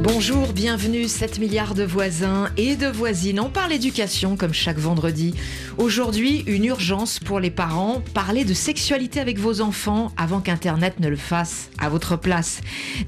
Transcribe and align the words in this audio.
Bonjour, 0.00 0.52
bienvenue 0.52 1.08
7 1.08 1.40
milliards 1.40 1.74
de 1.74 1.82
voisins 1.82 2.50
et 2.56 2.76
de 2.76 2.86
voisines. 2.86 3.40
On 3.40 3.50
parle 3.50 3.72
éducation 3.72 4.36
comme 4.36 4.54
chaque 4.54 4.78
vendredi. 4.78 5.34
Aujourd'hui, 5.76 6.44
une 6.46 6.66
urgence 6.66 7.18
pour 7.18 7.40
les 7.40 7.50
parents, 7.50 8.00
parler 8.14 8.44
de 8.44 8.54
sexualité 8.54 9.18
avec 9.18 9.40
vos 9.40 9.60
enfants 9.60 10.12
avant 10.16 10.40
qu'Internet 10.40 11.00
ne 11.00 11.08
le 11.08 11.16
fasse 11.16 11.68
à 11.78 11.88
votre 11.88 12.14
place. 12.14 12.60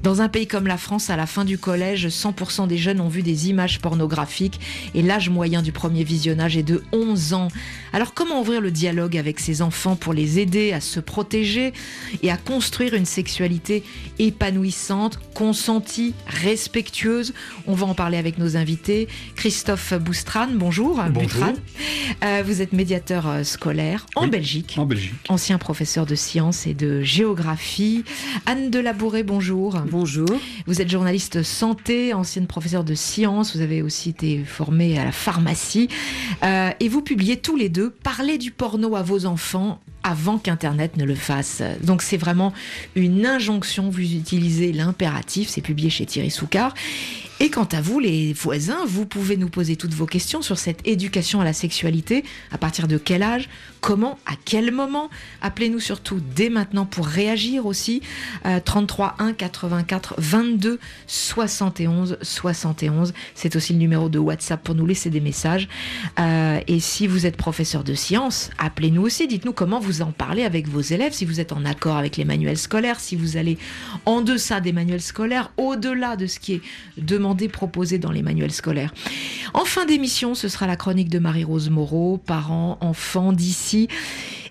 Dans 0.03 0.21
un 0.21 0.27
pays 0.27 0.47
comme 0.47 0.67
la 0.67 0.77
France, 0.77 1.09
à 1.09 1.15
la 1.15 1.27
fin 1.27 1.45
du 1.45 1.57
collège, 1.57 2.09
100% 2.09 2.67
des 2.67 2.77
jeunes 2.77 2.99
ont 2.99 3.07
vu 3.07 3.21
des 3.21 3.47
images 3.47 3.79
pornographiques 3.79 4.59
et 4.93 5.01
l'âge 5.01 5.29
moyen 5.29 5.61
du 5.61 5.71
premier 5.71 6.03
visionnage 6.03 6.57
est 6.57 6.63
de 6.63 6.83
11 6.91 7.33
ans. 7.33 7.47
Alors 7.93 8.13
comment 8.13 8.41
ouvrir 8.41 8.59
le 8.59 8.71
dialogue 8.71 9.17
avec 9.17 9.39
ces 9.39 9.61
enfants 9.61 9.95
pour 9.95 10.11
les 10.11 10.39
aider 10.39 10.73
à 10.73 10.81
se 10.81 10.99
protéger 10.99 11.71
et 12.21 12.31
à 12.31 12.37
construire 12.37 12.95
une 12.95 13.05
sexualité 13.05 13.83
épanouissante, 14.19 15.19
consentie, 15.33 16.13
respectueuse 16.27 16.81
on 17.67 17.73
va 17.73 17.85
en 17.85 17.93
parler 17.93 18.17
avec 18.17 18.37
nos 18.37 18.57
invités. 18.57 19.07
Christophe 19.35 19.93
Boustran, 19.93 20.47
bonjour. 20.53 21.01
Bonjour. 21.11 21.53
Euh, 22.23 22.43
vous 22.45 22.61
êtes 22.61 22.73
médiateur 22.73 23.27
euh, 23.27 23.43
scolaire 23.43 24.05
en 24.15 24.27
Belgique. 24.27 24.75
En 24.77 24.85
Belgique. 24.85 25.13
Ancien 25.29 25.57
professeur 25.57 26.05
de 26.05 26.15
sciences 26.15 26.67
et 26.67 26.73
de 26.73 27.01
géographie. 27.01 28.03
Anne 28.45 28.69
Delabouré, 28.69 29.23
bonjour. 29.23 29.79
Bonjour. 29.89 30.29
Vous 30.67 30.81
êtes 30.81 30.89
journaliste 30.89 31.43
santé, 31.43 32.13
ancienne 32.13 32.47
professeure 32.47 32.83
de 32.83 32.95
sciences. 32.95 33.55
Vous 33.55 33.61
avez 33.61 33.81
aussi 33.81 34.09
été 34.09 34.43
formée 34.43 34.99
à 34.99 35.05
la 35.05 35.11
pharmacie. 35.11 35.87
Euh, 36.43 36.71
et 36.79 36.89
vous 36.89 37.01
publiez 37.01 37.37
tous 37.37 37.55
les 37.55 37.69
deux 37.69 37.89
Parler 37.89 38.37
du 38.37 38.51
porno 38.51 38.95
à 38.95 39.01
vos 39.01 39.25
enfants 39.25 39.79
avant 40.03 40.37
qu'Internet 40.37 40.97
ne 40.97 41.05
le 41.05 41.15
fasse. 41.15 41.61
Donc 41.83 42.01
c'est 42.01 42.17
vraiment 42.17 42.53
une 42.95 43.25
injonction, 43.25 43.89
vous 43.89 44.01
utilisez 44.01 44.71
l'impératif, 44.71 45.49
c'est 45.49 45.61
publié 45.61 45.89
chez 45.89 46.05
Thierry 46.05 46.31
Soucard. 46.31 46.70
soir. 46.75 47.20
Et 47.43 47.49
quant 47.49 47.67
à 47.71 47.81
vous, 47.81 47.99
les 47.99 48.33
voisins, 48.33 48.85
vous 48.85 49.07
pouvez 49.07 49.35
nous 49.35 49.49
poser 49.49 49.75
toutes 49.75 49.95
vos 49.95 50.05
questions 50.05 50.43
sur 50.43 50.59
cette 50.59 50.87
éducation 50.87 51.41
à 51.41 51.43
la 51.43 51.53
sexualité. 51.53 52.23
À 52.51 52.59
partir 52.59 52.87
de 52.87 52.99
quel 52.99 53.23
âge 53.23 53.49
Comment 53.79 54.19
À 54.27 54.33
quel 54.45 54.71
moment? 54.71 55.09
Appelez-nous 55.41 55.79
surtout 55.79 56.21
dès 56.35 56.49
maintenant 56.49 56.85
pour 56.85 57.07
réagir 57.07 57.65
aussi. 57.65 58.03
33 58.63 59.15
1 59.17 59.33
84 59.33 60.13
22 60.19 60.79
71 61.07 62.19
71. 62.21 63.11
C'est 63.33 63.55
aussi 63.55 63.73
le 63.73 63.79
numéro 63.79 64.07
de 64.07 64.19
WhatsApp 64.19 64.63
pour 64.63 64.75
nous 64.75 64.85
laisser 64.85 65.09
des 65.09 65.19
messages. 65.19 65.67
Euh, 66.19 66.59
et 66.67 66.79
si 66.79 67.07
vous 67.07 67.25
êtes 67.25 67.37
professeur 67.37 67.83
de 67.83 67.95
sciences, 67.95 68.51
appelez-nous 68.59 69.01
aussi. 69.01 69.27
Dites-nous 69.27 69.53
comment 69.53 69.79
vous 69.79 70.03
en 70.03 70.11
parlez 70.11 70.43
avec 70.43 70.67
vos 70.67 70.81
élèves, 70.81 71.13
si 71.13 71.25
vous 71.25 71.39
êtes 71.39 71.53
en 71.53 71.65
accord 71.65 71.97
avec 71.97 72.17
les 72.17 72.25
manuels 72.25 72.59
scolaires, 72.59 72.99
si 72.99 73.15
vous 73.15 73.35
allez 73.35 73.57
en 74.05 74.21
deçà 74.21 74.61
des 74.61 74.73
manuels 74.73 75.01
scolaires, 75.01 75.51
au-delà 75.57 76.15
de 76.17 76.27
ce 76.27 76.37
qui 76.37 76.53
est 76.53 76.61
demandé 76.99 77.30
proposés 77.49 77.97
dans 77.97 78.11
les 78.11 78.21
manuels 78.21 78.51
scolaires. 78.51 78.93
En 79.53 79.65
fin 79.65 79.85
d'émission, 79.85 80.35
ce 80.35 80.47
sera 80.47 80.67
la 80.67 80.75
chronique 80.75 81.09
de 81.09 81.19
Marie-Rose 81.19 81.69
Moreau, 81.69 82.17
parents, 82.17 82.77
enfants 82.81 83.33
d'ici. 83.33 83.87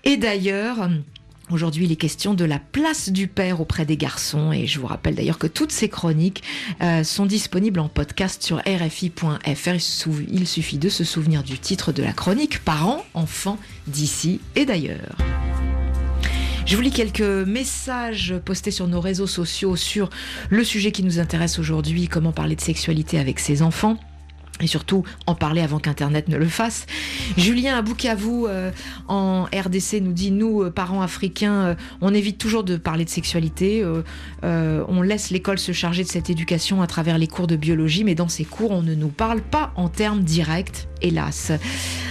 Et 0.05 0.17
d'ailleurs, 0.17 0.89
Aujourd'hui, 1.51 1.87
il 1.87 1.93
est 1.93 1.97
question 1.97 2.35
de 2.35 2.45
la 2.45 2.61
place 2.61 3.09
du 3.11 3.27
père 3.27 3.61
auprès 3.61 3.85
des 3.85 3.97
garçons 3.97 4.53
et 4.53 4.69
je 4.69 4.79
vous 4.79 4.87
rappelle 4.87 5.17
d'ailleurs 5.17 5.39
que 5.39 5.49
toutes 5.49 5.73
ces 5.73 5.89
chroniques 5.89 6.45
euh, 6.81 7.03
sont 7.03 7.27
disponibles 7.27 7.81
en 7.81 7.89
podcast 7.89 8.43
sur 8.43 8.59
rfi.fr. 8.59 10.15
Il 10.29 10.47
suffit 10.47 10.79
de 10.79 10.89
se 10.89 11.03
souvenir 11.03 11.43
du 11.43 11.59
titre 11.59 11.91
de 11.91 12.05
la 12.05 12.13
chronique 12.13 12.61
Parents, 12.61 13.05
enfants 13.15 13.59
d'ici 13.89 14.41
et 14.55 14.65
d'ailleurs. 14.65 15.17
Je 16.71 16.77
vous 16.77 16.83
lis 16.83 16.93
quelques 16.93 17.21
messages 17.21 18.33
postés 18.45 18.71
sur 18.71 18.87
nos 18.87 19.01
réseaux 19.01 19.27
sociaux 19.27 19.75
sur 19.75 20.09
le 20.51 20.63
sujet 20.63 20.93
qui 20.93 21.03
nous 21.03 21.19
intéresse 21.19 21.59
aujourd'hui, 21.59 22.07
comment 22.07 22.31
parler 22.31 22.55
de 22.55 22.61
sexualité 22.61 23.19
avec 23.19 23.41
ses 23.41 23.63
enfants 23.63 23.99
et 24.63 24.67
surtout 24.67 25.05
en 25.27 25.35
parler 25.35 25.61
avant 25.61 25.79
qu'Internet 25.79 26.29
ne 26.29 26.37
le 26.37 26.49
fasse. 26.49 26.87
Julien 27.37 27.77
vous 28.17 28.47
euh, 28.47 28.71
en 29.09 29.45
RDC 29.45 30.01
nous 30.01 30.13
dit 30.13 30.31
nous 30.31 30.63
euh, 30.63 30.71
parents 30.71 31.03
africains 31.03 31.53
euh, 31.53 31.75
on 32.01 32.15
évite 32.15 32.39
toujours 32.39 32.65
de 32.65 32.77
parler 32.77 33.05
de 33.05 33.11
sexualité 33.11 33.85
on 34.43 35.03
laisse 35.03 35.31
l'école 35.31 35.59
se 35.59 35.73
charger 35.73 36.03
de 36.03 36.09
cette 36.09 36.31
éducation 36.31 36.83
à 36.83 36.87
travers 36.87 37.19
les 37.19 37.27
cours 37.27 37.47
de 37.47 37.57
biologie 37.57 38.05
mais 38.05 38.15
dans 38.15 38.29
ces 38.29 38.45
cours 38.45 38.71
on 38.71 38.83
ne 38.83 38.95
nous 38.95 39.09
parle 39.09 39.41
pas 39.41 39.73
en 39.77 39.89
termes 39.89 40.23
directs 40.23 40.89
hélas. 41.03 41.53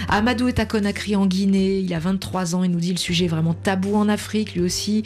Amadou 0.08 0.48
est 0.48 0.58
à 0.58 0.66
Conakry 0.66 1.16
en 1.16 1.28
Guinée, 1.28 1.78
il 1.78 1.94
a 1.94 2.00
23 2.00 2.56
ans, 2.56 2.64
il 2.64 2.72
nous 2.72 2.80
dit 2.80 2.92
le 2.92 2.98
sujet 2.98 3.26
est 3.26 3.28
vraiment 3.28 3.54
tabou 3.54 3.96
en 3.96 4.10
Afrique 4.10 4.56
lui 4.56 4.62
aussi, 4.62 5.04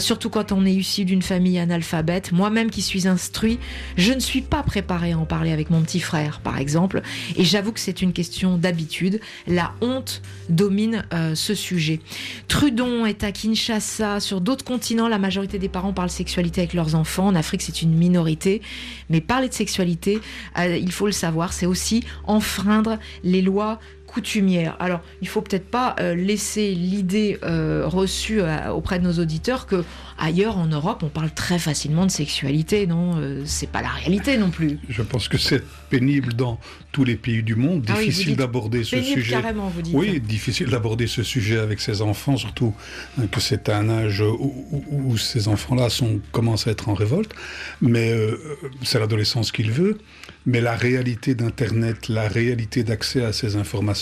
surtout 0.00 0.30
quand 0.30 0.50
on 0.50 0.66
est 0.66 0.72
issu 0.72 1.04
d'une 1.04 1.22
famille 1.22 1.56
analphabète. 1.60 2.32
Moi-même 2.32 2.70
qui 2.70 2.82
suis 2.82 3.06
instruit, 3.06 3.60
je 3.96 4.12
ne 4.12 4.18
suis 4.18 4.42
pas 4.42 4.64
préparé 4.64 5.12
à 5.12 5.18
en 5.18 5.26
parler 5.26 5.52
avec 5.52 5.70
mon 5.70 5.82
petit 5.82 6.00
frère 6.00 6.40
par 6.40 6.58
exemple 6.58 6.79
et 7.36 7.44
j'avoue 7.44 7.72
que 7.72 7.80
c'est 7.80 8.02
une 8.02 8.12
question 8.12 8.56
d'habitude. 8.56 9.20
La 9.46 9.72
honte 9.80 10.22
domine 10.48 11.04
euh, 11.12 11.34
ce 11.34 11.54
sujet. 11.54 12.00
Trudon 12.48 13.06
est 13.06 13.24
à 13.24 13.32
Kinshasa. 13.32 14.20
Sur 14.20 14.40
d'autres 14.40 14.64
continents, 14.64 15.08
la 15.08 15.18
majorité 15.18 15.58
des 15.58 15.68
parents 15.68 15.92
parlent 15.92 16.10
sexualité 16.10 16.62
avec 16.62 16.74
leurs 16.74 16.94
enfants. 16.94 17.26
En 17.26 17.34
Afrique, 17.34 17.62
c'est 17.62 17.82
une 17.82 17.94
minorité. 17.94 18.62
Mais 19.08 19.20
parler 19.20 19.48
de 19.48 19.54
sexualité, 19.54 20.20
euh, 20.58 20.76
il 20.76 20.92
faut 20.92 21.06
le 21.06 21.12
savoir, 21.12 21.52
c'est 21.52 21.66
aussi 21.66 22.04
enfreindre 22.24 22.98
les 23.24 23.42
lois 23.42 23.78
coutumière. 24.10 24.76
Alors, 24.80 25.00
il 25.22 25.28
faut 25.28 25.40
peut-être 25.40 25.70
pas 25.70 25.94
euh, 26.00 26.16
laisser 26.16 26.74
l'idée 26.74 27.38
euh, 27.44 27.84
reçue 27.86 28.40
euh, 28.40 28.70
auprès 28.70 28.98
de 28.98 29.04
nos 29.04 29.12
auditeurs 29.20 29.66
que 29.66 29.84
ailleurs 30.18 30.58
en 30.58 30.66
Europe, 30.66 31.02
on 31.04 31.08
parle 31.08 31.30
très 31.30 31.58
facilement 31.58 32.06
de 32.06 32.10
sexualité. 32.10 32.86
Non, 32.86 33.22
c'est 33.46 33.70
pas 33.70 33.80
la 33.80 33.88
réalité 33.88 34.36
non 34.36 34.50
plus. 34.50 34.78
Je 34.88 35.00
pense 35.00 35.28
que 35.28 35.38
c'est 35.38 35.62
pénible 35.88 36.34
dans 36.34 36.58
tous 36.92 37.04
les 37.04 37.16
pays 37.16 37.42
du 37.42 37.54
monde, 37.54 37.86
ah 37.88 37.94
difficile 37.94 38.36
d'aborder 38.36 38.84
ce 38.84 39.00
sujet. 39.00 39.32
Carrément, 39.32 39.68
vous 39.68 39.80
dites. 39.80 39.94
Oui, 39.94 40.20
difficile 40.20 40.66
d'aborder 40.66 41.06
ce 41.06 41.22
sujet 41.22 41.58
avec 41.58 41.80
ses 41.80 42.02
enfants, 42.02 42.36
surtout 42.36 42.74
hein, 43.18 43.28
que 43.30 43.40
c'est 43.40 43.70
un 43.70 43.88
âge 43.88 44.22
où, 44.22 45.16
ces 45.16 45.48
enfants-là 45.48 45.88
sont 45.88 46.20
commencent 46.32 46.66
à 46.66 46.72
être 46.72 46.88
en 46.88 46.94
révolte. 46.94 47.32
Mais 47.80 48.14
c'est 48.82 48.98
l'adolescence 48.98 49.52
qu'il 49.52 49.70
veut. 49.70 49.98
Mais 50.46 50.60
la 50.60 50.74
réalité 50.74 51.34
d'Internet, 51.34 52.08
la 52.08 52.26
réalité 52.26 52.82
d'accès 52.82 53.24
à 53.24 53.32
ces 53.32 53.56
informations 53.56 53.99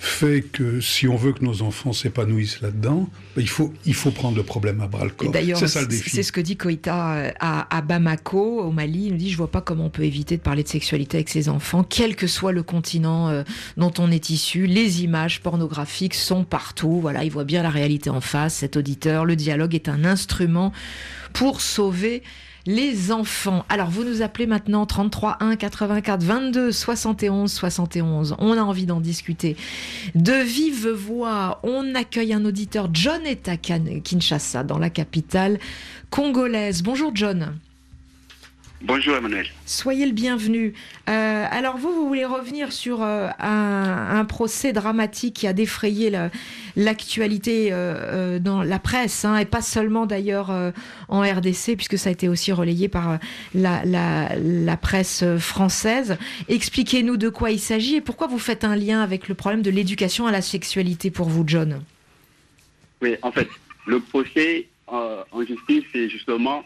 fait 0.00 0.42
que 0.42 0.80
si 0.80 1.08
on 1.08 1.16
veut 1.16 1.32
que 1.32 1.44
nos 1.44 1.62
enfants 1.62 1.92
s'épanouissent 1.92 2.60
là-dedans, 2.60 3.08
ben, 3.34 3.42
il 3.42 3.48
faut, 3.48 3.74
il 3.84 3.94
faut 3.94 4.12
prendre 4.12 4.36
le 4.36 4.44
problème 4.44 4.80
à 4.80 4.86
bras 4.86 5.04
le 5.04 5.10
corps. 5.10 5.32
C'est 5.34 5.66
ça 5.66 5.80
le 5.80 5.88
défi. 5.88 6.08
C'est 6.10 6.22
ce 6.22 6.30
que 6.30 6.40
dit 6.40 6.56
Koïta 6.56 7.14
euh, 7.14 7.30
à, 7.40 7.82
Bamako, 7.82 8.60
au 8.60 8.70
Mali. 8.70 9.06
Il 9.06 9.12
nous 9.12 9.18
dit, 9.18 9.30
je 9.30 9.36
vois 9.36 9.50
pas 9.50 9.60
comment 9.60 9.86
on 9.86 9.90
peut 9.90 10.04
éviter 10.04 10.36
de 10.36 10.42
parler 10.42 10.62
de 10.62 10.68
sexualité 10.68 11.16
avec 11.16 11.28
ses 11.28 11.48
enfants, 11.48 11.82
quel 11.82 12.14
que 12.14 12.28
soit 12.28 12.52
le 12.52 12.62
continent 12.62 13.28
euh, 13.28 13.42
dont 13.76 13.92
on 13.98 14.12
est 14.12 14.30
issu. 14.30 14.66
Les 14.66 15.02
images 15.02 15.40
pornographiques 15.40 16.14
sont 16.14 16.44
partout. 16.44 17.00
Voilà, 17.00 17.24
il 17.24 17.32
voit 17.32 17.44
bien 17.44 17.64
la 17.64 17.70
réalité 17.70 18.08
en 18.08 18.20
face, 18.20 18.54
cet 18.54 18.76
auditeur. 18.76 19.24
Le 19.24 19.34
dialogue 19.34 19.74
est 19.74 19.88
un 19.88 20.04
instrument 20.04 20.72
pour 21.32 21.60
sauver 21.60 22.22
les 22.68 23.12
enfants. 23.12 23.64
Alors, 23.70 23.88
vous 23.88 24.04
nous 24.04 24.20
appelez 24.20 24.46
maintenant 24.46 24.84
33 24.84 25.38
1 25.40 25.56
84 25.56 26.22
22 26.22 26.70
71 26.70 27.50
71. 27.50 28.36
On 28.38 28.52
a 28.52 28.60
envie 28.60 28.84
d'en 28.84 29.00
discuter. 29.00 29.56
De 30.14 30.34
vive 30.34 30.88
voix, 30.88 31.60
on 31.62 31.94
accueille 31.94 32.34
un 32.34 32.44
auditeur. 32.44 32.90
John 32.92 33.24
est 33.24 33.48
à 33.48 33.56
Kinshasa, 33.56 34.64
dans 34.64 34.78
la 34.78 34.90
capitale 34.90 35.58
congolaise. 36.10 36.82
Bonjour 36.82 37.10
John. 37.14 37.58
Bonjour 38.80 39.16
Emmanuel. 39.16 39.46
Soyez 39.66 40.06
le 40.06 40.12
bienvenu. 40.12 40.72
Euh, 41.08 41.46
alors 41.50 41.78
vous, 41.78 41.92
vous 41.92 42.06
voulez 42.06 42.24
revenir 42.24 42.70
sur 42.70 43.02
euh, 43.02 43.28
un, 43.40 44.24
procès 44.24 44.72
dramatique 44.72 45.34
qui 45.34 45.48
a 45.48 45.52
défrayé 45.52 46.12
l'actualité 46.76 47.70
euh, 47.72 48.38
dans 48.38 48.62
la 48.62 48.78
presse, 48.78 49.24
hein, 49.24 49.36
et 49.36 49.46
pas 49.46 49.62
seulement 49.62 50.06
d'ailleurs 50.06 50.52
en 51.08 51.22
RDC, 51.22 51.74
puisque 51.76 51.98
ça 51.98 52.10
a 52.10 52.12
été 52.12 52.28
aussi 52.28 52.52
relayé 52.52 52.88
par 52.88 53.18
la, 53.52 53.82
la 53.84 54.76
presse 54.76 55.24
française. 55.38 56.16
Expliquez-nous 56.48 57.16
de 57.16 57.30
quoi 57.30 57.50
il 57.50 57.58
s'agit 57.58 57.96
et 57.96 58.00
pourquoi 58.00 58.28
vous 58.28 58.38
faites 58.38 58.62
un 58.62 58.76
lien 58.76 59.02
avec 59.02 59.28
le 59.28 59.34
problème 59.34 59.62
de 59.62 59.70
l'éducation 59.70 60.28
à 60.28 60.30
la 60.30 60.42
sexualité 60.42 61.10
pour 61.10 61.28
vous, 61.28 61.42
John? 61.44 61.82
Oui, 63.02 63.16
en 63.22 63.32
fait, 63.32 63.48
le 63.86 63.98
procès 63.98 64.68
en 64.86 65.44
justice, 65.44 65.84
c'est 65.92 66.08
justement 66.08 66.64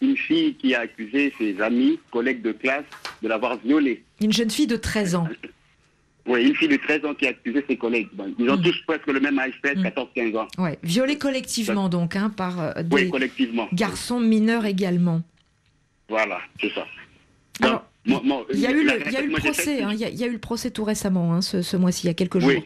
une 0.00 0.16
fille 0.16 0.54
qui 0.54 0.74
a 0.74 0.80
accusé 0.80 1.32
ses 1.38 1.60
amis, 1.60 1.98
collègues 2.10 2.42
de 2.42 2.52
classe, 2.52 2.84
de 3.22 3.28
l'avoir 3.28 3.56
violée. 3.58 4.02
Une 4.20 4.32
jeune 4.32 4.50
fille 4.50 4.66
de 4.66 4.76
13 4.76 5.14
ans. 5.14 5.28
Oui, 6.26 6.46
une 6.46 6.56
fille 6.56 6.68
de 6.68 6.76
13 6.76 7.04
ans 7.04 7.14
qui 7.14 7.26
a 7.26 7.30
accusé 7.30 7.64
ses 7.68 7.76
collègues. 7.76 8.08
ils 8.38 8.48
ont 8.48 8.56
mm. 8.56 8.62
tous 8.62 8.82
presque 8.86 9.06
le 9.08 9.20
même 9.20 9.38
âge, 9.38 9.52
14-15 9.62 10.32
mm. 10.32 10.36
ans. 10.36 10.48
Oui, 10.58 10.70
violée 10.82 11.18
collectivement 11.18 11.88
donc, 11.88 12.16
hein, 12.16 12.30
par 12.30 12.60
euh, 12.60 12.82
des 12.82 13.10
garçons 13.72 14.20
mineurs 14.20 14.64
également. 14.64 15.22
Voilà, 16.08 16.38
c'est 16.60 16.72
ça. 16.72 16.86
Alors, 17.60 17.84
il 18.06 18.60
y 18.60 18.66
a 18.66 18.70
eu 18.70 18.84
le, 18.84 18.98
procès, 19.38 19.78
il, 19.78 19.98
y 19.98 20.24
a, 20.24 20.26
eu 20.26 20.32
le 20.32 20.38
procès 20.38 20.70
tout 20.70 20.84
récemment, 20.84 21.34
hein, 21.34 21.40
ce, 21.40 21.76
mois-ci, 21.76 22.04
il 22.04 22.08
y 22.08 22.10
a 22.10 22.14
quelques 22.14 22.38
jours. 22.38 22.50
Oui, 22.50 22.64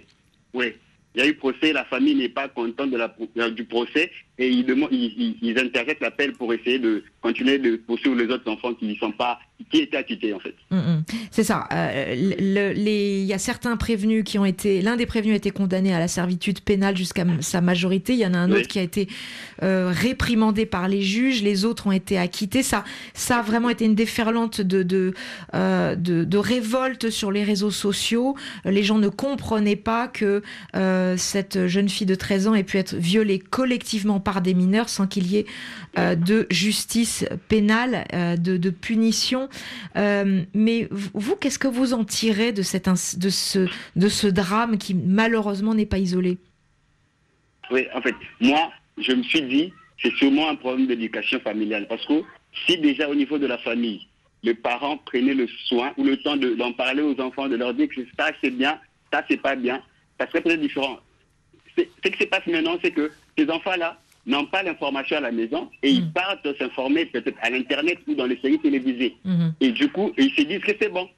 oui. 0.55 0.75
Il 1.15 1.23
y 1.23 1.25
a 1.25 1.29
eu 1.29 1.35
procès, 1.35 1.73
la 1.73 1.85
famille 1.85 2.15
n'est 2.15 2.29
pas 2.29 2.49
contente 2.49 2.91
de 2.91 2.97
la, 2.97 3.51
du 3.51 3.65
procès 3.65 4.11
et 4.39 4.49
ils, 4.49 5.37
ils, 5.43 5.59
interjettent 5.59 6.01
l'appel 6.01 6.33
pour 6.33 6.53
essayer 6.53 6.79
de 6.79 7.03
continuer 7.21 7.59
de 7.59 7.77
poursuivre 7.77 8.15
les 8.15 8.27
autres 8.27 8.49
enfants 8.49 8.73
qui 8.73 8.87
ne 8.87 8.95
sont 8.95 9.11
pas, 9.11 9.41
qui 9.71 9.79
étaient 9.79 9.97
acquittés 9.97 10.33
en 10.33 10.39
fait. 10.39 10.55
Mm, 10.71 10.77
mm. 10.77 11.05
C'est 11.33 11.43
ça. 11.43 11.67
Euh, 11.73 12.15
il 12.77 13.25
y 13.25 13.33
a 13.33 13.39
certains 13.39 13.77
prévenus 13.77 14.23
qui 14.25 14.39
ont 14.39 14.45
été, 14.45 14.81
l'un 14.81 14.97
des 14.97 15.07
prévenus 15.07 15.35
a 15.35 15.37
été 15.37 15.51
condamné 15.51 15.93
à 15.93 15.99
la 15.99 16.07
servitude 16.07 16.61
pénale 16.61 16.97
jusqu'à 16.97 17.25
sa 17.41 17.61
majorité. 17.61 18.13
Il 18.13 18.21
y 18.21 18.27
en 18.27 18.35
a 18.35 18.39
un 18.39 18.53
autre 18.53 18.69
qui 18.69 18.79
a 18.79 18.83
été 18.83 19.09
euh, 19.65 19.93
réprimandé 19.93 20.67
par 20.67 20.87
les 20.87 21.03
juges. 21.03 21.43
Les 21.43 21.65
autres 21.65 21.89
ont 21.89 21.93
été 21.93 22.17
acquittés. 22.17 22.63
Ça, 22.63 22.85
ça 23.15 23.39
a 23.39 23.43
vraiment 23.43 23.71
été 23.71 23.87
une 23.87 23.97
déferlante 23.97 24.61
de 24.61 24.85
de, 24.85 25.15
euh, 25.55 25.97
de, 25.97 26.23
de 26.23 26.39
révolte 26.39 27.11
sur 27.11 27.33
les 27.33 27.43
réseaux 27.43 27.73
sociaux. 27.73 28.37
Les 28.65 28.85
gens 28.85 28.99
ne 28.99 29.09
comprenaient 29.09 29.75
pas 29.75 30.07
que 30.07 30.43
cette 31.17 31.67
jeune 31.67 31.89
fille 31.89 32.07
de 32.07 32.15
13 32.15 32.49
ans 32.49 32.55
ait 32.55 32.63
pu 32.63 32.79
être 32.79 32.95
violée 32.95 33.41
collectivement 33.41 34.21
par 34.29 34.43
des 34.43 34.53
mineurs 34.53 34.91
sans 34.91 35.07
qu'il 35.07 35.27
y 35.27 35.39
ait 35.39 35.47
euh, 35.99 36.15
de 36.15 36.47
justice 36.51 37.25
pénale, 37.49 38.05
euh, 38.13 38.37
de, 38.37 38.69
punition. 38.69 39.49
Euh, 39.97 40.43
mais 40.53 40.87
vous, 40.91 41.35
qu'est-ce 41.35 41.59
que 41.59 41.67
vous 41.67 41.95
en 41.95 42.05
tirez 42.05 42.53
de, 42.53 42.61
cette, 42.61 42.91
de, 43.19 43.31
ce, 43.31 43.67
de 43.97 44.09
ce 44.11 44.27
drame 44.27 44.77
qui 44.77 44.93
malheureusement 44.93 45.73
n'est 45.73 45.87
pas 45.87 45.97
isolé? 45.97 46.37
Oui, 47.71 47.87
en 47.95 48.03
fait, 48.03 48.15
moi, 48.39 48.71
je 48.99 49.13
me 49.13 49.23
suis 49.23 49.41
dit, 49.41 49.73
c'est 50.03 50.13
sûrement 50.17 50.51
un 50.51 50.57
problème 50.57 50.89
d'éducation 50.89 51.41
familiale. 51.41 51.87
Parce 51.89 52.05
que 52.05 52.21
si 52.67 52.77
déjà 52.77 53.09
au 53.09 53.15
niveau 53.15 53.39
de 53.39 53.47
la 53.47 53.57
famille, 53.57 54.07
les 54.43 54.53
parents 54.53 54.99
prenaient 54.99 55.33
le 55.33 55.49
soin 55.69 55.95
ou 55.97 56.05
le 56.05 56.19
temps 56.19 56.37
d'en 56.37 56.75
parler 56.75 57.01
aux 57.01 57.19
enfants, 57.19 57.49
de 57.49 57.57
leur 57.57 57.73
dire 57.73 57.89
que 57.89 58.03
ça 58.19 58.31
c'est 58.43 58.51
bien, 58.51 58.79
ça 59.11 59.25
c'est 59.27 59.41
pas 59.41 59.57
bien, 59.57 59.83
ça 60.21 60.27
serait 60.27 60.43
peut-être 60.43 60.61
différent. 60.61 60.99
Ce 61.79 62.11
qui 62.11 62.19
se 62.19 62.25
passe 62.29 62.47
maintenant, 62.47 62.77
c'est 62.83 62.91
que 62.91 63.11
ces 63.39 63.49
enfants-là, 63.49 63.99
n'ont 64.29 64.47
pas 64.47 64.63
l'information 64.63 65.17
à 65.17 65.21
la 65.21 65.33
maison 65.33 65.69
et 65.83 65.91
ils 65.91 66.05
mm. 66.05 66.13
partent 66.13 66.59
s'informer 66.59 67.07
peut-être 67.07 67.39
à 67.43 67.51
l'Internet 67.51 67.99
ou 68.07 68.15
dans 68.15 68.27
les 68.27 68.39
séries 68.41 68.61
télévisées. 68.61 69.17
Mm-hmm. 69.27 69.53
Et 69.61 69.73
du 69.73 69.91
coup, 69.91 70.13
ils 70.17 70.31
se 70.31 70.43
disent 70.43 70.61
que 70.61 70.73
c'est 70.81 70.93
bon. 70.93 71.09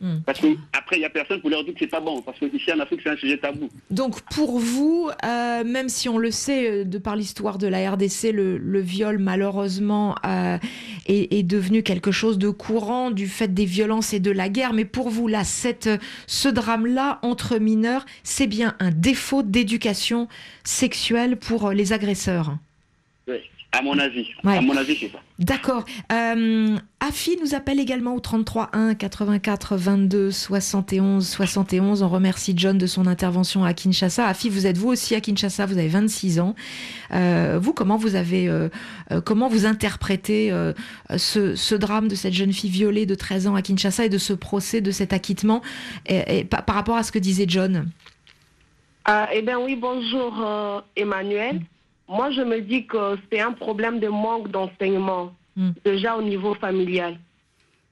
Mm. 0.00 0.18
Parce 0.24 0.40
qu'après, 0.40 0.96
il 0.96 1.00
n'y 1.00 1.04
a 1.04 1.10
personne 1.10 1.40
pour 1.40 1.50
leur 1.50 1.64
dire 1.64 1.74
que 1.74 1.80
c'est 1.80 1.86
pas 1.86 2.00
bon. 2.00 2.20
Parce 2.22 2.38
qu'ici 2.38 2.72
en 2.72 2.80
Afrique, 2.80 3.00
c'est 3.02 3.10
un 3.10 3.16
sujet 3.16 3.38
tabou. 3.38 3.68
Donc, 3.90 4.20
pour 4.32 4.58
vous, 4.58 5.10
euh, 5.24 5.64
même 5.64 5.88
si 5.88 6.08
on 6.08 6.18
le 6.18 6.30
sait 6.30 6.70
euh, 6.70 6.84
de 6.84 6.98
par 6.98 7.16
l'histoire 7.16 7.58
de 7.58 7.66
la 7.66 7.90
RDC, 7.90 8.32
le, 8.32 8.80
viol, 8.80 9.18
malheureusement, 9.18 10.14
euh, 10.26 10.58
est, 11.06 11.42
devenu 11.42 11.82
quelque 11.82 12.10
chose 12.10 12.38
de 12.38 12.50
courant 12.50 13.10
du 13.10 13.26
fait 13.26 13.52
des 13.52 13.64
violences 13.64 14.12
et 14.12 14.20
de 14.20 14.30
la 14.30 14.48
guerre. 14.48 14.72
Mais 14.72 14.84
pour 14.84 15.08
vous, 15.08 15.28
là, 15.28 15.44
cette, 15.44 15.88
ce 16.26 16.48
drame-là 16.48 17.18
entre 17.22 17.58
mineurs, 17.58 18.04
c'est 18.22 18.46
bien 18.46 18.74
un 18.80 18.90
défaut 18.90 19.42
d'éducation 19.42 20.28
sexuelle 20.64 21.36
pour 21.36 21.70
les 21.70 21.92
agresseurs. 21.92 22.56
À 23.76 23.82
mon 23.82 23.98
avis. 23.98 24.26
À 24.42 24.60
mon 24.62 24.74
avis, 24.74 24.96
c'est 24.98 25.10
ça. 25.10 25.18
D'accord. 25.38 25.84
Euh, 26.10 26.78
Afi 27.00 27.36
nous 27.42 27.54
appelle 27.54 27.78
également 27.78 28.14
au 28.14 28.20
33 28.20 28.70
1 28.72 28.94
84 28.94 29.76
22 29.76 30.30
71 30.30 31.28
71. 31.28 32.02
On 32.02 32.08
remercie 32.08 32.54
John 32.56 32.78
de 32.78 32.86
son 32.86 33.06
intervention 33.06 33.64
à 33.64 33.74
Kinshasa. 33.74 34.26
Afi, 34.26 34.48
vous 34.48 34.66
êtes 34.66 34.78
vous 34.78 34.88
aussi 34.88 35.14
à 35.14 35.20
Kinshasa. 35.20 35.66
Vous 35.66 35.76
avez 35.76 35.88
26 35.88 36.40
ans. 36.40 36.54
Euh, 37.12 37.58
vous, 37.60 37.74
comment 37.74 37.98
vous 37.98 38.14
avez, 38.14 38.48
euh, 38.48 38.70
comment 39.26 39.48
vous 39.48 39.66
interprétez 39.66 40.50
ce, 41.14 41.74
drame 41.74 42.08
de 42.08 42.14
cette 42.14 42.32
jeune 42.32 42.54
fille 42.54 42.70
violée 42.70 43.04
de 43.04 43.14
13 43.14 43.46
ans 43.46 43.56
à 43.56 43.60
Kinshasa 43.60 44.06
et 44.06 44.08
de 44.08 44.16
ce 44.16 44.32
procès, 44.32 44.80
de 44.80 44.90
cet 44.90 45.12
acquittement, 45.12 45.60
et, 46.06 46.44
par, 46.44 46.64
rapport 46.74 46.96
à 46.96 47.02
ce 47.02 47.12
que 47.12 47.18
disait 47.18 47.44
John 47.46 47.90
Eh 49.34 49.42
bien 49.42 49.58
oui, 49.60 49.76
bonjour 49.76 50.82
Emmanuel. 50.96 51.60
Moi, 52.08 52.30
je 52.30 52.42
me 52.42 52.60
dis 52.60 52.86
que 52.86 53.16
c'est 53.30 53.40
un 53.40 53.52
problème 53.52 53.98
de 53.98 54.08
manque 54.08 54.48
d'enseignement, 54.50 55.32
hmm. 55.56 55.70
déjà 55.84 56.16
au 56.16 56.22
niveau 56.22 56.54
familial. 56.54 57.18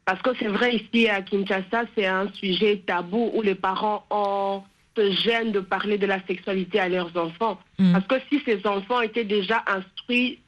Parce 0.04 0.20
que 0.22 0.30
c'est 0.38 0.48
vrai, 0.48 0.76
ici 0.76 1.08
à 1.08 1.22
Kinshasa, 1.22 1.84
c'est 1.94 2.06
un 2.06 2.28
sujet 2.32 2.82
tabou 2.86 3.30
où 3.34 3.42
les 3.42 3.54
parents 3.54 4.04
ont, 4.10 4.62
se 4.96 5.10
gênent 5.10 5.52
de 5.52 5.60
parler 5.60 5.98
de 5.98 6.06
la 6.06 6.24
sexualité 6.26 6.78
à 6.78 6.88
leurs 6.88 7.16
enfants. 7.16 7.58
Hmm. 7.78 7.92
Parce 7.92 8.06
que 8.06 8.16
si 8.28 8.40
ces 8.44 8.66
enfants 8.66 9.00
étaient 9.00 9.24
déjà 9.24 9.64
instruits 9.66 10.40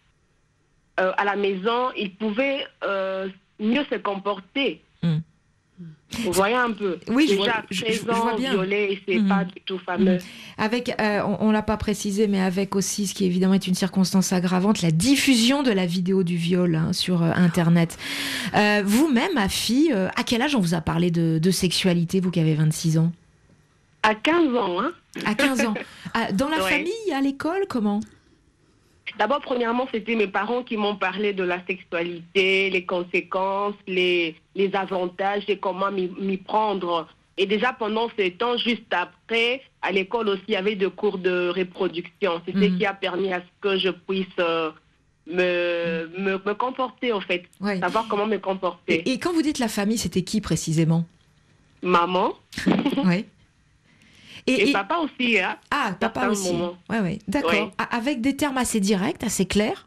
euh, 1.00 1.12
à 1.16 1.24
la 1.24 1.36
maison, 1.36 1.90
ils 1.96 2.14
pouvaient 2.14 2.66
euh, 2.84 3.28
mieux 3.58 3.84
se 3.90 3.96
comporter. 3.96 4.82
Hmm. 5.02 5.18
Vous 6.12 6.32
voyez 6.32 6.54
un 6.54 6.70
peu. 6.70 6.98
Oui, 7.08 7.26
Déjà, 7.26 7.64
je, 7.70 7.84
je, 7.90 8.02
vois 8.02 8.36
bien. 8.36 8.52
violé, 8.52 9.02
c'est 9.06 9.16
mhm. 9.16 9.28
pas 9.28 9.44
du 9.44 9.60
tout 9.64 9.78
fameux. 9.78 10.14
Mhm. 10.14 10.20
Avec, 10.56 10.94
euh, 11.00 11.20
on, 11.40 11.48
ne 11.48 11.52
l'a 11.52 11.62
pas 11.62 11.76
précisé, 11.76 12.28
mais 12.28 12.40
avec 12.40 12.76
aussi, 12.76 13.06
ce 13.06 13.14
qui 13.14 13.24
évidemment 13.24 13.54
est 13.54 13.66
une 13.66 13.74
circonstance 13.74 14.32
aggravante, 14.32 14.82
la 14.82 14.92
diffusion 14.92 15.62
de 15.62 15.72
la 15.72 15.84
vidéo 15.84 16.22
du 16.22 16.36
viol 16.36 16.76
hein, 16.76 16.92
sur 16.92 17.22
euh, 17.22 17.32
Internet. 17.34 17.98
Euh, 18.54 18.82
vous-même, 18.84 19.34
ma 19.34 19.48
fille, 19.48 19.92
à 19.92 20.22
quel 20.22 20.42
âge 20.42 20.54
on 20.54 20.60
vous 20.60 20.74
a 20.74 20.80
parlé 20.80 21.10
de, 21.10 21.50
sexualité, 21.50 22.20
vous 22.20 22.30
qui 22.30 22.40
avez 22.40 22.54
26 22.54 22.98
ans? 22.98 23.12
À 24.02 24.14
15 24.14 24.54
ans, 24.56 24.80
hein 24.80 24.92
À 25.24 25.34
15 25.34 25.66
ans. 25.66 25.74
Ah, 26.18 26.32
dans 26.32 26.48
la 26.48 26.60
famille, 26.60 27.12
à 27.14 27.20
l'école, 27.20 27.66
comment? 27.68 28.00
D'abord, 29.18 29.40
premièrement, 29.40 29.88
c'était 29.92 30.14
mes 30.14 30.26
parents 30.26 30.62
qui 30.62 30.76
m'ont 30.76 30.96
parlé 30.96 31.32
de 31.32 31.42
la 31.42 31.64
sexualité, 31.66 32.70
les 32.70 32.84
conséquences, 32.84 33.74
les, 33.86 34.34
les 34.54 34.74
avantages 34.74 35.44
et 35.48 35.58
comment 35.58 35.90
m'y 35.90 36.36
prendre. 36.36 37.08
Et 37.38 37.46
déjà 37.46 37.72
pendant 37.72 38.08
ces 38.18 38.32
temps, 38.32 38.56
juste 38.56 38.92
après, 38.92 39.62
à 39.82 39.92
l'école 39.92 40.28
aussi, 40.28 40.42
il 40.48 40.54
y 40.54 40.56
avait 40.56 40.74
des 40.74 40.90
cours 40.90 41.18
de 41.18 41.52
reproduction. 41.54 42.40
C'est 42.44 42.52
ce 42.52 42.58
mhm. 42.58 42.78
qui 42.78 42.86
a 42.86 42.94
permis 42.94 43.32
à 43.32 43.40
ce 43.40 43.46
que 43.60 43.78
je 43.78 43.90
puisse 43.90 44.26
euh, 44.38 44.70
me, 45.26 46.08
me, 46.18 46.54
comporter, 46.54 47.12
en 47.12 47.20
fait. 47.20 47.44
Savoir 47.80 48.06
comment 48.08 48.26
me 48.26 48.38
comporter. 48.38 49.02
Et, 49.06 49.12
et, 49.12 49.18
quand 49.18 49.32
vous 49.32 49.42
dites 49.42 49.58
la 49.58 49.68
famille, 49.68 49.98
c'était 49.98 50.22
qui 50.22 50.40
précisément? 50.40 51.04
Maman. 51.82 52.34
oui. 53.04 53.26
Et, 54.46 54.72
papa 54.72 54.98
aussi, 54.98 55.38
hein 55.38 55.56
Ah, 55.70 55.92
papa 55.98 56.28
aussi. 56.28 56.54
Oui, 56.88 56.96
oui. 57.02 57.18
D'accord. 57.26 57.72
Avec 57.90 58.20
des 58.20 58.36
termes 58.36 58.58
assez 58.58 58.80
directs, 58.80 59.22
assez 59.24 59.46
clairs 59.46 59.86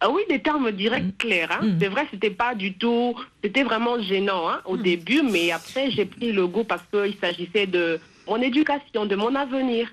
ah 0.00 0.10
oui, 0.10 0.20
des 0.28 0.42
termes 0.42 0.70
directs, 0.70 1.04
mm. 1.04 1.12
clairs. 1.16 1.48
Hein. 1.50 1.66
Mm. 1.66 1.76
C'est 1.80 1.88
vrai, 1.88 2.06
c'était 2.10 2.28
pas 2.28 2.54
du 2.54 2.74
tout, 2.74 3.14
c'était 3.42 3.62
vraiment 3.62 3.98
gênant 4.02 4.50
hein, 4.50 4.60
au 4.66 4.76
mm. 4.76 4.82
début, 4.82 5.22
mais 5.22 5.50
après 5.50 5.90
j'ai 5.90 6.04
pris 6.04 6.30
le 6.30 6.46
goût 6.46 6.64
parce 6.64 6.82
qu'il 6.92 7.14
s'agissait 7.22 7.66
de 7.66 7.98
mon 8.28 8.36
éducation, 8.42 9.06
de 9.06 9.16
mon 9.16 9.34
avenir. 9.34 9.90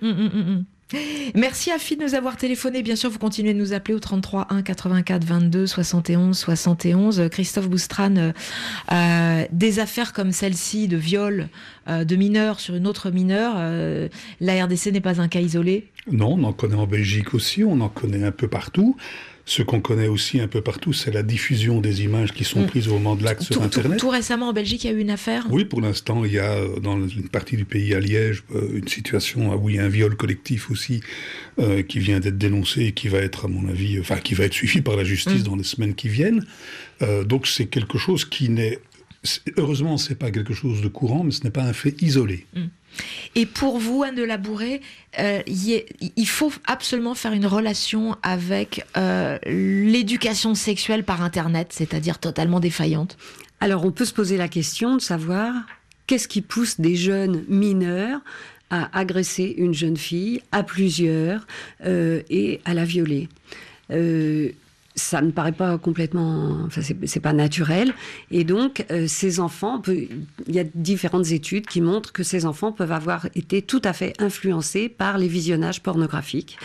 Merci 1.35 1.71
Afi 1.71 1.95
de 1.95 2.03
nous 2.03 2.15
avoir 2.15 2.37
téléphoné. 2.37 2.81
Bien 2.83 2.95
sûr, 2.95 3.09
vous 3.09 3.19
continuez 3.19 3.53
de 3.53 3.59
nous 3.59 3.73
appeler 3.73 3.93
au 3.93 3.99
33 3.99 4.47
1 4.49 4.61
84 4.61 5.23
22 5.23 5.67
71 5.67 6.37
71. 6.37 7.27
Christophe 7.31 7.69
Boustran, 7.69 8.15
euh, 8.17 8.31
euh, 8.91 9.45
des 9.51 9.79
affaires 9.79 10.13
comme 10.13 10.31
celle-ci 10.31 10.87
de 10.87 10.97
viol 10.97 11.49
euh, 11.87 12.03
de 12.03 12.15
mineurs 12.15 12.59
sur 12.59 12.75
une 12.75 12.87
autre 12.87 13.09
mineure, 13.11 13.55
la 14.39 14.65
RDC 14.65 14.87
n'est 14.87 15.01
pas 15.01 15.21
un 15.21 15.27
cas 15.27 15.39
isolé? 15.39 15.87
Non, 16.11 16.33
on 16.33 16.43
en 16.43 16.53
connaît 16.53 16.75
en 16.75 16.87
Belgique 16.87 17.33
aussi, 17.33 17.63
on 17.63 17.79
en 17.81 17.89
connaît 17.89 18.23
un 18.23 18.31
peu 18.31 18.47
partout. 18.47 18.97
Ce 19.45 19.63
qu'on 19.63 19.81
connaît 19.81 20.07
aussi 20.07 20.39
un 20.39 20.47
peu 20.47 20.61
partout, 20.61 20.93
c'est 20.93 21.11
la 21.11 21.23
diffusion 21.23 21.81
des 21.81 22.03
images 22.03 22.31
qui 22.31 22.43
sont 22.43 22.61
mm. 22.61 22.67
prises 22.67 22.87
au 22.87 22.93
moment 22.93 23.15
de 23.15 23.23
l'acte 23.23 23.41
sur 23.41 23.61
Internet. 23.61 23.99
Tout, 23.99 24.09
récemment, 24.09 24.49
en 24.49 24.53
Belgique, 24.53 24.83
il 24.83 24.91
y 24.91 24.93
a 24.93 24.97
eu 24.97 24.99
une 24.99 25.09
affaire 25.09 25.47
Oui, 25.49 25.65
pour 25.65 25.81
l'instant, 25.81 26.23
il 26.25 26.33
y 26.33 26.39
a 26.39 26.53
euh, 26.53 26.79
dans 26.79 27.07
une 27.07 27.29
partie 27.29 27.57
du 27.57 27.65
pays, 27.65 27.93
à 27.93 27.99
Liège, 27.99 28.43
euh, 28.55 28.77
une 28.77 28.87
situation 28.87 29.55
où 29.55 29.69
il 29.69 29.77
y 29.77 29.79
a 29.79 29.83
un 29.83 29.89
viol 29.89 30.15
collectif 30.15 30.69
aussi 30.69 31.01
euh, 31.59 31.81
qui 31.81 31.99
vient 31.99 32.19
d'être 32.19 32.37
dénoncé 32.37 32.85
et 32.85 32.91
qui 32.91 33.07
va 33.07 33.19
être, 33.19 33.45
à 33.45 33.47
mon 33.47 33.67
avis, 33.67 33.99
enfin, 33.99 34.17
qui 34.17 34.35
va 34.35 34.45
être 34.45 34.53
suivi 34.53 34.81
par 34.81 34.95
la 34.95 35.03
justice 35.03 35.41
mm. 35.41 35.43
dans 35.43 35.55
les 35.55 35.63
semaines 35.63 35.95
qui 35.95 36.09
viennent. 36.09 36.45
donc, 37.25 37.47
c'est 37.47 37.65
quelque 37.65 37.97
chose 37.97 38.25
qui 38.25 38.49
n'est 38.49 38.79
Heureusement, 39.57 39.97
ce 39.97 40.09
n'est 40.09 40.15
pas 40.15 40.31
quelque 40.31 40.53
chose 40.53 40.81
de 40.81 40.87
courant, 40.87 41.23
mais 41.23 41.31
ce 41.31 41.43
n'est 41.43 41.51
pas 41.51 41.63
un 41.63 41.73
fait 41.73 42.01
isolé. 42.01 42.47
Mm. 42.55 42.61
Et 43.35 43.45
pour 43.45 43.77
vous, 43.77 44.03
Anne 44.03 44.15
de 44.15 44.23
Labouret, 44.23 44.81
euh, 45.19 45.41
il 45.47 46.27
faut 46.27 46.51
absolument 46.65 47.15
faire 47.15 47.33
une 47.33 47.45
relation 47.45 48.17
avec 48.23 48.85
euh, 48.97 49.37
l'éducation 49.45 50.55
sexuelle 50.55 51.03
par 51.03 51.21
Internet, 51.21 51.69
c'est-à-dire 51.71 52.19
totalement 52.19 52.59
défaillante. 52.59 53.17
Alors, 53.59 53.85
on 53.85 53.91
peut 53.91 54.05
se 54.05 54.13
poser 54.13 54.37
la 54.37 54.47
question 54.47 54.95
de 54.95 55.01
savoir 55.01 55.53
qu'est-ce 56.07 56.27
qui 56.27 56.41
pousse 56.41 56.79
des 56.79 56.95
jeunes 56.95 57.43
mineurs 57.47 58.19
à 58.69 58.97
agresser 58.97 59.53
une 59.57 59.73
jeune 59.73 59.97
fille 59.97 60.41
à 60.51 60.63
plusieurs 60.63 61.45
euh, 61.85 62.21
et 62.29 62.61
à 62.65 62.73
la 62.73 62.85
violer 62.85 63.27
ça 64.95 65.21
ne 65.21 65.31
paraît 65.31 65.51
pas 65.53 65.77
complètement, 65.77 66.59
enfin 66.65 66.81
c'est 66.81 67.19
pas 67.19 67.33
naturel. 67.33 67.93
Et 68.29 68.43
donc 68.43 68.85
euh, 68.91 69.07
ces 69.07 69.39
enfants, 69.39 69.81
il 69.87 70.25
y 70.47 70.59
a 70.59 70.65
différentes 70.75 71.31
études 71.31 71.67
qui 71.67 71.81
montrent 71.81 72.11
que 72.11 72.23
ces 72.23 72.45
enfants 72.45 72.71
peuvent 72.71 72.91
avoir 72.91 73.27
été 73.35 73.61
tout 73.61 73.81
à 73.85 73.93
fait 73.93 74.13
influencés 74.19 74.89
par 74.89 75.17
les 75.17 75.27
visionnages 75.27 75.81
pornographiques. 75.81 76.57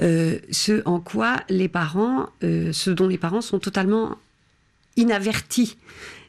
Euh, 0.00 0.38
ce 0.50 0.82
en 0.84 1.00
quoi 1.00 1.36
les 1.48 1.68
parents, 1.68 2.28
euh, 2.42 2.72
ce 2.72 2.90
dont 2.90 3.08
les 3.08 3.18
parents 3.18 3.40
sont 3.40 3.58
totalement 3.58 4.18
inavertis. 4.96 5.76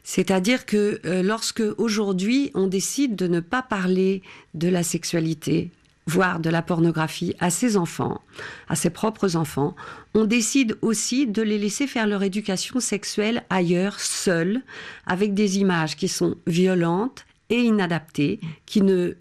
C'est-à-dire 0.03 0.67
que 0.67 1.01
lorsque 1.23 1.63
aujourd'hui 1.79 2.51
on 2.53 2.67
décide 2.67 3.15
de 3.15 3.27
ne 3.27 3.39
pas 3.39 3.63
parler 3.63 4.21
de 4.53 4.67
la 4.67 4.83
sexualité, 4.83 5.71
voire 6.07 6.39
de 6.39 6.49
la 6.49 6.61
pornographie 6.61 7.35
à 7.39 7.49
ses 7.49 7.77
enfants, 7.77 8.21
à 8.69 8.75
ses 8.75 8.89
propres 8.89 9.35
enfants, 9.35 9.75
on 10.13 10.25
décide 10.25 10.77
aussi 10.81 11.25
de 11.27 11.41
les 11.41 11.57
laisser 11.57 11.87
faire 11.87 12.07
leur 12.07 12.23
éducation 12.23 12.79
sexuelle 12.79 13.43
ailleurs, 13.49 13.99
seuls, 13.99 14.61
avec 15.07 15.33
des 15.33 15.57
images 15.57 15.95
qui 15.95 16.07
sont 16.07 16.35
violentes 16.45 17.25
et 17.49 17.61
inadaptées, 17.61 18.39
qui 18.65 18.81
ne 18.81 19.15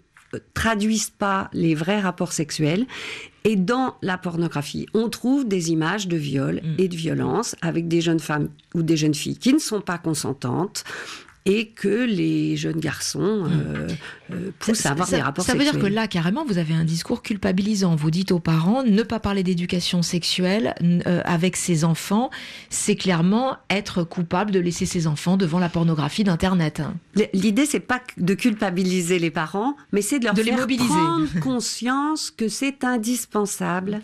traduisent 0.53 1.09
pas 1.09 1.49
les 1.53 1.75
vrais 1.75 1.99
rapports 1.99 2.33
sexuels. 2.33 2.85
Et 3.43 3.55
dans 3.55 3.95
la 4.01 4.17
pornographie, 4.17 4.87
on 4.93 5.09
trouve 5.09 5.47
des 5.47 5.71
images 5.71 6.07
de 6.07 6.17
viol 6.17 6.61
mm. 6.63 6.75
et 6.79 6.87
de 6.87 6.95
violence 6.95 7.55
avec 7.61 7.87
des 7.87 8.01
jeunes 8.01 8.19
femmes 8.19 8.49
ou 8.73 8.81
des 8.81 8.97
jeunes 8.97 9.13
filles 9.13 9.37
qui 9.37 9.53
ne 9.53 9.59
sont 9.59 9.81
pas 9.81 9.97
consentantes 9.97 10.83
et 11.45 11.67
que 11.67 12.05
les 12.05 12.57
jeunes 12.57 12.79
garçons 12.79 13.43
mm. 13.43 13.51
euh, 13.51 13.87
euh, 14.31 14.51
poussent 14.57 14.85
à 14.87 14.91
avoir 14.91 15.07
des 15.07 15.21
rapports 15.21 15.45
sexuels. 15.45 15.67
Ça 15.67 15.73
veut 15.73 15.79
dire 15.79 15.89
que 15.89 15.93
là, 15.93 16.07
carrément, 16.07 16.43
vous 16.43 16.57
avez 16.57 16.73
un 16.73 16.83
discours 16.83 17.21
culpabilisant. 17.21 17.95
Vous 17.95 18.09
dites 18.09 18.31
aux 18.31 18.39
parents, 18.39 18.81
ne 18.83 19.03
pas 19.03 19.19
parler 19.19 19.43
d'éducation 19.43 20.01
sexuelle 20.01 20.73
euh, 20.81 21.21
avec 21.23 21.55
ses 21.55 21.83
enfants, 21.83 22.31
c'est 22.71 22.95
clairement 22.95 23.57
être 23.69 24.03
coupable 24.03 24.49
de 24.49 24.59
laisser 24.59 24.87
ses 24.87 25.05
enfants 25.05 25.37
devant 25.37 25.59
la 25.59 25.69
pornographie 25.69 26.23
d'Internet. 26.23 26.81
L'idée, 27.33 27.67
c'est 27.67 27.79
pas 27.79 28.01
de 28.17 28.33
culpabiliser 28.33 29.19
les 29.19 29.31
parents, 29.31 29.75
mais 29.91 30.01
c'est 30.01 30.17
de 30.17 30.25
leur 30.25 30.35
faire 30.35 30.57
mobiliser. 30.57 30.87
prendre 30.87 31.39
conscience 31.41 32.31
que 32.31 32.47
c'est 32.47 32.83
indispensable, 32.83 34.01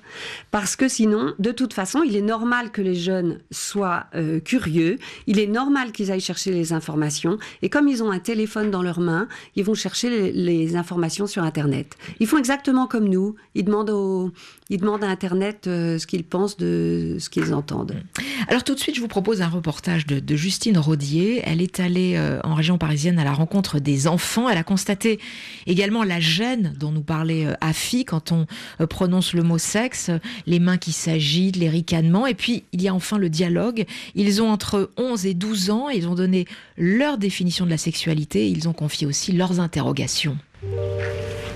parce 0.51 0.75
que 0.75 0.87
sinon, 0.87 1.33
de 1.39 1.51
toute 1.51 1.73
façon, 1.73 2.03
il 2.03 2.15
est 2.15 2.21
normal 2.21 2.71
que 2.71 2.81
les 2.81 2.95
jeunes 2.95 3.39
soient 3.49 4.05
curieux, 4.45 4.97
il 5.25 5.39
est 5.39 5.47
normal 5.47 5.91
qu'ils 5.91 6.11
aillent 6.11 6.19
chercher 6.19 6.51
les 6.51 6.73
informations, 6.73 7.30
et 7.61 7.69
comme 7.69 7.87
ils 7.87 8.03
ont 8.03 8.11
un 8.11 8.19
téléphone 8.19 8.71
dans 8.71 8.81
leurs 8.81 8.99
mains, 8.99 9.27
ils 9.55 9.63
vont 9.63 9.73
chercher 9.73 10.31
les, 10.31 10.75
informations 10.75 11.27
sur 11.27 11.43
Internet. 11.43 11.97
Ils 12.19 12.27
font 12.27 12.37
exactement 12.37 12.87
comme 12.87 13.09
nous. 13.09 13.35
Ils 13.55 13.65
demandent, 13.65 13.89
au, 13.89 14.31
ils 14.71 14.79
demandent 14.79 15.03
à 15.03 15.09
Internet 15.09 15.67
euh, 15.67 15.99
ce 15.99 16.07
qu'ils 16.07 16.23
pensent 16.23 16.55
de 16.55 17.17
ce 17.19 17.29
qu'ils 17.29 17.53
entendent. 17.53 18.01
Alors 18.47 18.63
tout 18.63 18.73
de 18.73 18.79
suite, 18.79 18.95
je 18.95 19.01
vous 19.01 19.09
propose 19.09 19.41
un 19.41 19.49
reportage 19.49 20.07
de, 20.07 20.35
Justine 20.35 20.77
Rodier. 20.77 21.41
Elle 21.43 21.61
est 21.61 21.81
allée 21.81 22.15
euh, 22.15 22.39
en 22.45 22.55
région 22.55 22.77
parisienne 22.77 23.19
à 23.19 23.25
la 23.25 23.33
rencontre 23.33 23.79
des 23.79 24.07
enfants. 24.07 24.49
Elle 24.49 24.57
a 24.57 24.63
constaté 24.63 25.19
également 25.67 26.05
la 26.05 26.21
gêne 26.21 26.73
dont 26.79 26.91
nous 26.91 27.03
parlait 27.03 27.45
euh, 27.45 27.53
Afi 27.59 28.05
quand 28.05 28.31
on 28.31 28.47
prononce 28.87 29.33
le 29.33 29.43
mot 29.43 29.57
sexe, 29.57 30.09
les 30.47 30.59
mains 30.59 30.77
qui 30.77 30.93
s'agitent, 30.93 31.57
les 31.57 31.69
ricanements. 31.69 32.25
Et 32.25 32.33
puis, 32.33 32.63
il 32.71 32.81
y 32.81 32.87
a 32.87 32.93
enfin 32.93 33.17
le 33.17 33.29
dialogue. 33.29 33.85
Ils 34.15 34.41
ont 34.41 34.49
entre 34.49 34.91
11 34.95 35.25
et 35.25 35.33
12 35.33 35.69
ans. 35.69 35.89
Ils 35.89 36.07
ont 36.07 36.15
donné 36.15 36.45
leur 36.77 37.17
définition 37.17 37.65
de 37.65 37.71
la 37.71 37.77
sexualité. 37.77 38.49
Ils 38.49 38.69
ont 38.69 38.73
confié 38.73 39.05
aussi 39.05 39.33
leurs 39.33 39.59
interrogations. 39.59 40.37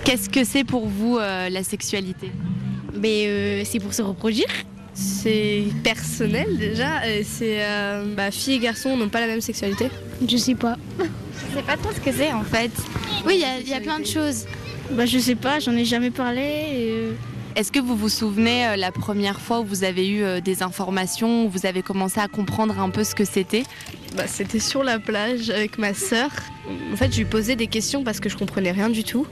Qu'est-ce 0.04 0.30
que 0.30 0.44
c'est 0.44 0.64
pour 0.64 0.88
vous 0.88 1.18
euh, 1.18 1.50
la 1.50 1.64
sexualité? 1.64 2.32
Mais 3.02 3.26
euh, 3.28 3.64
c'est 3.66 3.80
pour 3.80 3.94
se 3.94 4.02
reproduire. 4.02 4.48
C'est 4.94 5.64
personnel 5.84 6.58
déjà. 6.58 7.02
C'est 7.24 7.58
euh, 7.60 8.06
bah, 8.16 8.32
filles 8.32 8.56
et 8.56 8.60
garçons 8.60 8.96
n'ont 8.96 9.10
pas 9.10 9.20
la 9.20 9.28
même 9.28 9.42
sexualité. 9.42 9.90
Je 10.26 10.38
sais 10.38 10.56
pas. 10.56 10.78
Je 11.00 11.58
sais 11.58 11.64
pas 11.64 11.76
trop 11.76 11.92
ce 11.92 12.00
que 12.00 12.12
c'est 12.12 12.32
en 12.32 12.44
fait. 12.44 12.72
Oui, 13.26 13.44
il 13.62 13.70
y, 13.70 13.74
a 13.74 13.82
plein 13.82 14.00
de 14.00 14.06
choses. 14.06 14.46
Bah 14.92 15.06
je 15.06 15.18
sais 15.20 15.36
pas, 15.36 15.60
j'en 15.60 15.74
ai 15.74 15.84
jamais 15.84 16.12
parlé. 16.12 17.12
Est-ce 17.58 17.72
que 17.72 17.80
vous 17.80 17.96
vous 17.96 18.10
souvenez 18.10 18.78
la 18.78 18.92
première 18.92 19.42
fois 19.42 19.62
où 19.62 19.66
vous 19.66 19.84
avez 19.84 20.10
eu 20.10 20.42
des 20.42 20.64
informations, 20.64 21.46
où 21.46 21.50
vous 21.50 21.66
avez 21.66 21.82
commencé 21.82 22.20
à 22.20 22.28
comprendre 22.30 22.80
un 22.80 22.90
peu 22.90 23.04
ce 23.04 23.16
que 23.16 23.26
c'était? 23.26 23.64
Bah, 24.16 24.28
C'était 24.28 24.60
sur 24.60 24.84
la 24.84 25.00
plage 25.00 25.50
avec 25.50 25.78
ma 25.78 25.94
sœur. 25.94 26.30
En 26.94 26.96
fait, 26.96 27.12
je 27.12 27.18
lui 27.18 27.26
posais 27.26 27.56
des 27.56 27.68
questions 27.68 28.04
parce 28.04 28.20
que 28.20 28.30
je 28.30 28.38
comprenais 28.38 28.72
rien 28.72 28.90
du 28.90 29.04
tout. 29.04 29.28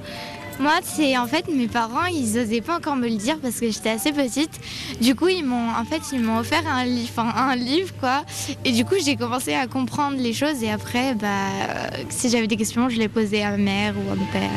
Moi, 0.60 0.80
c'est 0.84 1.18
en 1.18 1.28
fait 1.28 1.48
mes 1.48 1.68
parents, 1.68 2.06
ils 2.06 2.38
osaient 2.38 2.62
pas 2.62 2.78
encore 2.78 2.96
me 2.96 3.08
le 3.08 3.16
dire 3.16 3.38
parce 3.42 3.60
que 3.60 3.70
j'étais 3.70 3.90
assez 3.90 4.12
petite. 4.12 4.60
Du 5.02 5.16
coup, 5.16 5.28
ils 5.28 5.44
m'ont 5.44 5.70
en 5.72 5.84
fait, 5.84 6.02
ils 6.14 6.22
m'ont 6.22 6.38
offert 6.38 6.66
un 6.68 6.86
livre, 6.86 7.20
un 7.20 7.56
livre 7.56 7.94
quoi. 8.00 8.24
Et 8.64 8.72
du 8.72 8.86
coup, 8.86 8.96
j'ai 9.04 9.16
commencé 9.16 9.54
à 9.54 9.68
comprendre 9.68 10.18
les 10.18 10.34
choses 10.34 10.64
et 10.64 10.72
après 10.72 11.16
bah 11.16 11.50
si 12.10 12.30
j'avais 12.30 12.48
des 12.48 12.58
questions, 12.58 12.90
je 12.90 12.98
les 12.98 13.10
posais 13.10 13.44
à 13.44 13.52
ma 13.52 13.58
mère 13.58 13.96
ou 13.98 14.12
à 14.12 14.16
mon 14.16 14.26
père. 14.28 14.50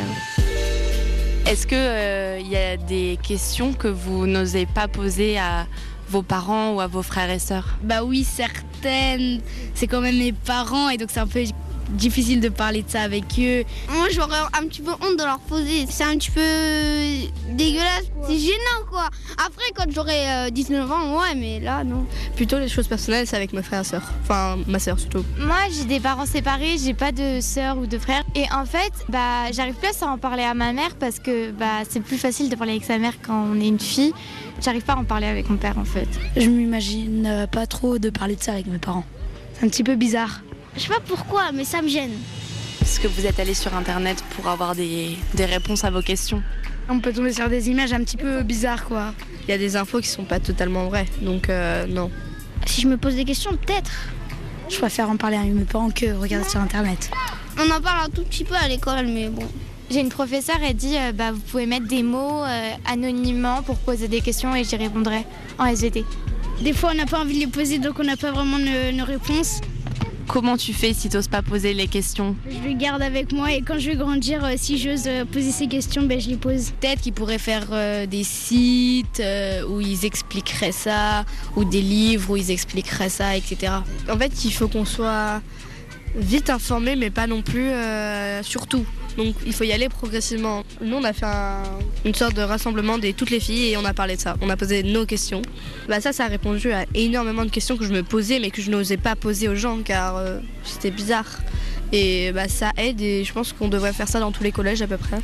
Est-ce 1.46 1.66
que 1.66 1.76
euh, 1.76 2.40
il 2.40 2.48
y 2.48 2.56
a 2.56 2.76
des 2.76 3.18
questions 3.22 3.72
que 3.72 3.88
vous 3.88 4.26
n'osez 4.26 4.66
pas 4.66 4.88
poser 4.88 5.38
à 5.38 5.66
vos 6.08 6.22
parents 6.22 6.74
ou 6.74 6.80
à 6.80 6.88
vos 6.88 7.02
frères 7.02 7.30
et 7.30 7.38
sœurs? 7.38 7.78
Bah 7.82 8.02
oui, 8.04 8.24
certaines. 8.24 9.40
C'est 9.74 9.86
quand 9.86 10.00
même 10.00 10.18
mes 10.18 10.32
parents 10.32 10.88
et 10.88 10.96
donc 10.96 11.10
c'est 11.12 11.20
un 11.20 11.26
peu 11.26 11.44
difficile 11.90 12.40
de 12.40 12.48
parler 12.48 12.82
de 12.82 12.90
ça 12.90 13.02
avec 13.02 13.24
eux. 13.38 13.64
Moi, 13.90 14.08
j'aurais 14.10 14.38
un 14.58 14.66
petit 14.66 14.82
peu 14.82 14.92
honte 14.92 15.18
de 15.18 15.24
leur 15.24 15.38
poser. 15.40 15.86
C'est 15.88 16.04
un 16.04 16.16
petit 16.16 16.30
peu 16.30 17.54
dégueulasse. 17.54 18.04
C'est 18.26 18.38
gênant, 18.38 18.86
quoi. 18.90 19.08
Après, 19.44 19.64
quand 19.74 19.90
j'aurai 19.90 20.50
19 20.50 20.90
euh, 20.90 20.94
ans, 20.94 21.20
ouais, 21.20 21.34
mais 21.36 21.60
là, 21.60 21.84
non. 21.84 22.06
Plutôt 22.34 22.58
les 22.58 22.68
choses 22.68 22.88
personnelles, 22.88 23.26
c'est 23.26 23.36
avec 23.36 23.52
mes 23.52 23.62
frères 23.62 23.82
et 23.82 23.84
sœurs. 23.84 24.12
Enfin, 24.22 24.58
ma 24.66 24.78
sœur 24.78 24.98
surtout. 24.98 25.24
Moi, 25.38 25.56
j'ai 25.70 25.84
des 25.84 26.00
parents 26.00 26.26
séparés, 26.26 26.76
j'ai 26.78 26.94
pas 26.94 27.12
de 27.12 27.40
sœur 27.40 27.78
ou 27.78 27.86
de 27.86 27.98
frère. 27.98 28.22
Et 28.34 28.44
en 28.52 28.64
fait, 28.64 28.92
bah, 29.08 29.50
j'arrive 29.52 29.74
plus 29.74 30.02
à 30.02 30.06
en 30.06 30.18
parler 30.18 30.42
à 30.42 30.54
ma 30.54 30.72
mère 30.72 30.94
parce 30.96 31.18
que 31.18 31.50
bah, 31.50 31.82
c'est 31.88 32.00
plus 32.00 32.18
facile 32.18 32.48
de 32.48 32.56
parler 32.56 32.72
avec 32.72 32.84
sa 32.84 32.98
mère 32.98 33.14
quand 33.22 33.46
on 33.52 33.60
est 33.60 33.68
une 33.68 33.80
fille. 33.80 34.12
J'arrive 34.62 34.82
pas 34.82 34.94
à 34.94 34.96
en 34.96 35.04
parler 35.04 35.26
avec 35.26 35.50
mon 35.50 35.56
père, 35.56 35.78
en 35.78 35.84
fait. 35.84 36.08
Je 36.36 36.48
m'imagine 36.48 37.46
pas 37.50 37.66
trop 37.66 37.98
de 37.98 38.10
parler 38.10 38.36
de 38.36 38.42
ça 38.42 38.52
avec 38.52 38.66
mes 38.66 38.78
parents. 38.78 39.04
C'est 39.54 39.66
un 39.66 39.68
petit 39.68 39.84
peu 39.84 39.94
bizarre. 39.94 40.42
Je 40.76 40.82
sais 40.82 40.88
pas 40.88 41.00
pourquoi, 41.00 41.52
mais 41.52 41.64
ça 41.64 41.80
me 41.80 41.88
gêne. 41.88 42.12
Est-ce 42.82 43.00
que 43.00 43.08
vous 43.08 43.26
êtes 43.26 43.40
allé 43.40 43.54
sur 43.54 43.74
Internet 43.74 44.22
pour 44.36 44.48
avoir 44.48 44.74
des, 44.74 45.16
réponses 45.38 45.84
à 45.84 45.90
vos 45.90 46.02
questions 46.02 46.42
On 46.88 47.00
peut 47.00 47.12
tomber 47.12 47.32
sur 47.32 47.48
des 47.48 47.70
images 47.70 47.92
un 47.92 48.00
petit 48.00 48.16
peu 48.16 48.42
bizarres, 48.42 48.84
quoi. 48.84 49.14
Il 49.42 49.50
y 49.50 49.54
a 49.54 49.58
des 49.58 49.76
infos 49.76 50.00
qui 50.00 50.08
sont 50.08 50.24
pas 50.24 50.38
totalement 50.38 50.86
vraies, 50.86 51.06
donc 51.22 51.48
euh, 51.48 51.86
non. 51.86 52.10
Si 52.66 52.82
je 52.82 52.88
me 52.88 52.96
pose 52.96 53.14
des 53.14 53.24
questions, 53.24 53.50
peut-être. 53.56 53.90
Je 54.68 54.76
préfère 54.76 55.08
en 55.08 55.16
parler 55.16 55.36
à 55.36 55.44
mes 55.44 55.64
parents 55.64 55.90
que 55.90 56.12
regarder 56.12 56.48
sur 56.48 56.60
Internet. 56.60 57.10
On 57.58 57.70
en 57.70 57.80
parle 57.80 58.06
un 58.06 58.10
tout 58.10 58.24
petit 58.24 58.44
peu 58.44 58.54
à 58.54 58.68
l'école, 58.68 59.06
mais 59.06 59.28
bon. 59.28 59.48
J'ai 59.90 60.00
une 60.00 60.08
professeure, 60.10 60.58
elle 60.62 60.74
dit 60.74 60.96
euh, 60.98 61.12
bah, 61.12 61.32
vous 61.32 61.40
pouvez 61.40 61.66
mettre 61.66 61.86
des 61.86 62.02
mots 62.02 62.42
euh, 62.44 62.70
anonymement 62.86 63.62
pour 63.62 63.78
poser 63.78 64.08
des 64.08 64.20
questions 64.20 64.54
et 64.54 64.64
j'y 64.64 64.76
répondrai 64.76 65.24
en 65.58 65.66
SVT. 65.66 66.04
Des 66.60 66.72
fois, 66.72 66.90
on 66.92 66.96
n'a 66.96 67.06
pas 67.06 67.20
envie 67.20 67.34
de 67.34 67.40
les 67.40 67.46
poser, 67.46 67.78
donc 67.78 67.98
on 67.98 68.04
n'a 68.04 68.16
pas 68.16 68.32
vraiment 68.32 68.58
nos 68.58 69.04
réponses. 69.04 69.60
Comment 70.28 70.56
tu 70.56 70.72
fais 70.72 70.92
si 70.92 71.08
tu 71.08 71.16
n'oses 71.16 71.28
pas 71.28 71.42
poser 71.42 71.72
les 71.72 71.86
questions 71.86 72.36
Je 72.50 72.68
les 72.68 72.74
garde 72.74 73.00
avec 73.00 73.32
moi 73.32 73.52
et 73.52 73.62
quand 73.62 73.78
je 73.78 73.90
vais 73.90 73.96
grandir, 73.96 74.44
euh, 74.44 74.54
si 74.56 74.76
j'ose 74.76 75.04
euh, 75.06 75.24
poser 75.24 75.52
ces 75.52 75.68
questions, 75.68 76.02
ben, 76.02 76.20
je 76.20 76.28
les 76.28 76.36
pose. 76.36 76.72
Peut-être 76.80 77.00
qu'ils 77.00 77.12
pourraient 77.12 77.38
faire 77.38 77.68
euh, 77.70 78.06
des 78.06 78.24
sites 78.24 79.22
où 79.68 79.80
ils 79.80 80.04
expliqueraient 80.04 80.72
ça, 80.72 81.24
ou 81.54 81.64
des 81.64 81.80
livres 81.80 82.30
où 82.30 82.36
ils 82.36 82.50
expliqueraient 82.50 83.08
ça, 83.08 83.36
etc. 83.36 83.72
En 84.10 84.18
fait, 84.18 84.44
il 84.44 84.52
faut 84.52 84.68
qu'on 84.68 84.84
soit 84.84 85.40
vite 86.16 86.50
informé, 86.50 86.96
mais 86.96 87.10
pas 87.10 87.26
non 87.26 87.42
plus 87.42 87.70
sur 88.42 88.66
tout. 88.66 88.84
Donc 89.16 89.34
il 89.46 89.52
faut 89.52 89.64
y 89.64 89.72
aller 89.72 89.88
progressivement. 89.88 90.64
Nous, 90.80 90.96
on 90.96 91.04
a 91.04 91.12
fait 91.12 91.26
une 92.04 92.14
sorte 92.14 92.34
de 92.34 92.42
rassemblement 92.42 92.98
de 92.98 93.10
toutes 93.12 93.30
les 93.30 93.40
filles 93.40 93.72
et 93.72 93.76
on 93.76 93.84
a 93.84 93.94
parlé 93.94 94.16
de 94.16 94.20
ça. 94.20 94.36
On 94.40 94.50
a 94.50 94.56
posé 94.56 94.82
nos 94.82 95.06
questions. 95.06 95.42
Bah, 95.88 96.00
ça, 96.00 96.12
ça 96.12 96.24
a 96.24 96.28
répondu 96.28 96.72
à 96.72 96.84
énormément 96.94 97.44
de 97.44 97.50
questions 97.50 97.76
que 97.76 97.84
je 97.84 97.92
me 97.92 98.02
posais 98.02 98.38
mais 98.40 98.50
que 98.50 98.60
je 98.62 98.70
n'osais 98.70 98.96
pas 98.96 99.16
poser 99.16 99.48
aux 99.48 99.54
gens 99.54 99.78
car 99.82 100.16
euh, 100.16 100.40
c'était 100.64 100.90
bizarre. 100.90 101.40
Et 101.92 102.32
bah, 102.32 102.48
ça 102.48 102.72
aide 102.76 103.00
et 103.00 103.24
je 103.24 103.32
pense 103.32 103.52
qu'on 103.52 103.68
devrait 103.68 103.92
faire 103.92 104.08
ça 104.08 104.20
dans 104.20 104.32
tous 104.32 104.42
les 104.42 104.52
collèges 104.52 104.82
à 104.82 104.86
peu 104.86 104.96
près. 104.96 105.20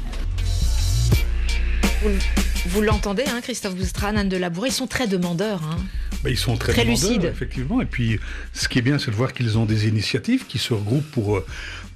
Vous, 2.67 2.81
l'entendez, 2.81 3.25
hein, 3.29 3.41
Christophe 3.43 3.77
Boustran, 3.77 4.17
Anne 4.17 4.29
de 4.29 4.37
Labouré, 4.37 4.69
ils 4.69 4.73
sont 4.73 4.87
très 4.87 5.07
demandeurs. 5.07 5.63
Hein. 5.63 5.77
Bah, 6.23 6.31
ils 6.31 6.39
sont 6.39 6.57
très, 6.57 6.85
lucides. 6.85 7.25
Effectivement. 7.25 7.81
Et 7.81 7.87
puis, 7.87 8.21
ce 8.53 8.69
qui 8.69 8.79
est 8.79 8.83
bien, 8.83 8.99
c'est 8.99 9.11
de 9.11 9.17
voir 9.17 9.33
qu'ils 9.33 9.59
ont 9.59 9.67
des 9.67 9.89
initiatives 9.89 10.47
qui 10.47 10.59
se 10.59 10.73
regroupent 10.73 11.11
pour, 11.11 11.37
euh, 11.37 11.47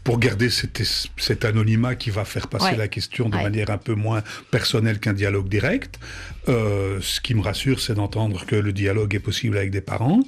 pour 0.07 0.21
garder 0.21 0.51
cet, 0.51 0.81
cet, 1.17 1.45
anonymat 1.45 1.97
qui 1.97 2.11
va 2.11 2.25
faire 2.25 2.47
passer 2.47 2.77
la 2.77 2.87
question 2.87 3.29
de 3.29 3.35
manière 3.35 3.71
un 3.71 3.77
peu 3.77 3.95
moins 3.95 4.23
personnelle 4.53 5.01
qu'un 5.01 5.15
dialogue 5.15 5.49
direct. 5.49 5.99
Euh, 6.49 7.01
ce 7.03 7.21
qui 7.21 7.35
me 7.35 7.43
rassure, 7.43 7.81
c'est 7.81 7.95
d'entendre 7.95 8.47
que 8.47 8.55
le 8.55 8.73
dialogue 8.73 9.17
est 9.17 9.21
possible 9.21 9.57
avec 9.57 9.73
des 9.73 9.81
parents. 9.81 10.21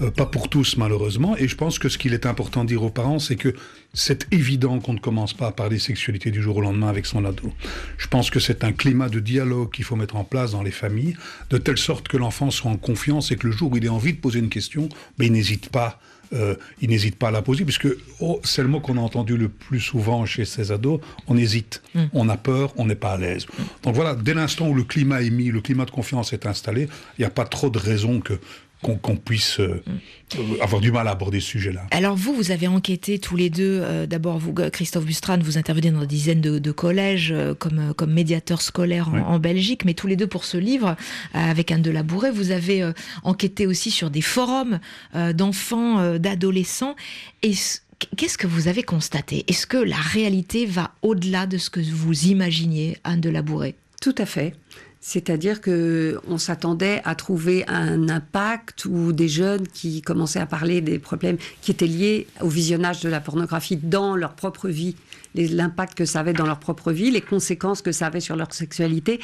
Euh, 0.00 0.10
pas 0.10 0.24
pour 0.24 0.48
tous, 0.48 0.78
malheureusement. 0.78 1.36
Et 1.36 1.46
je 1.46 1.56
pense 1.56 1.78
que 1.78 1.90
ce 1.90 1.98
qu'il 1.98 2.14
est 2.14 2.24
important 2.24 2.64
de 2.64 2.68
dire 2.68 2.82
aux 2.82 2.88
parents, 2.88 3.18
c'est 3.18 3.36
que 3.36 3.54
c'est 3.92 4.26
évident 4.32 4.80
qu'on 4.80 4.94
ne 4.94 4.98
commence 4.98 5.34
pas 5.34 5.48
à 5.48 5.52
parler 5.52 5.78
sexualité 5.78 6.30
du 6.30 6.40
jour 6.40 6.56
au 6.56 6.60
lendemain 6.62 6.88
avec 6.88 7.04
son 7.04 7.26
ado. 7.26 7.52
Je 7.98 8.06
pense 8.06 8.30
que 8.30 8.40
c'est 8.40 8.64
un 8.64 8.72
climat 8.72 9.10
de 9.10 9.20
dialogue 9.20 9.70
qu'il 9.74 9.84
faut 9.84 9.96
mettre 9.96 10.16
en 10.16 10.24
place 10.24 10.52
dans 10.52 10.62
les 10.62 10.70
familles, 10.70 11.18
de 11.50 11.58
telle 11.58 11.76
sorte 11.76 12.08
que 12.08 12.16
l'enfant 12.16 12.50
soit 12.50 12.70
en 12.70 12.78
confiance 12.78 13.30
et 13.30 13.36
que 13.36 13.46
le 13.46 13.52
jour 13.52 13.72
où 13.72 13.76
il 13.76 13.86
a 13.86 13.92
envie 13.92 14.14
de 14.14 14.20
poser 14.20 14.38
une 14.38 14.48
question, 14.48 14.88
ben, 15.18 15.26
il 15.26 15.32
n'hésite 15.32 15.68
pas 15.68 16.00
euh, 16.32 16.54
il 16.80 16.90
n'hésite 16.90 17.16
pas 17.16 17.28
à 17.28 17.30
la 17.30 17.42
poser, 17.42 17.64
puisque 17.64 17.88
oh, 18.20 18.40
c'est 18.44 18.62
le 18.62 18.68
mot 18.68 18.80
qu'on 18.80 18.96
a 18.96 19.00
entendu 19.00 19.36
le 19.36 19.48
plus 19.48 19.80
souvent 19.80 20.26
chez 20.26 20.44
ces 20.44 20.72
ados, 20.72 21.00
on 21.26 21.36
hésite, 21.36 21.82
mm. 21.94 22.04
on 22.12 22.28
a 22.28 22.36
peur, 22.36 22.72
on 22.76 22.86
n'est 22.86 22.94
pas 22.94 23.12
à 23.12 23.16
l'aise. 23.16 23.46
Donc 23.82 23.94
voilà, 23.94 24.14
dès 24.14 24.34
l'instant 24.34 24.68
où 24.68 24.74
le 24.74 24.84
climat 24.84 25.22
est 25.22 25.30
mis, 25.30 25.50
le 25.50 25.60
climat 25.60 25.84
de 25.84 25.90
confiance 25.90 26.32
est 26.32 26.46
installé, 26.46 26.88
il 27.18 27.20
n'y 27.20 27.24
a 27.24 27.30
pas 27.30 27.44
trop 27.44 27.70
de 27.70 27.78
raisons 27.78 28.20
que 28.20 28.38
qu'on 28.82 29.16
puisse 29.16 29.58
euh, 29.58 29.82
avoir 30.60 30.80
du 30.80 30.92
mal 30.92 31.08
à 31.08 31.12
aborder 31.12 31.40
ce 31.40 31.48
sujet-là. 31.48 31.86
Alors 31.90 32.14
vous, 32.16 32.32
vous 32.32 32.50
avez 32.52 32.68
enquêté 32.68 33.18
tous 33.18 33.36
les 33.36 33.50
deux. 33.50 33.80
Euh, 33.82 34.06
d'abord, 34.06 34.38
vous, 34.38 34.54
Christophe 34.72 35.04
Bustran, 35.04 35.38
vous 35.40 35.58
intervenez 35.58 35.90
dans 35.90 36.00
des 36.00 36.06
dizaines 36.06 36.40
de, 36.40 36.70
collèges 36.70 37.32
euh, 37.32 37.54
comme, 37.54 37.92
comme 37.94 38.12
médiateur 38.12 38.62
scolaire 38.62 39.08
en, 39.08 39.38
Belgique, 39.38 39.84
mais 39.84 39.94
tous 39.94 40.06
les 40.06 40.16
deux 40.16 40.26
pour 40.26 40.44
ce 40.44 40.56
livre, 40.56 40.96
avec 41.32 41.70
Anne 41.70 41.82
de 41.82 41.90
Labouré, 41.90 42.30
vous 42.30 42.50
avez 42.50 42.88
enquêté 43.22 43.66
aussi 43.66 43.90
sur 43.90 44.10
des 44.10 44.20
forums 44.20 44.80
d'enfants, 45.14 46.18
d'adolescents. 46.18 46.96
Et 47.42 47.52
Qu'est-ce 48.16 48.38
que 48.38 48.46
vous 48.46 48.68
avez 48.68 48.82
constaté? 48.82 49.44
Est-ce 49.48 49.66
que 49.66 49.76
la 49.76 49.96
réalité 49.96 50.66
va 50.66 50.92
au-delà 51.02 51.46
de 51.46 51.58
ce 51.58 51.68
que 51.68 51.80
vous 51.80 52.26
imaginiez, 52.26 52.96
Anne 53.04 53.20
de 53.20 53.30
Labouré 53.30 53.74
Tout 54.00 54.14
à 54.18 54.26
fait. 54.26 54.54
C'est-à-dire 55.00 55.60
que 55.60 56.20
on 56.26 56.38
s'attendait 56.38 57.00
à 57.04 57.14
trouver 57.14 57.64
un 57.68 58.08
impact 58.08 58.84
ou 58.84 59.12
des 59.12 59.28
jeunes 59.28 59.66
qui 59.68 60.02
commençaient 60.02 60.40
à 60.40 60.46
parler 60.46 60.80
des 60.80 60.98
problèmes 60.98 61.36
qui 61.62 61.70
étaient 61.70 61.86
liés 61.86 62.26
au 62.40 62.48
visionnage 62.48 63.00
de 63.00 63.08
la 63.08 63.20
pornographie 63.20 63.76
dans 63.76 64.16
leur 64.16 64.34
propre 64.34 64.68
vie 64.68 64.96
l'impact 65.34 65.96
que 65.96 66.04
ça 66.04 66.20
avait 66.20 66.32
dans 66.32 66.46
leur 66.46 66.58
propre 66.58 66.92
vie, 66.92 67.10
les 67.10 67.20
conséquences 67.20 67.82
que 67.82 67.92
ça 67.92 68.06
avait 68.06 68.20
sur 68.20 68.36
leur 68.36 68.52
sexualité. 68.52 69.20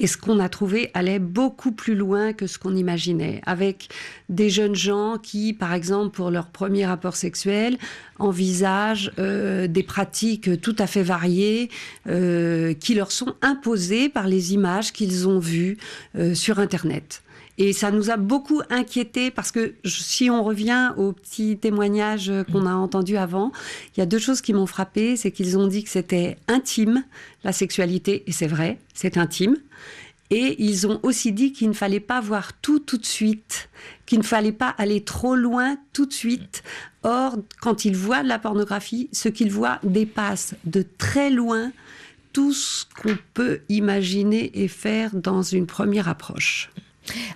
Et 0.00 0.06
ce 0.06 0.16
qu'on 0.16 0.38
a 0.38 0.48
trouvé 0.48 0.90
allait 0.94 1.18
beaucoup 1.18 1.72
plus 1.72 1.96
loin 1.96 2.32
que 2.32 2.46
ce 2.46 2.58
qu'on 2.58 2.76
imaginait, 2.76 3.40
avec 3.46 3.88
des 4.28 4.48
jeunes 4.48 4.76
gens 4.76 5.18
qui, 5.20 5.52
par 5.52 5.74
exemple, 5.74 6.14
pour 6.14 6.30
leur 6.30 6.46
premier 6.46 6.86
rapport 6.86 7.16
sexuel, 7.16 7.78
envisagent 8.20 9.10
euh, 9.18 9.66
des 9.66 9.82
pratiques 9.82 10.60
tout 10.60 10.76
à 10.78 10.86
fait 10.86 11.02
variées 11.02 11.68
euh, 12.06 12.74
qui 12.74 12.94
leur 12.94 13.10
sont 13.10 13.34
imposées 13.42 14.08
par 14.08 14.28
les 14.28 14.54
images 14.54 14.92
qu'ils 14.92 15.26
ont 15.26 15.40
vues 15.40 15.78
euh, 16.16 16.34
sur 16.34 16.60
Internet. 16.60 17.22
Et 17.58 17.72
ça 17.72 17.90
nous 17.90 18.10
a 18.10 18.16
beaucoup 18.16 18.62
inquiétés 18.70 19.32
parce 19.32 19.50
que 19.50 19.74
si 19.84 20.30
on 20.30 20.44
revient 20.44 20.92
au 20.96 21.12
petit 21.12 21.58
témoignage 21.58 22.32
qu'on 22.52 22.66
a 22.66 22.74
entendu 22.74 23.16
avant, 23.16 23.50
il 23.96 24.00
y 24.00 24.02
a 24.02 24.06
deux 24.06 24.20
choses 24.20 24.40
qui 24.40 24.52
m'ont 24.52 24.66
frappé. 24.66 25.16
C'est 25.16 25.32
qu'ils 25.32 25.58
ont 25.58 25.66
dit 25.66 25.82
que 25.82 25.90
c'était 25.90 26.38
intime, 26.46 27.04
la 27.42 27.52
sexualité, 27.52 28.22
et 28.26 28.32
c'est 28.32 28.46
vrai, 28.46 28.78
c'est 28.94 29.18
intime. 29.18 29.56
Et 30.30 30.62
ils 30.62 30.86
ont 30.86 31.00
aussi 31.02 31.32
dit 31.32 31.52
qu'il 31.52 31.68
ne 31.68 31.74
fallait 31.74 32.00
pas 32.00 32.20
voir 32.20 32.52
tout 32.60 32.78
tout 32.78 32.98
de 32.98 33.06
suite, 33.06 33.70
qu'il 34.06 34.18
ne 34.18 34.24
fallait 34.24 34.52
pas 34.52 34.68
aller 34.78 35.02
trop 35.02 35.34
loin 35.34 35.78
tout 35.92 36.06
de 36.06 36.12
suite. 36.12 36.62
Or, 37.02 37.38
quand 37.60 37.84
ils 37.84 37.96
voient 37.96 38.22
de 38.22 38.28
la 38.28 38.38
pornographie, 38.38 39.08
ce 39.12 39.28
qu'ils 39.28 39.50
voient 39.50 39.80
dépasse 39.82 40.54
de 40.64 40.84
très 40.98 41.30
loin 41.30 41.72
tout 42.32 42.52
ce 42.52 42.84
qu'on 43.02 43.16
peut 43.32 43.60
imaginer 43.70 44.62
et 44.62 44.68
faire 44.68 45.16
dans 45.16 45.42
une 45.42 45.66
première 45.66 46.08
approche. 46.08 46.70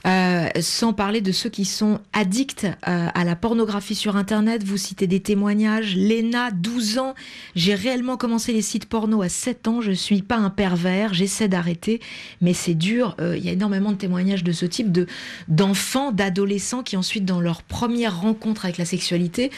Euh, 0.07 0.49
sans 0.61 0.93
parler 0.93 1.21
de 1.21 1.33
ceux 1.33 1.50
qui 1.50 1.64
sont 1.64 2.00
addicts 2.12 2.64
euh, 2.64 3.09
à 3.14 3.25
la 3.25 3.37
pornographie 3.37 3.95
sur 3.95 4.17
Internet. 4.17 4.64
Vous 4.64 4.76
citez 4.76 5.07
des 5.07 5.21
témoignages. 5.21 5.97
Léna, 5.97 6.50
12 6.50 6.99
ans. 6.99 7.14
J'ai 7.55 7.75
réellement 7.75 8.17
commencé 8.17 8.52
les 8.52 8.62
sites 8.62 8.87
porno 8.87 9.23
à 9.23 9.29
7 9.29 9.69
ans. 9.69 9.81
Je 9.81 9.93
suis 9.93 10.23
pas 10.23 10.37
un 10.37 10.50
pervers. 10.50 11.14
J'essaie 11.14 11.49
d'arrêter. 11.49 12.00
Mais 12.41 12.55
c'est 12.55 12.75
dur. 12.75 13.17
Euh, 13.21 13.37
il 13.37 13.45
y 13.45 13.49
a 13.49 13.52
énormément 13.52 13.93
de 13.93 13.97
témoignages 13.97 14.45
de 14.45 14.52
ce 14.52 14.67
type 14.67 14.93
de, 14.93 15.07
d'enfants, 15.49 16.12
d'adolescents 16.12 16.83
qui 16.83 16.97
ensuite, 16.97 17.25
dans 17.25 17.41
leur 17.41 17.62
première 17.62 18.21
rencontre 18.21 18.64
avec 18.64 18.79
la 18.79 18.85
sexualité, 18.85 19.50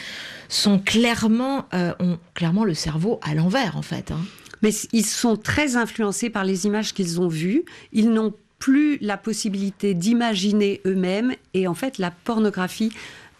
sont 0.47 0.79
clairement, 0.79 1.65
ont 1.99 2.19
clairement 2.33 2.63
le 2.63 2.73
cerveau 2.73 3.19
à 3.23 3.33
l'envers, 3.33 3.77
en 3.77 3.81
fait. 3.81 4.11
Hein. 4.11 4.19
Mais 4.61 4.71
ils 4.93 5.05
sont 5.05 5.37
très 5.37 5.75
influencés 5.75 6.29
par 6.29 6.43
les 6.43 6.65
images 6.65 6.93
qu'ils 6.93 7.19
ont 7.21 7.27
vues. 7.27 7.65
Ils 7.91 8.09
n'ont 8.09 8.33
plus 8.59 8.97
la 9.01 9.17
possibilité 9.17 9.93
d'imaginer 9.93 10.81
eux-mêmes 10.85 11.33
et 11.53 11.67
en 11.67 11.73
fait 11.73 11.97
la 11.97 12.11
pornographie 12.11 12.91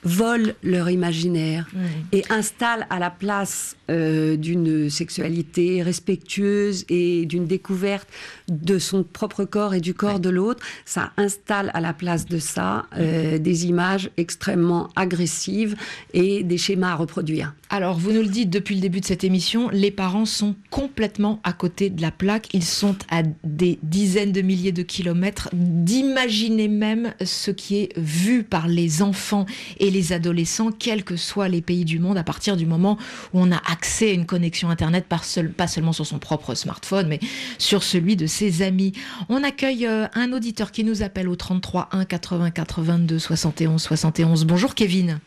vole 0.05 0.55
leur 0.63 0.89
imaginaire 0.89 1.67
et 2.11 2.23
installe 2.29 2.87
à 2.89 2.99
la 2.99 3.09
place 3.09 3.75
euh, 3.89 4.37
d'une 4.37 4.89
sexualité 4.89 5.83
respectueuse 5.83 6.85
et 6.89 7.25
d'une 7.25 7.45
découverte 7.45 8.07
de 8.47 8.79
son 8.79 9.03
propre 9.03 9.45
corps 9.45 9.73
et 9.73 9.81
du 9.81 9.93
corps 9.93 10.19
de 10.19 10.29
l'autre, 10.29 10.63
ça 10.85 11.11
installe 11.17 11.71
à 11.73 11.81
la 11.81 11.93
place 11.93 12.25
de 12.25 12.39
ça 12.39 12.85
euh, 12.97 13.37
des 13.37 13.65
images 13.65 14.09
extrêmement 14.17 14.89
agressives 14.95 15.75
et 16.13 16.43
des 16.43 16.57
schémas 16.57 16.91
à 16.91 16.95
reproduire. 16.95 17.53
Alors, 17.69 17.97
vous 17.97 18.11
nous 18.11 18.21
le 18.21 18.27
dites 18.27 18.49
depuis 18.49 18.75
le 18.75 18.81
début 18.81 19.01
de 19.01 19.05
cette 19.05 19.23
émission, 19.23 19.69
les 19.69 19.91
parents 19.91 20.25
sont 20.25 20.55
complètement 20.69 21.39
à 21.43 21.51
côté 21.51 21.89
de 21.89 22.01
la 22.01 22.11
plaque. 22.11 22.53
Ils 22.53 22.63
sont 22.63 22.95
à 23.09 23.23
des 23.43 23.79
dizaines 23.83 24.31
de 24.31 24.41
milliers 24.41 24.71
de 24.71 24.83
kilomètres 24.83 25.49
d'imaginer 25.53 26.67
même 26.67 27.13
ce 27.23 27.51
qui 27.51 27.77
est 27.77 27.97
vu 27.97 28.43
par 28.43 28.67
les 28.67 29.01
enfants 29.01 29.45
et 29.79 29.89
les 29.95 30.11
adolescents, 30.11 30.71
quels 30.71 31.05
que 31.05 31.15
soient 31.15 31.47
les 31.47 31.61
pays 31.61 31.85
du 31.85 31.99
monde, 31.99 32.17
à 32.17 32.23
partir 32.23 32.57
du 32.57 32.65
moment 32.65 32.97
où 33.33 33.39
on 33.39 33.51
a 33.51 33.61
accès 33.71 34.09
à 34.09 34.13
une 34.13 34.25
connexion 34.25 34.69
Internet, 34.69 35.05
pas 35.07 35.67
seulement 35.67 35.93
sur 35.93 36.05
son 36.05 36.19
propre 36.19 36.53
smartphone, 36.53 37.07
mais 37.07 37.19
sur 37.57 37.81
celui 37.81 38.17
de 38.17 38.27
ses 38.27 38.61
amis. 38.61 38.91
On 39.29 39.41
accueille 39.43 39.87
euh, 39.87 40.07
un 40.13 40.33
auditeur 40.33 40.71
qui 40.71 40.83
nous 40.83 41.01
appelle 41.01 41.29
au 41.29 41.37
33 41.37 41.89
1 41.93 42.03
84 42.05 42.81
22 42.81 43.19
71 43.19 43.81
71. 43.81 44.45
Bonjour 44.45 44.75
Kevin. 44.75 45.19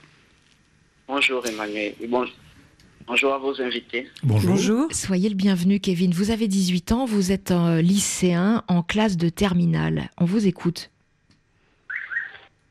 Bonjour 1.07 1.47
Emmanuel. 1.47 1.95
bonjour 3.07 3.33
à 3.33 3.39
vos 3.39 3.63
invités. 3.63 4.07
Bonjour. 4.23 4.89
Soyez 4.93 5.31
le 5.31 5.35
bienvenu 5.35 5.81
Kevin. 5.81 6.13
Vous 6.13 6.31
avez 6.31 6.47
18 6.47 6.93
ans, 6.93 7.07
vous 7.07 7.33
êtes 7.33 7.53
un 7.53 7.81
lycéen 7.81 8.63
en 8.69 8.83
classe 8.83 9.17
de 9.17 9.31
terminale. 9.31 10.11
On 10.19 10.27
vous 10.27 10.47
écoute. 10.47 10.91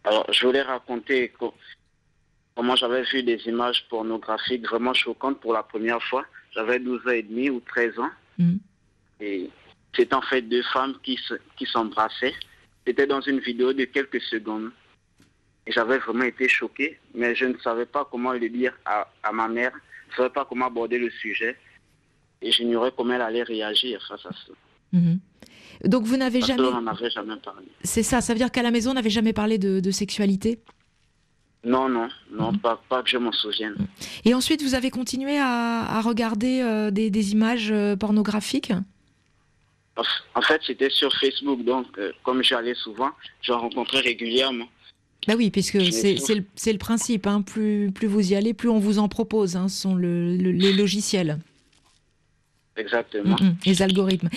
Alors, 0.04 0.26
je 0.32 0.46
voulais 0.46 0.62
raconter 0.62 1.34
comment 2.58 2.76
j'avais 2.76 3.04
vu 3.04 3.22
des 3.22 3.40
images 3.46 3.86
pornographiques 3.88 4.68
vraiment 4.68 4.94
choquantes 4.94 5.40
pour 5.40 5.54
la 5.54 5.62
première 5.62 6.02
fois. 6.02 6.26
J'avais 6.56 6.80
12 6.80 7.06
ans 7.06 7.12
et 7.12 7.22
demi 7.22 7.52
ou 7.52 7.62
13 7.62 8.00
ans. 8.00 8.10
Mm. 8.40 8.56
Et 9.22 9.50
c'est 9.96 10.12
en 10.14 10.22
fait 10.24 10.42
deux 10.42 10.64
femmes 10.74 10.96
qui 11.04 11.66
s'embrassaient. 11.72 12.34
C'était 12.86 13.06
dans 13.06 13.22
une 13.22 13.40
vidéo 13.40 13.74
de 13.74 13.86
quelques 13.86 14.22
secondes. 14.22 14.72
Et 15.68 15.72
j'avais 15.72 16.00
vraiment 16.00 16.24
été 16.24 16.48
choqué, 16.48 16.98
mais 17.14 17.36
je 17.36 17.46
ne 17.46 17.58
savais 17.60 17.86
pas 17.86 18.08
comment 18.10 18.32
le 18.32 18.50
dire 18.50 18.74
à, 18.86 19.08
ma 19.32 19.48
mère. 19.48 19.72
Je 20.08 20.14
ne 20.14 20.18
savais 20.18 20.34
pas 20.34 20.46
comment 20.46 20.66
aborder 20.66 20.98
le 20.98 21.12
sujet. 21.12 21.56
Et 22.42 22.52
j'ignorais 22.52 22.92
comment 22.96 23.14
elle 23.14 23.22
allait 23.22 23.44
réagir 23.44 24.04
face 24.08 24.26
à 24.26 24.32
ça. 24.32 24.54
Mhm. 24.94 25.20
Donc 25.84 26.06
vous 26.06 26.18
n'avez 26.18 26.42
jamais... 26.42 26.64
On 26.64 26.88
avait 26.88 27.10
jamais 27.12 27.36
parlé. 27.38 27.68
C'est 27.84 28.04
ça, 28.04 28.22
ça 28.22 28.34
veut 28.34 28.40
dire 28.40 28.52
qu'à 28.52 28.64
la 28.64 28.72
maison, 28.72 28.92
on 28.92 28.94
n'avait 28.96 29.12
jamais 29.12 29.34
parlé 29.34 29.60
de, 29.60 29.92
sexualité? 29.92 30.60
Non, 31.64 31.90
non, 31.90 32.08
non, 32.32 32.52
mhm. 32.52 32.60
pas, 32.60 32.82
pas, 32.88 33.04
que 33.04 33.10
je 33.10 33.18
m'en 33.18 33.32
souvienne. 33.32 33.76
Et 34.26 34.34
ensuite, 34.34 34.62
vous 34.62 34.76
avez 34.76 34.90
continué 34.90 35.38
à, 35.40 36.02
regarder 36.02 36.62
euh, 36.62 36.92
des, 36.92 37.32
images 37.32 37.72
euh, 37.72 37.96
pornographiques? 37.96 38.72
En 40.36 40.42
fait, 40.42 40.62
c'était 40.66 40.92
sur 40.92 41.12
Facebook, 41.16 41.64
donc 41.66 41.88
euh, 41.98 42.12
comme 42.24 42.44
j'allais 42.44 42.76
souvent, 42.76 43.10
j'en 43.42 43.60
rencontrais 43.60 44.02
régulièrement. 44.02 44.68
Bah 45.28 45.34
oui, 45.36 45.50
puisque 45.50 45.82
c'est 45.92 46.14
le, 46.14 46.46
le, 46.72 46.78
principe. 46.78 47.26
Hein. 47.26 47.42
Plus, 47.42 47.92
plus 47.92 48.08
vous 48.08 48.32
y 48.32 48.36
allez, 48.36 48.54
plus 48.54 48.70
on 48.70 48.80
vous 48.80 49.00
en 49.00 49.10
propose. 49.10 49.56
Hein. 49.56 49.68
Ce 49.68 49.82
sont 49.82 49.96
le, 49.96 50.36
les 50.36 50.72
logiciels. 50.72 51.40
Exactement. 52.78 53.36
Mm, 53.42 53.46
mm, 53.46 53.58
les 53.66 53.82
algorithmes. 53.82 54.30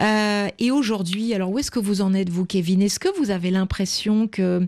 Euh, 0.00 0.48
et 0.58 0.70
aujourd'hui, 0.70 1.34
alors 1.34 1.50
où 1.50 1.58
est-ce 1.58 1.70
que 1.70 1.78
vous 1.78 2.00
en 2.00 2.14
êtes, 2.14 2.30
vous, 2.30 2.46
Kevin? 2.46 2.82
Est-ce 2.82 2.98
que 2.98 3.14
vous 3.18 3.30
avez 3.30 3.50
l'impression 3.50 4.26
que 4.26 4.60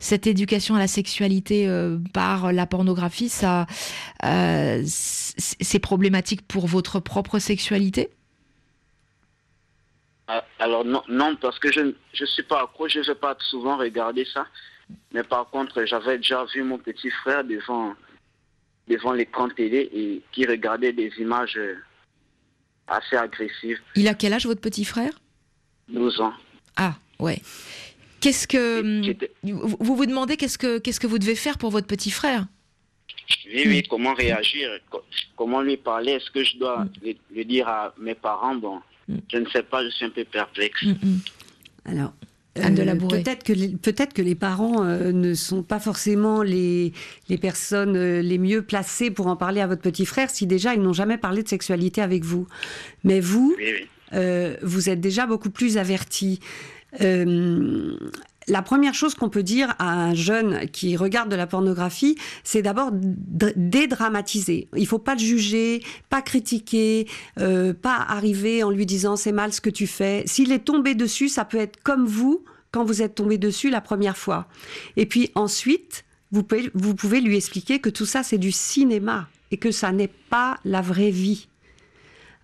cette 0.00 0.26
éducation 0.26 0.74
à 0.74 0.78
la 0.78 0.88
sexualité 0.88 1.68
euh, 1.68 1.98
par 2.12 2.52
la 2.52 2.66
pornographie, 2.66 3.28
ça, 3.28 3.66
euh, 4.24 4.82
c'est 4.84 5.78
problématique 5.78 6.46
pour 6.46 6.66
votre 6.66 7.00
propre 7.00 7.38
sexualité? 7.38 8.10
Ah, 10.26 10.44
Alors 10.58 10.84
non, 10.84 11.02
non, 11.08 11.36
parce 11.36 11.58
que 11.58 11.72
je 11.72 11.80
ne 11.80 12.26
suis 12.26 12.42
pas 12.42 12.62
accro, 12.62 12.88
je 12.88 12.98
ne 12.98 13.04
vais 13.04 13.14
pas 13.14 13.36
souvent 13.38 13.76
regarder 13.76 14.24
ça. 14.24 14.46
Mais 15.12 15.22
par 15.22 15.48
contre, 15.50 15.84
j'avais 15.84 16.16
déjà 16.16 16.44
vu 16.52 16.62
mon 16.62 16.78
petit 16.78 17.10
frère 17.10 17.44
devant, 17.44 17.94
devant 18.88 19.12
l'écran 19.12 19.48
télé 19.48 19.88
et 19.94 20.22
qui 20.32 20.44
regardait 20.44 20.92
des 20.92 21.12
images 21.18 21.58
assez 22.88 23.16
agressives. 23.16 23.78
Il 23.96 24.08
a 24.08 24.14
quel 24.14 24.32
âge 24.32 24.46
votre 24.46 24.60
petit 24.60 24.84
frère? 24.84 25.12
12 25.88 26.20
ans. 26.20 26.32
Ah, 26.76 26.94
ouais. 27.18 27.40
Qu'est-ce 28.20 28.46
que 28.46 28.80
vous 29.42 29.96
vous 29.96 30.06
demandez 30.06 30.36
qu'est-ce 30.36 30.56
que 30.56 30.78
qu'est-ce 30.78 30.98
que 30.98 31.06
vous 31.06 31.18
devez 31.18 31.34
faire 31.34 31.58
pour 31.58 31.70
votre 31.70 31.86
petit 31.86 32.10
frère? 32.10 32.46
Oui, 33.46 33.62
oui, 33.66 33.82
comment 33.82 34.14
réagir, 34.14 34.70
comment 35.36 35.62
lui 35.62 35.76
parler, 35.76 36.12
est-ce 36.12 36.30
que 36.30 36.44
je 36.44 36.58
dois 36.58 36.84
mm. 36.84 36.90
le, 37.34 37.44
dire 37.44 37.68
à 37.68 37.94
mes 37.98 38.14
parents 38.14 38.54
Bon, 38.54 38.80
mm. 39.08 39.16
je 39.32 39.36
ne 39.38 39.48
sais 39.50 39.62
pas, 39.62 39.84
je 39.84 39.90
suis 39.90 40.04
un 40.04 40.10
peu 40.10 40.24
perplexe. 40.24 40.82
Mm, 40.82 41.18
Alors, 41.84 42.12
euh, 42.58 42.94
peut-être 43.08 43.42
que 43.42 43.52
les, 43.52 43.68
peut-être 43.68 44.12
que 44.12 44.22
les 44.22 44.36
parents 44.36 44.84
euh, 44.84 45.10
ne 45.12 45.34
sont 45.34 45.62
pas 45.62 45.80
forcément 45.80 46.42
les 46.42 46.92
les 47.28 47.38
personnes 47.38 47.96
euh, 47.96 48.22
les 48.22 48.38
mieux 48.38 48.62
placées 48.62 49.10
pour 49.10 49.26
en 49.26 49.34
parler 49.36 49.60
à 49.60 49.66
votre 49.66 49.82
petit 49.82 50.06
frère 50.06 50.30
si 50.30 50.46
déjà 50.46 50.74
ils 50.74 50.80
n'ont 50.80 50.92
jamais 50.92 51.18
parlé 51.18 51.42
de 51.42 51.48
sexualité 51.48 52.00
avec 52.00 52.24
vous. 52.24 52.46
Mais 53.02 53.20
vous, 53.20 53.56
vous 54.62 54.88
êtes 54.88 55.00
déjà 55.00 55.26
beaucoup 55.26 55.50
plus 55.50 55.78
averti. 55.78 56.40
La 58.48 58.62
première 58.62 58.94
chose 58.94 59.14
qu'on 59.14 59.28
peut 59.28 59.42
dire 59.42 59.74
à 59.78 59.92
un 59.92 60.14
jeune 60.14 60.68
qui 60.70 60.96
regarde 60.96 61.30
de 61.30 61.36
la 61.36 61.46
pornographie, 61.46 62.16
c'est 62.42 62.62
d'abord 62.62 62.90
dédramatiser. 62.92 64.68
Il 64.76 64.86
faut 64.86 64.98
pas 64.98 65.14
le 65.14 65.20
juger, 65.20 65.82
pas 66.10 66.22
critiquer, 66.22 67.08
euh, 67.38 67.72
pas 67.72 67.96
arriver 67.96 68.62
en 68.62 68.70
lui 68.70 68.86
disant 68.86 69.16
c'est 69.16 69.32
mal 69.32 69.52
ce 69.52 69.60
que 69.60 69.70
tu 69.70 69.86
fais. 69.86 70.22
S'il 70.26 70.52
est 70.52 70.64
tombé 70.64 70.94
dessus, 70.94 71.28
ça 71.28 71.44
peut 71.44 71.58
être 71.58 71.82
comme 71.82 72.06
vous 72.06 72.44
quand 72.70 72.84
vous 72.84 73.02
êtes 73.02 73.14
tombé 73.14 73.38
dessus 73.38 73.70
la 73.70 73.80
première 73.80 74.16
fois. 74.16 74.48
Et 74.96 75.06
puis 75.06 75.30
ensuite, 75.34 76.04
vous 76.32 76.42
pouvez, 76.42 76.70
vous 76.74 76.94
pouvez 76.94 77.20
lui 77.20 77.36
expliquer 77.36 77.78
que 77.78 77.88
tout 77.88 78.06
ça 78.06 78.22
c'est 78.22 78.38
du 78.38 78.52
cinéma 78.52 79.28
et 79.50 79.56
que 79.56 79.70
ça 79.70 79.92
n'est 79.92 80.08
pas 80.08 80.58
la 80.64 80.80
vraie 80.80 81.10
vie. 81.10 81.48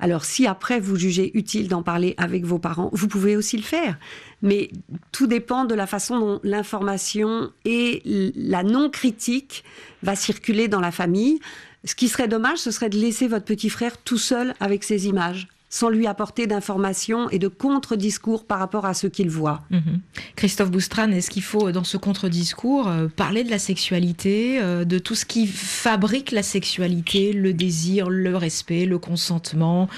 Alors 0.01 0.25
si 0.25 0.47
après 0.47 0.81
vous 0.81 0.97
jugez 0.97 1.31
utile 1.35 1.69
d'en 1.69 1.83
parler 1.83 2.15
avec 2.17 2.45
vos 2.45 2.59
parents, 2.59 2.91
vous 2.93 3.07
pouvez 3.07 3.37
aussi 3.37 3.57
le 3.57 3.63
faire. 3.63 3.99
Mais 4.43 4.71
tout 5.13 5.27
dépend 5.27 5.67
de 5.67 5.75
la 5.75 5.87
façon 5.87 6.19
dont 6.19 6.41
l'information 6.43 7.53
et 7.65 8.03
la 8.35 8.63
non-critique 8.63 9.63
va 10.03 10.17
circuler 10.17 10.69
dans 10.69 10.81
la 10.81 10.91
famille. 10.91 11.39
Ce 11.85 11.95
qui 11.95 12.09
serait 12.09 12.29
dommage, 12.29 12.59
ce 12.59 12.71
serait 12.71 12.89
de 12.89 12.99
laisser 12.99 13.29
votre 13.29 13.45
petit 13.45 13.71
frère 13.71 13.99
tout 13.99 14.19
seul 14.19 14.55
avec 14.59 14.85
ces 14.85 15.07
images 15.07 15.49
sans 15.73 15.89
lui 15.89 16.09
apporter 16.09 16.49
d'informations 16.49 17.31
et 17.31 17.39
de 17.39 17.47
contre-discours 17.47 18.45
par 18.45 18.59
rapport 18.59 18.85
à 18.87 18.93
ce 18.93 19.07
qu'il 19.07 19.31
voit. 19.31 19.63
Mhm. 19.71 20.01
Christophe 20.35 20.71
Boustran, 20.73 21.13
est-ce 21.13 21.31
qu'il 21.31 21.45
faut, 21.45 21.71
dans 21.71 21.85
ce 21.85 21.97
contre-discours, 21.97 22.89
euh, 22.89 23.07
parler 23.07 23.45
de 23.45 23.51
la 23.51 23.61
sexualité, 23.61 24.61
euh, 24.61 24.85
de 24.85 24.99
tout 24.99 25.15
ce 25.15 25.25
qui 25.25 25.47
fabrique 25.47 26.33
la 26.33 26.43
sexualité, 26.43 27.33
le 27.33 27.55
désir, 27.55 28.11
le 28.11 28.37
respect, 28.37 28.85
le 28.85 28.99
consentement, 28.99 29.89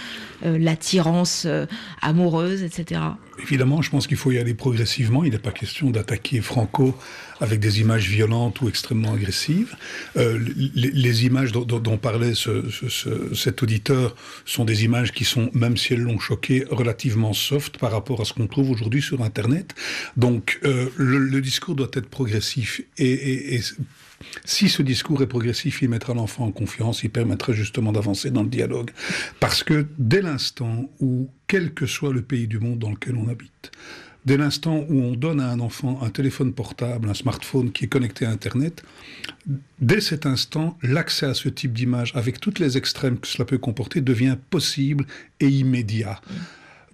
euh, 0.45 0.59
l'attirance 0.59 1.47
amoureuse, 2.03 2.63
etc. 2.63 3.01
Évidemment, 3.43 3.81
je 3.81 3.91
pense 3.91 4.07
qu'il 4.07 4.19
faut 4.19 4.31
y 4.31 4.39
aller 4.39 4.53
progressivement. 4.53 5.25
Il 5.25 5.33
n'est 5.33 5.39
pas 5.39 5.53
question 5.53 5.91
d'attaquer 5.91 6.43
Franco 6.43 6.95
avec 7.43 7.59
des 7.59 7.81
images 7.81 8.09
violentes 8.09 8.61
ou 8.61 8.69
extrêmement 8.69 9.15
agressives. 9.15 9.75
Euh, 10.17 10.39
les, 10.75 11.27
images 11.27 11.51
dont, 11.51 11.99
parlait 11.99 12.35
cet 12.35 13.63
auditeur 13.65 14.15
sont 14.45 14.65
des 14.65 14.85
images 14.85 15.11
qui 15.11 15.25
sont, 15.25 15.51
même 15.53 15.77
si 15.77 15.93
elles 15.93 16.03
l'ont 16.03 16.21
choqué, 16.21 16.65
relativement 16.71 17.33
soft 17.33 17.79
par 17.79 17.91
rapport 17.91 18.21
à 18.21 18.25
ce 18.25 18.33
qu'on 18.33 18.47
trouve 18.47 18.71
aujourd'hui 18.71 19.03
sur 19.03 19.23
Internet. 19.23 19.75
Donc, 20.17 20.61
euh, 20.65 20.89
le, 20.97 21.41
discours 21.41 21.75
doit 21.75 21.91
être 21.95 22.09
progressif 22.09 22.81
et, 22.97 23.57
et 23.57 23.61
si 24.45 24.69
ce 24.69 24.83
discours 24.83 25.21
est 25.23 25.27
progressif, 25.27 25.83
il 25.83 25.89
mettra 25.89 26.15
l'enfant 26.15 26.45
en 26.45 26.53
confiance, 26.53 27.03
il 27.03 27.11
permettra 27.11 27.53
justement 27.53 27.91
d'avancer 27.91 28.31
dans 28.31 28.45
le 28.45 28.49
dialogue. 28.49 28.93
Parce 29.41 29.65
que 29.65 29.87
dès 29.99 30.23
l'instant 30.23 30.89
où, 31.01 31.29
quel 31.49 31.75
que 31.75 31.87
soit 31.87 32.13
le 32.13 32.23
pays 32.23 32.47
du 32.47 32.61
monde 32.61 32.79
dans 32.79 32.91
lequel 32.91 33.17
on 33.17 33.29
habite, 33.29 33.73
Dès 34.25 34.37
l'instant 34.37 34.85
où 34.89 35.03
on 35.03 35.15
donne 35.15 35.41
à 35.41 35.51
un 35.51 35.59
enfant 35.59 36.01
un 36.03 36.11
téléphone 36.11 36.53
portable, 36.53 37.09
un 37.09 37.15
smartphone 37.15 37.73
qui 37.73 37.87
est 37.87 37.89
connecté 37.89 38.25
à 38.25 38.31
Internet, 38.31 38.85
dès 39.81 40.01
cet 40.01 40.27
instant, 40.27 40.79
l'accès 40.83 41.27
à 41.27 41.35
ce 41.35 41.49
type 41.49 41.73
d'image, 41.73 42.13
avec 42.15 42.41
toutes 42.41 42.61
les 42.61 42.77
extrêmes 42.77 43.19
que 43.19 43.27
cela 43.27 43.45
peut 43.45 43.59
comporter, 43.59 44.01
devient 44.01 44.37
possible 44.51 45.07
et 45.41 45.49
immédiat. 45.49 46.21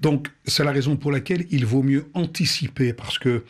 Donc, 0.01 0.29
c'est 0.47 0.65
la 0.65 0.73
raison 0.73 0.97
pour 0.97 1.13
laquelle 1.13 1.47
il 1.51 1.67
vaut 1.67 1.83
mieux 1.83 2.07
anticiper, 2.15 2.95
parce 2.95 3.19
que 3.19 3.45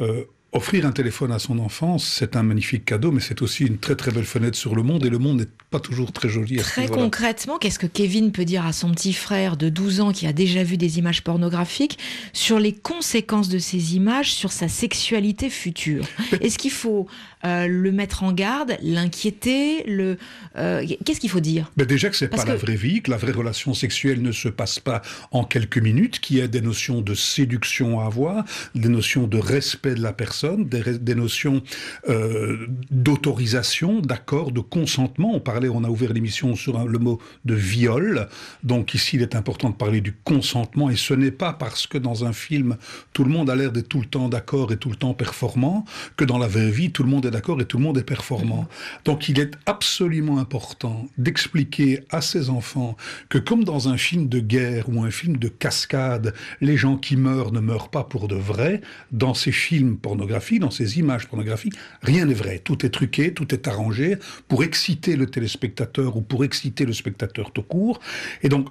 euh, 0.00 0.24
offrir 0.54 0.86
un 0.86 0.92
téléphone 0.92 1.32
à 1.32 1.40
son 1.40 1.58
enfant, 1.58 1.98
c'est 1.98 2.36
un 2.36 2.44
magnifique 2.44 2.84
cadeau, 2.84 3.10
mais 3.10 3.20
c'est 3.20 3.42
aussi 3.42 3.64
une 3.64 3.78
très 3.78 3.96
très 3.96 4.12
belle 4.12 4.24
fenêtre 4.24 4.56
sur 4.56 4.76
le 4.76 4.84
monde 4.84 5.04
et 5.04 5.10
le 5.10 5.18
monde 5.18 5.40
n'est 5.40 5.48
pas 5.70 5.80
toujours 5.80 6.12
très 6.12 6.28
joli. 6.28 6.56
Très 6.56 6.86
concrètement, 6.86 7.58
qu'est-ce 7.58 7.80
que 7.80 7.88
Kevin 7.88 8.30
peut 8.30 8.44
dire 8.44 8.64
à 8.64 8.72
son 8.72 8.92
petit 8.92 9.12
frère 9.12 9.56
de 9.56 9.68
12 9.68 10.00
ans 10.00 10.12
qui 10.12 10.28
a 10.28 10.32
déjà 10.32 10.62
vu 10.62 10.76
des 10.76 10.98
images 10.98 11.24
pornographiques 11.24 11.98
sur 12.32 12.60
les 12.60 12.72
conséquences 12.72 13.48
de 13.48 13.58
ces 13.58 13.96
images 13.96 14.32
sur 14.32 14.52
sa 14.52 14.68
sexualité 14.68 15.50
future? 15.50 16.06
Est-ce 16.40 16.56
qu'il 16.56 16.70
faut 16.70 17.08
euh, 17.44 17.66
le 17.66 17.92
mettre 17.92 18.22
en 18.22 18.32
garde, 18.32 18.76
l'inquiéter 18.82 19.84
le 19.84 20.16
euh, 20.56 20.86
Qu'est-ce 21.04 21.20
qu'il 21.20 21.30
faut 21.30 21.40
dire? 21.40 21.70
Mais 21.76 21.86
Déjà 21.86 22.08
que 22.10 22.16
c'est 22.16 22.28
pas 22.28 22.44
la 22.44 22.56
vraie 22.56 22.76
vie, 22.76 23.02
que 23.02 23.10
la 23.10 23.16
vraie 23.16 23.32
relation 23.32 23.74
sexuelle 23.74 24.22
ne 24.22 24.32
se 24.32 24.48
passe 24.48 24.78
pas 24.78 25.02
en 25.30 25.44
quelques 25.44 25.78
minutes, 25.78 26.20
qu'il 26.20 26.38
y 26.38 26.40
a 26.40 26.48
des 26.48 26.60
notions 26.60 27.00
de 27.00 27.14
séduction 27.14 28.00
à 28.00 28.06
avoir, 28.06 28.44
des 28.74 28.88
notions 28.88 29.26
de 29.26 29.38
respect 29.38 29.94
de 29.94 30.02
la 30.02 30.12
personne 30.12 30.64
des, 30.64 31.14
notions 31.14 31.62
euh, 32.08 32.66
d'autorisation, 32.90 34.00
d'accord, 34.00 34.52
de 34.52 34.60
consentement. 34.60 35.34
On 35.34 35.40
parlait, 35.40 35.68
on 35.68 35.84
a 35.84 35.88
ouvert 35.88 36.12
l'émission 36.12 36.54
sur 36.56 36.86
le 36.86 36.98
mot 36.98 37.20
de 37.44 37.54
viol. 37.54 38.28
Donc 38.62 38.94
ici, 38.94 39.16
il 39.16 39.22
est 39.22 39.34
important 39.34 39.70
de 39.70 39.74
parler 39.74 40.00
du 40.00 40.12
consentement. 40.12 40.90
Et 40.90 40.96
ce 40.96 41.14
n'est 41.14 41.30
pas 41.30 41.52
parce 41.52 41.86
que 41.86 41.98
dans 41.98 42.24
un 42.24 42.32
film, 42.32 42.76
tout 43.12 43.24
le 43.24 43.30
monde 43.30 43.50
a 43.50 43.56
l'air 43.56 43.72
d'être 43.72 43.88
tout 43.88 44.00
le 44.00 44.06
temps 44.06 44.28
d'accord 44.28 44.72
et 44.72 44.76
tout 44.76 44.90
le 44.90 44.96
temps 44.96 45.14
performant, 45.14 45.84
que 46.16 46.24
dans 46.24 46.38
la 46.38 46.48
vraie 46.48 46.70
vie, 46.70 46.90
tout 46.90 47.02
le 47.02 47.08
monde 47.08 47.26
est 47.26 47.33
d'accord 47.34 47.60
et 47.60 47.66
tout 47.66 47.78
le 47.78 47.82
monde 47.82 47.98
est 47.98 48.04
performant. 48.04 48.66
Donc 49.04 49.28
il 49.28 49.38
est 49.38 49.52
absolument 49.66 50.38
important 50.38 51.06
d'expliquer 51.18 52.00
à 52.10 52.20
ces 52.20 52.48
enfants 52.48 52.96
que 53.28 53.38
comme 53.38 53.64
dans 53.64 53.88
un 53.88 53.96
film 53.96 54.28
de 54.28 54.40
guerre 54.40 54.88
ou 54.88 55.02
un 55.02 55.10
film 55.10 55.36
de 55.36 55.48
cascade, 55.48 56.32
les 56.60 56.76
gens 56.76 56.96
qui 56.96 57.16
meurent 57.16 57.52
ne 57.52 57.60
meurent 57.60 57.90
pas 57.90 58.04
pour 58.04 58.28
de 58.28 58.36
vrai, 58.36 58.80
dans 59.12 59.34
ces 59.34 59.52
films 59.52 59.96
pornographiques, 59.96 60.60
dans 60.60 60.70
ces 60.70 60.98
images 60.98 61.26
pornographiques, 61.26 61.74
rien 62.02 62.24
n'est 62.26 62.34
vrai. 62.34 62.60
Tout 62.60 62.86
est 62.86 62.90
truqué, 62.90 63.34
tout 63.34 63.52
est 63.52 63.68
arrangé 63.68 64.16
pour 64.48 64.62
exciter 64.62 65.16
le 65.16 65.26
téléspectateur 65.26 66.16
ou 66.16 66.22
pour 66.22 66.44
exciter 66.44 66.84
le 66.84 66.92
spectateur 66.92 67.50
tout 67.52 67.62
court. 67.62 68.00
Et 68.42 68.48
donc, 68.48 68.68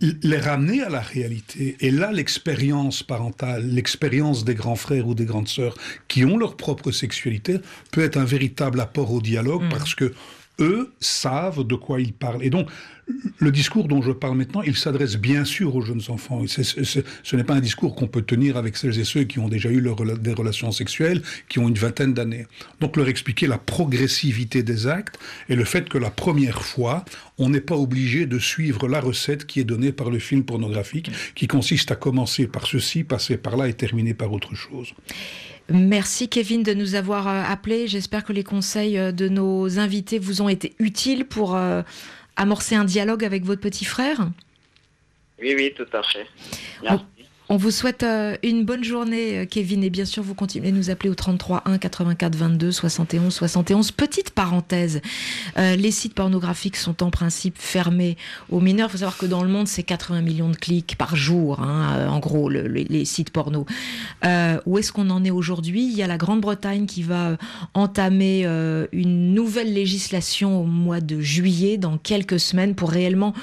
les 0.00 0.38
ramener 0.38 0.82
à 0.82 0.88
la 0.88 1.00
réalité. 1.00 1.76
Et 1.80 1.90
là, 1.90 2.12
l'expérience 2.12 3.02
parentale, 3.02 3.66
l'expérience 3.66 4.44
des 4.44 4.54
grands 4.54 4.76
frères 4.76 5.06
ou 5.06 5.14
des 5.14 5.24
grandes 5.24 5.48
sœurs 5.48 5.76
qui 6.08 6.24
ont 6.24 6.36
leur 6.36 6.56
propre 6.56 6.90
sexualité 6.90 7.58
peut 7.92 8.02
être 8.02 8.16
un 8.16 8.24
véritable 8.24 8.80
apport 8.80 9.12
au 9.12 9.20
dialogue 9.20 9.64
mm. 9.64 9.68
parce 9.70 9.94
que 9.94 10.12
eux 10.60 10.92
savent 11.00 11.66
de 11.66 11.74
quoi 11.74 12.00
ils 12.00 12.12
parlent. 12.12 12.44
Et 12.44 12.50
donc, 12.50 12.68
le 13.38 13.50
discours 13.50 13.88
dont 13.88 14.02
je 14.02 14.12
parle 14.12 14.36
maintenant, 14.36 14.62
il 14.62 14.76
s'adresse 14.76 15.16
bien 15.16 15.44
sûr 15.44 15.74
aux 15.74 15.80
jeunes 15.80 16.02
enfants. 16.08 16.42
ce 16.46 17.36
n'est 17.36 17.44
pas 17.44 17.54
un 17.54 17.60
discours 17.60 17.94
qu'on 17.94 18.06
peut 18.06 18.22
tenir 18.22 18.56
avec 18.56 18.76
celles 18.76 18.98
et 18.98 19.04
ceux 19.04 19.24
qui 19.24 19.38
ont 19.38 19.48
déjà 19.48 19.70
eu 19.70 19.82
des 20.20 20.32
relations 20.32 20.70
sexuelles, 20.70 21.22
qui 21.48 21.58
ont 21.58 21.68
une 21.68 21.78
vingtaine 21.78 22.14
d'années. 22.14 22.46
Donc 22.80 22.96
leur 22.96 23.08
expliquer 23.08 23.46
la 23.46 23.58
progressivité 23.58 24.62
des 24.62 24.86
actes 24.86 25.18
et 25.48 25.56
le 25.56 25.64
fait 25.64 25.88
que 25.88 25.98
la 25.98 26.10
première 26.10 26.62
fois, 26.62 27.04
on 27.38 27.48
n'est 27.48 27.60
pas 27.60 27.76
obligé 27.76 28.26
de 28.26 28.38
suivre 28.38 28.88
la 28.88 29.00
recette 29.00 29.46
qui 29.46 29.60
est 29.60 29.64
donnée 29.64 29.92
par 29.92 30.10
le 30.10 30.18
film 30.18 30.44
pornographique, 30.44 31.10
qui 31.34 31.48
consiste 31.48 31.90
à 31.90 31.96
commencer 31.96 32.46
par 32.46 32.66
ceci, 32.66 33.04
passer 33.04 33.36
par 33.36 33.56
là 33.56 33.68
et 33.68 33.74
terminer 33.74 34.14
par 34.14 34.32
autre 34.32 34.54
chose. 34.54 34.94
Merci 35.70 36.28
Kevin 36.28 36.62
de 36.62 36.74
nous 36.74 36.94
avoir 36.96 37.28
euh, 37.28 37.42
appelés. 37.46 37.86
J'espère 37.86 38.24
que 38.24 38.32
les 38.32 38.44
conseils 38.44 38.98
euh, 38.98 39.12
de 39.12 39.28
nos 39.28 39.78
invités 39.78 40.18
vous 40.18 40.42
ont 40.42 40.48
été 40.48 40.74
utiles 40.78 41.24
pour 41.24 41.54
euh, 41.54 41.82
amorcer 42.36 42.74
un 42.74 42.84
dialogue 42.84 43.24
avec 43.24 43.44
votre 43.44 43.60
petit 43.60 43.84
frère 43.84 44.28
Oui, 45.40 45.54
oui, 45.56 45.72
tout 45.76 45.86
à 45.96 46.02
fait. 46.02 46.26
Merci. 46.82 47.04
On 47.52 47.56
vous 47.56 47.72
souhaite 47.72 48.04
euh, 48.04 48.36
une 48.44 48.64
bonne 48.64 48.84
journée, 48.84 49.38
euh, 49.38 49.44
Kevin, 49.44 49.82
et 49.82 49.90
bien 49.90 50.04
sûr, 50.04 50.22
vous 50.22 50.36
continuez 50.36 50.70
de 50.70 50.76
nous 50.76 50.88
appeler 50.88 51.10
au 51.10 51.16
33 51.16 51.62
1 51.64 51.78
84 51.78 52.36
22 52.36 52.70
71 52.70 53.34
71. 53.34 53.90
Petite 53.90 54.30
parenthèse, 54.30 55.00
euh, 55.58 55.74
les 55.74 55.90
sites 55.90 56.14
pornographiques 56.14 56.76
sont 56.76 57.02
en 57.02 57.10
principe 57.10 57.58
fermés 57.58 58.16
aux 58.50 58.60
mineurs. 58.60 58.88
Il 58.90 58.92
faut 58.92 58.98
savoir 58.98 59.18
que 59.18 59.26
dans 59.26 59.42
le 59.42 59.48
monde, 59.48 59.66
c'est 59.66 59.82
80 59.82 60.20
millions 60.20 60.48
de 60.48 60.54
clics 60.54 60.94
par 60.96 61.16
jour, 61.16 61.58
hein, 61.58 62.06
en 62.08 62.20
gros, 62.20 62.48
les 62.48 63.04
sites 63.04 63.30
porno. 63.30 63.66
où 64.66 64.78
est-ce 64.78 64.92
qu'on 64.92 65.10
en 65.10 65.24
est 65.24 65.32
aujourd'hui? 65.32 65.84
Il 65.90 65.96
y 65.96 66.04
a 66.04 66.06
la 66.06 66.18
Grande-Bretagne 66.18 66.86
qui 66.86 67.02
va 67.02 67.36
entamer 67.74 68.44
une 68.92 69.34
nouvelle 69.34 69.74
législation 69.74 70.60
au 70.60 70.66
mois 70.66 71.00
de 71.00 71.20
juillet, 71.20 71.78
dans 71.78 71.98
quelques 71.98 72.38
semaines, 72.38 72.76
pour 72.76 72.92
réellement 72.92 73.34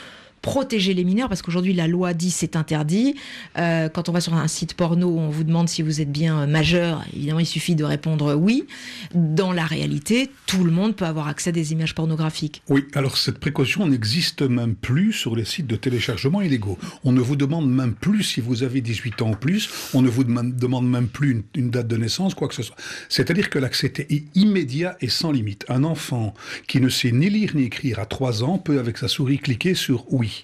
protéger 0.41 0.93
les 0.93 1.03
mineurs, 1.03 1.29
parce 1.29 1.41
qu'aujourd'hui 1.41 1.73
la 1.73 1.87
loi 1.87 2.13
dit 2.13 2.31
c'est 2.31 2.55
interdit. 2.55 3.15
Euh, 3.57 3.89
quand 3.89 4.09
on 4.09 4.11
va 4.11 4.21
sur 4.21 4.33
un 4.33 4.47
site 4.47 4.73
porno, 4.73 5.17
on 5.17 5.29
vous 5.29 5.43
demande 5.43 5.69
si 5.69 5.81
vous 5.81 6.01
êtes 6.01 6.11
bien 6.11 6.47
majeur. 6.47 7.03
Évidemment, 7.15 7.39
il 7.39 7.45
suffit 7.45 7.75
de 7.75 7.83
répondre 7.83 8.35
oui. 8.35 8.65
Dans 9.13 9.51
la 9.51 9.65
réalité, 9.65 10.29
tout 10.45 10.63
le 10.63 10.71
monde 10.71 10.95
peut 10.95 11.05
avoir 11.05 11.27
accès 11.27 11.49
à 11.49 11.53
des 11.53 11.73
images 11.73 11.95
pornographiques. 11.95 12.61
Oui, 12.69 12.85
alors 12.93 13.17
cette 13.17 13.39
précaution 13.39 13.87
n'existe 13.87 14.41
même 14.41 14.75
plus 14.75 15.13
sur 15.13 15.35
les 15.35 15.45
sites 15.45 15.67
de 15.67 15.75
téléchargement 15.75 16.41
illégaux. 16.41 16.77
On 17.03 17.11
ne 17.11 17.21
vous 17.21 17.35
demande 17.35 17.69
même 17.69 17.93
plus 17.93 18.23
si 18.23 18.41
vous 18.41 18.63
avez 18.63 18.81
18 18.81 19.21
ans 19.21 19.31
ou 19.31 19.35
plus. 19.35 19.69
On 19.93 20.01
ne 20.01 20.09
vous 20.09 20.23
demande 20.23 20.89
même 20.89 21.07
plus 21.07 21.31
une, 21.31 21.43
une 21.55 21.69
date 21.69 21.87
de 21.87 21.97
naissance, 21.97 22.33
quoi 22.33 22.47
que 22.47 22.55
ce 22.55 22.63
soit. 22.63 22.75
C'est-à-dire 23.09 23.49
que 23.49 23.59
l'accès 23.59 23.91
est 23.97 24.23
immédiat 24.35 24.97
et 25.01 25.09
sans 25.09 25.31
limite. 25.31 25.65
Un 25.69 25.83
enfant 25.83 26.33
qui 26.67 26.81
ne 26.81 26.89
sait 26.89 27.11
ni 27.11 27.29
lire 27.29 27.51
ni 27.55 27.63
écrire 27.63 27.99
à 27.99 28.05
3 28.05 28.43
ans 28.43 28.57
peut, 28.57 28.79
avec 28.79 28.97
sa 28.97 29.07
souris, 29.07 29.39
cliquer 29.39 29.73
sur 29.73 30.05
oui 30.11 30.36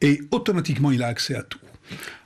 et 0.00 0.20
automatiquement 0.30 0.90
il 0.90 1.02
a 1.02 1.08
accès 1.08 1.34
à 1.34 1.42
tout. 1.42 1.58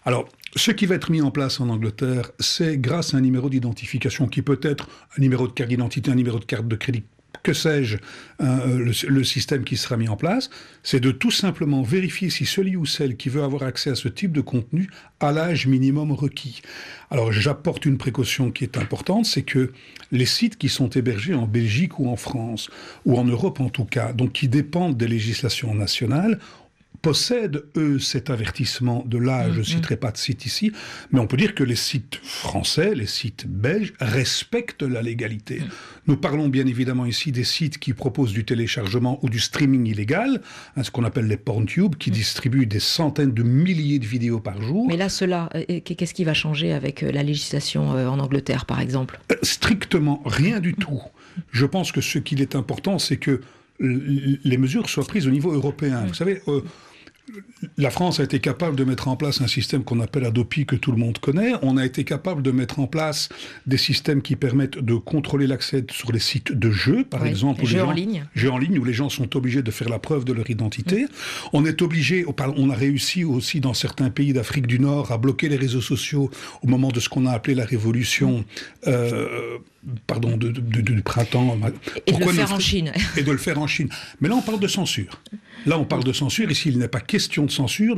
Alors, 0.05 0.29
ce 0.57 0.71
qui 0.71 0.87
va 0.87 0.95
être 0.95 1.11
mis 1.11 1.21
en 1.21 1.31
place 1.31 1.61
en 1.61 1.69
Angleterre, 1.69 2.31
c'est 2.39 2.79
grâce 2.79 3.15
à 3.15 3.19
un 3.19 3.21
numéro 3.21 3.51
d'identification 3.51 4.29
qui 4.29 4.43
peut 4.43 4.61
être 4.63 4.89
un 5.17 5.21
numéro 5.21 5.47
de 5.47 5.53
carte 5.53 5.69
d'identité, 5.69 6.11
un 6.11 6.15
numéro 6.15 6.39
de 6.39 6.45
carte 6.45 6.67
de 6.67 6.77
crédit 6.77 7.05
que 7.43 7.53
sais-je, 7.53 7.97
le, 8.41 9.09
le, 9.09 9.25
système 9.25 9.65
qui 9.65 9.77
sera 9.77 9.97
mis 9.97 10.09
en 10.09 10.17
place, 10.17 10.51
c'est 10.83 11.01
de 11.01 11.11
tout 11.11 11.31
simplement 11.31 11.83
vérifier 11.83 12.31
si 12.31 12.47
celui 12.47 12.77
ou 12.77 12.87
celle 12.87 13.17
qui 13.17 13.29
veut 13.29 13.43
avoir 13.43 13.63
accès 13.63 13.91
à 13.91 13.95
ce 13.95 14.09
type 14.09 14.33
de 14.33 14.41
contenu 14.41 14.91
a 15.21 15.33
l'âge 15.33 15.67
minimum 15.67 16.13
requis. 16.13 16.63
Alors 17.11 17.33
j'apporte 17.33 17.87
une 17.87 17.99
précaution 17.99 18.51
qui 18.51 18.65
est 18.65 18.77
importante, 18.77 19.27
c'est 19.27 19.43
que 19.43 19.73
les 20.11 20.27
sites 20.27 20.59
qui 20.59 20.69
sont 20.69 20.89
hébergés 20.91 21.35
en 21.35 21.47
Belgique 21.47 21.99
ou 21.99 22.09
en 22.09 22.17
France, 22.17 22.71
ou 23.05 23.19
en 23.19 23.25
Europe 23.25 23.61
en 23.61 23.69
tout 23.69 23.85
cas, 23.85 24.13
donc 24.13 24.33
qui 24.33 24.49
dépendent 24.49 24.97
des 24.97 25.09
législations 25.09 25.75
nationales, 25.75 26.39
possèdent, 27.03 27.65
eux, 27.77 27.99
cet 27.99 28.31
avertissement 28.31 29.05
de 29.07 29.19
l'âge. 29.19 29.53
Je 29.53 29.59
ne 29.59 29.59
mm, 29.59 29.61
mm. 29.61 29.65
citerai 29.65 29.97
pas 29.97 30.11
de 30.11 30.17
site 30.17 30.47
ici, 30.47 30.73
mais 31.13 31.21
on 31.21 31.27
peut 31.27 31.37
dire 31.37 31.55
que 31.55 31.65
les 31.65 31.77
sites 31.77 32.17
français, 32.23 32.95
les 32.95 33.07
sites 33.07 33.47
belges, 33.47 33.93
respectent 34.01 34.83
la 34.83 35.03
légalité. 35.03 35.61
Mm. 35.61 35.69
Nous 36.09 36.17
parlons 36.17 36.49
bien 36.49 36.67
évidemment 36.67 37.07
ici 37.07 37.33
des 37.33 37.45
sites 37.45 37.79
qui 37.79 37.93
proposent 37.93 38.33
du 38.33 38.45
téléchargement 38.45 39.19
ou 39.23 39.29
du 39.29 39.39
streaming 39.39 39.87
illégal, 39.87 40.41
hein, 40.77 40.83
ce 40.83 40.91
qu'on 40.91 41.05
appelle 41.05 41.27
les 41.27 41.37
PornTube, 41.37 41.97
qui 41.97 42.11
distribuent 42.11 42.67
des 42.67 42.81
centaines 42.81 43.33
de 43.33 43.43
milliers 43.43 43.99
de 43.99 44.07
vidéos 44.07 44.41
par 44.41 44.61
jour. 44.61 44.87
Mais 44.89 44.97
là, 44.97 45.09
cela, 45.09 45.49
euh, 45.55 45.81
qu'est-ce 45.81 46.15
qui 46.15 46.25
va 46.25 46.35
changer 46.35 46.73
avec 46.73 47.03
euh, 47.03 47.13
la 47.13 47.23
législation 47.23 47.95
euh, 47.95 48.09
en 48.09 48.19
Angleterre, 48.19 48.67
par 48.67 48.81
exemple? 48.81 49.21
Strictement 49.43 50.23
rien 50.25 50.61
du 50.61 50.75
tout. 50.75 51.03
Je 51.53 51.67
pense 51.67 51.93
que 51.93 52.01
ce 52.01 52.19
qu'il 52.19 52.41
est 52.41 52.57
important, 52.57 52.99
c'est 52.99 53.17
que 53.17 53.41
les 53.81 54.57
mesures 54.59 54.89
soient 54.91 55.05
prises 55.05 55.29
au 55.29 55.31
niveau 55.31 55.53
européen. 55.53 56.05
Vous 56.09 56.15
savez, 56.15 56.43
la 57.77 57.91
France 57.91 58.21
a 58.21 58.25
été 58.25 58.41
capable 58.41 58.77
de 58.77 58.85
mettre 58.85 59.09
en 59.09 59.17
place 59.17 59.41
un 59.41 59.47
système 59.47 59.85
qu'on 59.85 60.01
appelle 60.01 60.25
Adopi, 60.25 60.67
que 60.67 60.77
tout 60.77 60.93
le 60.93 60.99
monde 60.99 61.19
connaît. 61.19 61.53
On 61.63 61.77
a 61.77 61.85
été 61.85 62.05
capable 62.05 62.43
de 62.43 62.51
mettre 62.51 62.81
en 62.81 62.87
place 62.87 63.29
des 63.67 63.77
systèmes 63.77 64.23
qui 64.23 64.37
permettent 64.37 64.79
de 64.79 64.95
contrôler 64.95 65.47
l'accès 65.47 65.85
sur 65.91 66.13
les 66.13 66.19
sites 66.19 66.53
de 66.53 66.71
jeux, 66.71 67.05
par 67.05 67.27
exemple. 67.27 67.65
Jeux 67.65 67.83
en 67.83 67.93
ligne. 67.93 68.27
Jeux 68.35 68.51
en 68.51 68.59
ligne, 68.59 68.79
où 68.79 68.85
les 68.85 68.93
gens 68.93 69.09
sont 69.09 69.37
obligés 69.37 69.63
de 69.63 69.71
faire 69.71 69.89
la 69.89 69.99
preuve 69.99 70.25
de 70.25 70.33
leur 70.33 70.49
identité. 70.51 71.07
On 71.53 71.65
est 71.65 71.83
obligé, 71.83 72.25
on 72.27 72.71
a 72.71 72.75
réussi 72.75 73.25
aussi 73.25 73.61
dans 73.61 73.75
certains 73.75 74.11
pays 74.11 74.33
d'Afrique 74.33 74.67
du 74.67 74.81
Nord 74.81 75.13
à 75.13 75.19
bloquer 75.19 75.49
les 75.49 75.57
réseaux 75.57 75.81
sociaux 75.81 76.31
au 76.63 76.69
moment 76.69 76.89
de 76.89 77.01
ce 77.01 77.09
qu'on 77.09 77.27
a 77.27 77.33
appelé 77.33 77.55
la 77.55 77.65
révolution. 77.65 78.45
Euh, 78.87 79.59
pardon, 80.07 80.37
du 80.37 81.03
printemps. 81.03 81.59
Et 82.07 82.13
de 82.13 82.25
le 82.25 82.33
faire 82.33 82.53
en 82.53 82.59
Chine. 82.59 82.93
Et 83.17 83.23
de 83.23 83.31
le 83.31 83.39
faire 83.39 83.59
en 83.59 83.67
Chine. 83.67 83.89
Mais 84.21 84.29
là, 84.29 84.35
on 84.35 84.43
parle 84.43 84.61
de 84.61 84.67
censure. 84.67 85.21
Là, 85.67 85.79
on 85.79 85.85
parle 85.85 86.05
de 86.05 86.13
censure. 86.13 86.51
Ici, 86.51 86.69
il 86.69 86.79
n'est 86.79 86.89
pas 86.89 87.01
question 87.01 87.45
de 87.45 87.51
censure. 87.51 87.97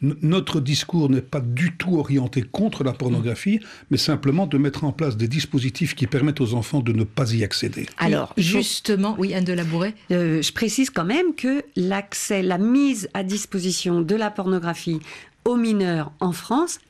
notre 0.00 0.60
discours 0.60 1.10
n'est 1.10 1.20
pas 1.20 1.40
du 1.40 1.76
tout 1.76 1.98
orienté 1.98 2.42
contre 2.42 2.84
la 2.84 2.92
pornographie, 2.92 3.60
mais 3.90 3.96
simplement 3.96 4.46
de 4.46 4.58
mettre 4.58 4.84
en 4.84 4.92
place 4.92 5.16
des 5.16 5.28
dispositifs 5.28 5.94
qui 5.94 6.06
permettent 6.06 6.40
aux 6.40 6.54
enfants 6.54 6.80
de 6.80 6.92
ne 6.92 7.04
pas 7.04 7.32
y 7.32 7.44
accéder. 7.44 7.86
Alors, 7.98 8.32
justement, 8.36 9.14
oui, 9.18 9.34
Anne 9.34 9.44
de 9.44 9.52
Labouret 9.52 9.94
euh, 10.10 10.42
Je 10.42 10.52
précise 10.52 10.90
quand 10.90 11.04
même 11.04 11.34
que 11.34 11.64
l'accès, 11.76 12.42
la 12.42 12.58
mise 12.58 13.08
à 13.14 13.22
disposition 13.22 14.00
de 14.00 14.14
la 14.14 14.30
pornographie 14.30 15.00
aux 15.44 15.56
mineurs 15.56 16.12
en 16.20 16.32
France 16.32 16.80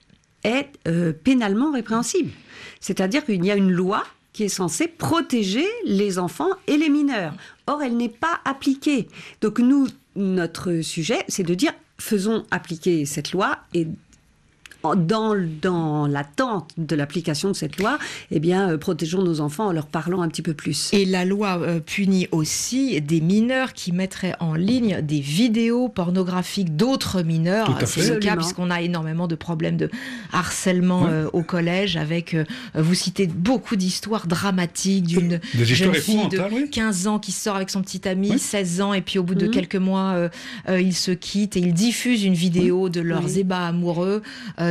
est 0.44 0.68
euh, 0.86 1.12
pénalement 1.12 1.72
répréhensible. 1.72 2.30
C'est-à-dire 2.80 3.24
qu'il 3.24 3.44
y 3.44 3.50
a 3.50 3.56
une 3.56 3.70
loi 3.70 4.04
qui 4.36 4.44
est 4.44 4.48
censée 4.48 4.86
protéger 4.86 5.66
les 5.86 6.18
enfants 6.18 6.50
et 6.66 6.76
les 6.76 6.90
mineurs. 6.90 7.32
Or, 7.66 7.82
elle 7.82 7.96
n'est 7.96 8.10
pas 8.10 8.38
appliquée. 8.44 9.08
Donc 9.40 9.60
nous, 9.60 9.88
notre 10.14 10.82
sujet, 10.82 11.24
c'est 11.26 11.42
de 11.42 11.54
dire 11.54 11.72
faisons 11.98 12.44
appliquer 12.50 13.06
cette 13.06 13.32
loi 13.32 13.56
et 13.72 13.86
dans, 14.94 15.34
dans 15.62 16.06
l'attente 16.06 16.70
de 16.78 16.94
l'application 16.96 17.50
de 17.50 17.54
cette 17.54 17.78
loi, 17.78 17.98
eh 18.30 18.40
bien, 18.40 18.70
euh, 18.70 18.78
protégeons 18.78 19.22
nos 19.22 19.40
enfants 19.40 19.66
en 19.66 19.72
leur 19.72 19.86
parlant 19.86 20.22
un 20.22 20.28
petit 20.28 20.42
peu 20.42 20.54
plus. 20.54 20.90
Et 20.92 21.04
la 21.04 21.24
loi 21.24 21.58
euh, 21.60 21.80
punit 21.80 22.28
aussi 22.32 23.00
des 23.00 23.20
mineurs 23.20 23.72
qui 23.72 23.92
mettraient 23.92 24.34
en 24.40 24.54
ligne 24.54 25.00
des 25.02 25.20
vidéos 25.20 25.88
pornographiques 25.88 26.76
d'autres 26.76 27.22
mineurs. 27.22 27.78
C'est 27.86 28.08
le 28.08 28.16
cas 28.16 28.36
puisqu'on 28.36 28.70
a 28.70 28.80
énormément 28.82 29.26
de 29.26 29.34
problèmes 29.34 29.76
de 29.76 29.90
harcèlement 30.32 31.06
euh, 31.06 31.28
au 31.32 31.42
collège 31.42 31.96
avec, 31.96 32.36
vous 32.74 32.94
citez 32.94 33.26
beaucoup 33.26 33.76
d'histoires 33.76 34.26
dramatiques 34.26 35.06
d'une 35.06 35.40
jeune 35.54 35.94
fille 35.94 36.28
de 36.28 36.66
15 36.66 37.06
ans 37.06 37.18
qui 37.18 37.32
sort 37.32 37.56
avec 37.56 37.70
son 37.70 37.82
petit 37.82 38.06
ami, 38.08 38.38
16 38.38 38.80
ans, 38.80 38.92
et 38.92 39.00
puis 39.00 39.18
au 39.18 39.22
bout 39.22 39.34
de 39.34 39.46
mhm. 39.46 39.52
quelques 39.52 39.76
mois, 39.76 40.28
ils 40.68 40.94
se 40.94 41.10
quittent 41.10 41.56
et 41.56 41.60
ils 41.60 41.74
diffusent 41.74 42.24
une 42.24 42.34
vidéo 42.34 42.88
de 42.88 43.00
leurs 43.00 43.38
ébats 43.38 43.66
amoureux 43.66 44.22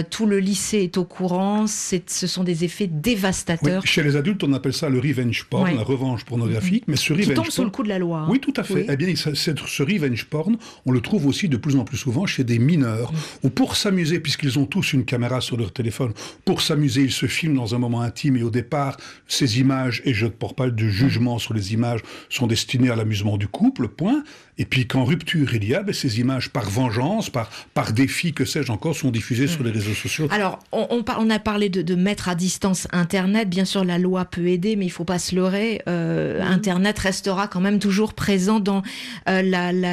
tout 0.05 0.25
le 0.25 0.39
lycée 0.39 0.79
est 0.79 0.97
au 0.97 1.03
courant. 1.03 1.65
Ce 1.67 2.27
sont 2.27 2.43
des 2.43 2.63
effets 2.63 2.87
dévastateurs. 2.87 3.85
chez 3.85 4.03
les 4.03 4.15
adultes, 4.15 4.43
on 4.43 4.53
appelle 4.53 4.73
ça 4.73 4.89
le 4.89 4.99
revenge 4.99 5.45
porn, 5.45 5.75
la 5.75 5.83
revanche 5.83 6.23
pornographique. 6.25 6.85
Mais 6.87 6.95
ce 6.95 7.13
revenge 7.13 7.33
tombe 7.33 7.49
sous 7.49 7.63
le 7.63 7.69
coup 7.69 7.83
de 7.83 7.89
la 7.89 7.99
loi. 7.99 8.19
Hein. 8.19 8.27
Oui, 8.29 8.39
tout 8.39 8.53
à 8.55 8.63
fait. 8.63 8.85
Eh 8.89 8.95
bien, 8.95 9.13
ce 9.15 9.83
revenge 9.83 10.25
porn, 10.25 10.57
on 10.85 10.91
le 10.91 11.01
trouve 11.01 11.25
aussi 11.27 11.49
de 11.49 11.57
plus 11.57 11.75
en 11.75 11.83
plus 11.83 11.97
souvent 11.97 12.25
chez 12.25 12.43
des 12.43 12.59
mineurs, 12.59 13.11
Ou 13.43 13.49
pour 13.49 13.75
s'amuser, 13.75 14.19
puisqu'ils 14.19 14.59
ont 14.59 14.65
tous 14.65 14.93
une 14.93 15.05
caméra 15.05 15.41
sur 15.41 15.57
leur 15.57 15.71
téléphone, 15.71 16.13
pour 16.45 16.61
s'amuser, 16.61 17.01
ils 17.01 17.11
se 17.11 17.25
filment 17.25 17.55
dans 17.55 17.75
un 17.75 17.79
moment 17.79 18.01
intime 18.01 18.37
et 18.37 18.43
au 18.43 18.49
départ, 18.49 18.97
ces 19.27 19.59
images, 19.59 20.01
et 20.05 20.13
je 20.13 20.25
ne 20.25 20.31
porte 20.31 20.55
pas 20.55 20.69
de 20.69 20.87
jugement 20.87 21.39
sur 21.39 21.53
les 21.53 21.73
images, 21.73 22.01
sont 22.29 22.47
destinées 22.47 22.89
à 22.89 22.95
l'amusement 22.95 23.37
du 23.37 23.47
couple, 23.47 23.87
point. 23.87 24.23
Et 24.57 24.65
puis 24.65 24.87
qu'en 24.87 25.03
rupture 25.03 25.53
il 25.53 25.65
y 25.65 25.75
a, 25.75 25.83
ben, 25.83 25.93
ces 25.93 26.19
images 26.19 26.49
par 26.49 26.69
vengeance, 26.69 27.29
par, 27.29 27.49
par 27.73 27.91
défi, 27.91 28.33
que 28.33 28.45
sais-je 28.45 28.71
encore, 28.71 28.95
sont 28.95 29.11
diffusées 29.11 29.47
sur 29.47 29.63
les 29.63 29.71
réseaux 29.71 29.93
sociaux. 29.95 30.27
Alors, 30.31 30.59
on, 30.71 30.87
on, 30.89 31.29
a 31.29 31.39
parlé 31.39 31.69
de, 31.69 31.95
mettre 31.95 32.29
à 32.29 32.35
distance 32.35 32.87
Internet. 32.91 33.49
Bien 33.49 33.65
sûr, 33.65 33.83
la 33.83 33.97
loi 33.97 34.25
peut 34.25 34.47
aider, 34.47 34.75
mais 34.75 34.85
il 34.85 34.89
faut 34.89 35.03
pas 35.03 35.19
se 35.19 35.35
leurrer. 35.35 35.81
Euh, 35.87 36.41
mhm. 36.41 36.51
Internet 36.51 36.99
restera 36.99 37.47
quand 37.47 37.61
même 37.61 37.79
toujours 37.79 38.13
présent 38.13 38.59
dans 38.59 38.81
euh, 39.29 39.41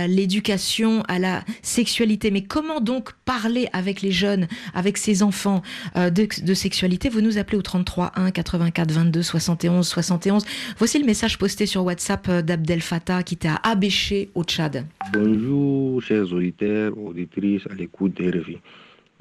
l'éducation 0.06 1.02
à 1.08 1.18
la 1.18 1.44
sexualité. 1.62 2.30
Mais 2.30 2.42
comment 2.42 2.80
donc 2.80 3.12
parler 3.24 3.68
avec 3.72 4.02
les 4.02 4.12
jeunes, 4.12 4.46
avec 4.74 4.98
ces 4.98 5.22
enfants 5.22 5.62
euh, 5.96 6.10
de, 6.10 6.28
de, 6.42 6.54
sexualité? 6.54 7.08
Vous 7.08 7.20
nous 7.20 7.38
appelez 7.38 7.58
au 7.58 7.62
33 7.62 8.12
1 8.16 8.30
84 8.30 8.92
22 8.92 9.22
71 9.22 9.86
71. 9.86 10.44
Voici 10.78 10.98
le 10.98 11.06
message 11.06 11.38
posté 11.38 11.66
sur 11.66 11.84
WhatsApp 11.84 12.30
d'Abdel 12.30 12.80
Fattah 12.80 13.22
qui 13.22 13.34
était 13.34 13.48
à 13.48 13.60
Abéché 13.64 14.30
au 14.34 14.44
Bonjour, 15.12 16.02
chers 16.02 16.32
auditeurs, 16.32 16.96
auditrices 16.98 17.66
à 17.70 17.74
l'écoute 17.74 18.16
des 18.16 18.30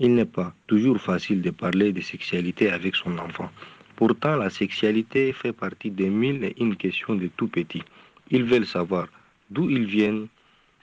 Il 0.04 0.16
n'est 0.16 0.26
pas 0.26 0.52
toujours 0.66 1.00
facile 1.00 1.44
de 1.44 1.52
parler 1.52 1.94
de 1.94 2.02
sexualité 2.02 2.72
avec 2.72 2.96
son 2.96 3.20
enfant. 3.20 3.52
Pourtant, 3.96 4.36
la 4.36 4.50
sexualité 4.50 5.32
fait 5.32 5.54
partie 5.54 5.92
des 5.92 6.10
mille 6.10 6.44
et 6.44 6.56
une 6.60 6.76
questions 6.76 7.14
de 7.14 7.28
tout 7.38 7.48
petit. 7.48 7.84
Ils 8.32 8.44
veulent 8.44 8.66
savoir 8.66 9.10
d'où 9.52 9.70
ils 9.70 9.86
viennent, 9.86 10.28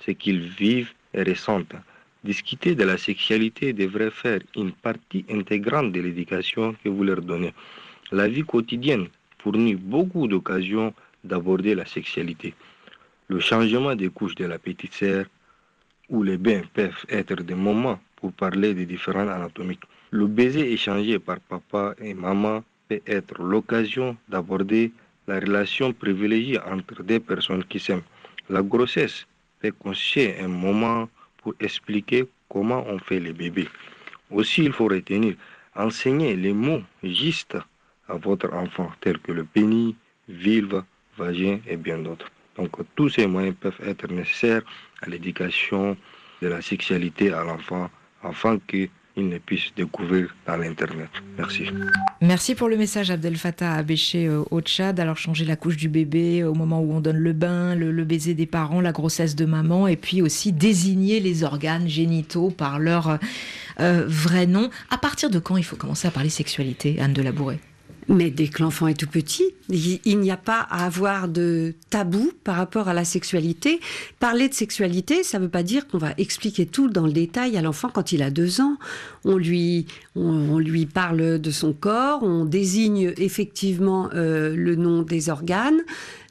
ce 0.07 0.13
qu'ils 0.13 0.47
vivent 0.63 0.93
et 1.15 1.25
ressentent. 1.25 1.75
Discuter 2.23 2.77
de 2.77 2.85
la 2.85 2.97
sexualité 2.97 3.73
devrait 3.73 4.13
faire 4.13 4.39
une 4.55 4.71
partie 4.71 5.25
intégrante 5.29 5.91
de 5.91 6.01
l'éducation 6.01 6.77
que 6.85 6.89
vous 6.89 7.03
leur 7.03 7.21
donnez. 7.21 7.53
La 8.13 8.29
vie 8.29 8.45
quotidienne 8.45 9.09
fournit 9.39 9.75
beaucoup 9.75 10.29
d'occasions 10.29 10.95
d'aborder 11.25 11.75
la 11.75 11.87
sexualité. 11.87 12.55
Le 13.27 13.41
changement 13.41 13.97
des 13.97 14.11
couches 14.11 14.37
de 14.37 14.45
la 14.45 14.61
petite 14.61 14.95
sœur 14.95 15.25
ou 16.09 16.23
les 16.23 16.37
bains 16.39 16.63
peuvent 16.73 17.05
être 17.09 17.43
des 17.43 17.57
moments 17.57 17.99
pour 18.21 18.33
parler 18.33 18.75
des 18.75 18.87
différences 18.87 19.29
anatomiques. 19.29 19.85
Le 20.11 20.27
baiser 20.27 20.73
échangé 20.73 21.19
par 21.19 21.41
papa 21.41 21.95
et 22.01 22.15
maman 22.15 22.65
peut 22.89 23.01
être 23.07 23.43
l'occasion 23.43 24.17
d'aborder 24.29 24.93
la 25.27 25.41
relation 25.41 25.93
privilégiée 25.93 26.59
entre 26.61 27.03
deux 27.03 27.21
personnes 27.21 27.65
qui 27.65 27.79
s'aiment. 27.79 28.03
La 28.49 28.63
grossesse 28.63 29.27
peut 29.61 29.73
constituer 29.73 30.41
un 30.41 30.49
moment 30.49 31.09
pour 31.43 31.55
expliquer 31.61 32.27
comment 32.49 32.85
on 32.89 32.99
fait 32.99 33.21
les 33.21 33.33
bébés. 33.33 33.69
Aussi, 34.31 34.65
il 34.65 34.73
faut 34.73 34.89
retenir, 34.89 35.35
enseigner 35.77 36.35
les 36.35 36.53
mots 36.53 36.83
justes 37.03 37.59
à 38.09 38.15
votre 38.15 38.53
enfant, 38.55 38.91
tels 39.01 39.19
que 39.19 39.33
le 39.33 39.45
pénis, 39.45 39.95
vulve, 40.29 40.83
vagin 41.17 41.59
et 41.67 41.77
bien 41.77 41.99
d'autres. 41.99 42.31
Donc 42.57 42.71
tous 42.97 43.11
ces 43.11 43.27
moyens 43.27 43.55
peuvent 43.61 43.81
être 43.85 44.09
nécessaires 44.11 44.63
à 45.03 45.09
l'éducation 45.09 45.97
de 46.43 46.49
la 46.49 46.61
sexualité 46.61 47.33
à 47.33 47.45
l'enfant 47.45 47.91
afin 48.23 48.59
qu'il 48.67 48.89
ne 49.17 49.39
puisse 49.39 49.73
découvrir 49.77 50.35
dans 50.47 50.57
l'Internet. 50.57 51.09
Merci. 51.37 51.67
Merci 52.21 52.55
pour 52.55 52.69
le 52.69 52.77
message 52.77 53.11
Abdel 53.11 53.37
Fattah 53.37 53.75
Abéché 53.75 54.27
euh, 54.27 54.43
au 54.51 54.61
Tchad. 54.61 54.99
Alors 55.01 55.17
changer 55.17 55.45
la 55.45 55.57
couche 55.57 55.77
du 55.77 55.89
bébé 55.89 56.45
au 56.45 56.55
moment 56.55 56.81
où 56.81 56.93
on 56.93 57.01
donne 57.01 57.19
le 57.19 57.33
bain, 57.33 57.75
le, 57.75 58.05
baiser 58.05 58.35
des 58.35 58.47
parents, 58.47 58.81
la 58.81 58.93
grossesse 58.93 59.37
de 59.37 59.45
maman 59.45 59.89
et 59.89 59.97
puis 59.97 60.23
aussi 60.23 60.53
désigner 60.53 61.21
les 61.21 61.45
organes 61.45 61.89
génitaux 61.89 62.51
par 62.51 62.79
leur 62.79 63.19
euh, 63.81 64.05
vrai 64.07 64.47
nom. 64.47 64.71
À 64.91 64.99
partir 64.99 65.31
de 65.31 65.39
quand 65.39 65.57
il 65.57 65.65
faut 65.65 65.77
commencer 65.77 66.09
à 66.09 66.11
parler 66.11 66.31
sexualité, 66.31 66.99
Anne 67.01 67.13
de 67.13 67.23
Labouret 67.23 67.59
mais 68.09 68.31
dès 68.31 68.49
que 68.49 68.63
l'enfant 68.63 68.89
est 68.89 68.95
tout 68.95 69.07
petit, 69.07 69.45
Il, 69.71 70.19
n'y 70.19 70.31
a 70.31 70.39
pas 70.39 70.67
à 70.71 70.87
avoir 70.87 71.29
de 71.29 71.75
tabou 71.91 72.33
par 72.43 72.57
rapport 72.57 72.89
à 72.89 72.95
la 72.95 73.05
sexualité. 73.05 73.81
Parler 74.19 74.49
de 74.49 74.55
sexualité, 74.55 75.23
ça 75.23 75.39
ne 75.39 75.45
veut 75.45 75.51
pas 75.51 75.63
dire 75.63 75.87
qu'on 75.87 75.99
va 75.99 76.15
expliquer 76.17 76.65
tout 76.65 76.89
dans 76.89 77.05
le 77.05 77.13
détail 77.13 77.59
à 77.59 77.63
l'enfant 77.63 77.91
quand 77.93 78.13
il 78.13 78.23
a 78.23 78.31
deux 78.31 78.63
ans. 78.63 78.79
On 79.27 79.37
lui, 79.37 79.87
on, 80.17 80.59
lui 80.59 80.87
parle 80.87 81.39
de 81.39 81.51
son 81.51 81.75
corps, 81.75 82.23
on 82.23 82.47
désigne 82.47 83.13
effectivement 83.19 84.09
euh, 84.15 84.57
le 84.57 84.75
nom 84.75 85.03
des 85.03 85.29
organes. 85.29 85.83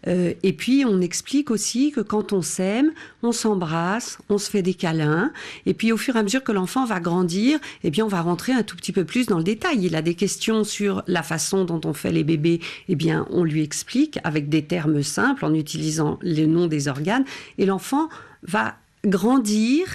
Euh, 0.06 0.34
et 0.44 0.54
puis, 0.54 0.86
on 0.86 1.02
explique 1.02 1.50
aussi 1.50 1.92
que 1.92 2.02
quand 2.02 2.34
on 2.34 2.42
s'aime, 2.42 2.92
on 3.24 3.32
s'embrasse, 3.32 4.20
on 4.30 4.38
se 4.38 4.50
fait 4.50 4.62
des 4.62 4.74
câlins. 4.74 5.32
Et 5.66 5.74
puis, 5.74 5.92
au 5.92 5.98
fur 5.98 6.16
et 6.16 6.20
à 6.20 6.24
mesure 6.24 6.44
que 6.44 6.52
l'enfant 6.52 6.86
va 6.86 7.00
grandir, 7.00 7.60
eh 7.84 7.90
bien, 7.90 8.06
on 8.06 8.10
va 8.10 8.22
rentrer 8.22 8.54
un 8.54 8.64
tout 8.64 8.76
petit 8.76 8.92
peu 8.92 9.06
plus 9.06 9.26
dans 9.26 9.38
le 9.38 9.44
détail. 9.44 9.86
Il 9.86 9.96
a 9.96 10.02
des 10.02 10.14
questions 10.14 10.64
sur 10.64 11.04
la 11.08 11.24
façon 11.24 11.66
dont 11.66 11.82
on 11.86 11.94
fait 11.94 12.12
les 12.12 12.24
bébés. 12.24 12.60
Eh 12.90 12.96
bien, 12.96 13.26
on 13.32 13.44
lui 13.44 13.64
explique 13.64 14.20
avec 14.24 14.50
des 14.50 14.64
termes 14.64 15.02
simples, 15.04 15.46
en 15.46 15.54
utilisant 15.54 16.20
le 16.22 16.46
nom 16.46 16.68
des 16.68 16.88
organes. 16.88 17.26
Et 17.58 17.66
l'enfant 17.66 18.10
va 18.44 18.76
grandir. 19.06 19.88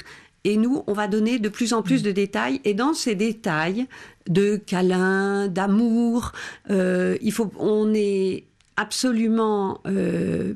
Et 0.44 0.56
nous, 0.56 0.82
on 0.88 0.92
va 0.92 1.06
donner 1.06 1.38
de 1.38 1.48
plus 1.48 1.72
en 1.72 1.82
plus 1.82 2.02
de 2.02 2.10
détails. 2.10 2.60
Et 2.64 2.74
dans 2.74 2.94
ces 2.94 3.14
détails 3.14 3.86
de 4.28 4.56
câlins, 4.56 5.46
d'amour, 5.46 6.32
euh, 6.70 7.16
il 7.22 7.32
faut, 7.32 7.52
on 7.58 7.92
est 7.94 8.44
absolument, 8.76 9.80
euh, 9.86 10.54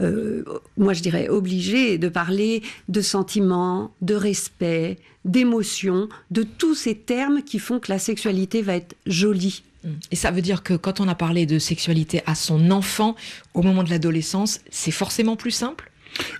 euh, 0.00 0.44
moi 0.76 0.92
je 0.92 1.02
dirais, 1.02 1.28
obligé 1.28 1.98
de 1.98 2.08
parler 2.08 2.62
de 2.88 3.00
sentiments, 3.00 3.92
de 4.00 4.14
respect, 4.14 4.98
d'émotion, 5.24 6.08
de 6.30 6.42
tous 6.42 6.74
ces 6.74 6.94
termes 6.94 7.42
qui 7.42 7.58
font 7.58 7.78
que 7.78 7.90
la 7.90 7.98
sexualité 7.98 8.62
va 8.62 8.76
être 8.76 8.96
jolie. 9.06 9.62
Et 10.10 10.16
ça 10.16 10.30
veut 10.30 10.42
dire 10.42 10.62
que 10.62 10.74
quand 10.74 11.00
on 11.00 11.08
a 11.08 11.14
parlé 11.14 11.44
de 11.44 11.58
sexualité 11.58 12.22
à 12.26 12.34
son 12.34 12.70
enfant 12.70 13.16
au 13.54 13.62
moment 13.62 13.82
de 13.82 13.90
l'adolescence, 13.90 14.60
c'est 14.70 14.92
forcément 14.92 15.34
plus 15.34 15.50
simple? 15.50 15.90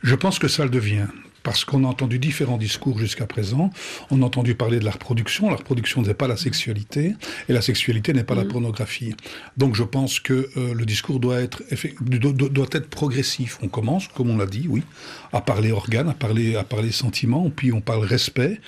Je 0.03 0.15
pense 0.15 0.39
que 0.39 0.49
ça 0.49 0.65
le 0.65 0.71
devient 0.71 1.07
parce 1.43 1.65
qu'on 1.65 1.85
a 1.85 1.89
entendu 1.89 2.19
différents 2.19 2.57
discours 2.57 2.99
jusqu'à 2.99 3.27
présent. 3.27 3.71
On 4.11 4.23
a 4.23 4.27
entendu 4.27 4.55
parler 4.55 4.79
de 4.79 4.85
la 4.85 4.91
reproduction. 4.93 5.51
La 5.51 5.57
reproduction 5.57 6.03
n'est 6.03 6.15
pas 6.15 6.29
la 6.29 6.37
sexualité, 6.37 7.15
et 7.49 7.53
la 7.53 7.63
sexualité 7.63 8.13
n'est 8.13 8.25
pas 8.25 8.35
la 8.35 8.45
mm. 8.45 8.49
pornographie. 8.49 9.15
Donc 9.57 9.75
je 9.75 9.83
pense 9.83 10.21
que 10.21 10.49
euh, 10.57 10.75
le 10.75 10.85
discours 10.87 11.21
doit 11.21 11.41
être, 11.41 11.63
doit, 12.03 12.67
être 12.73 12.89
progressif. 12.89 13.59
On 13.63 13.69
commence, 13.69 14.09
comme 14.09 14.31
on 14.31 14.37
l'a 14.37 14.47
dit, 14.47 14.67
oui, 14.69 14.83
à 15.33 15.41
parler 15.41 15.73
organes, 15.73 16.09
à 16.09 16.15
parler, 16.15 16.57
à 16.57 16.65
parler 16.65 16.93
sentiments, 16.93 17.51
puis 17.51 17.73
on 17.73 17.81
parle 17.81 18.05
respect, 18.05 18.61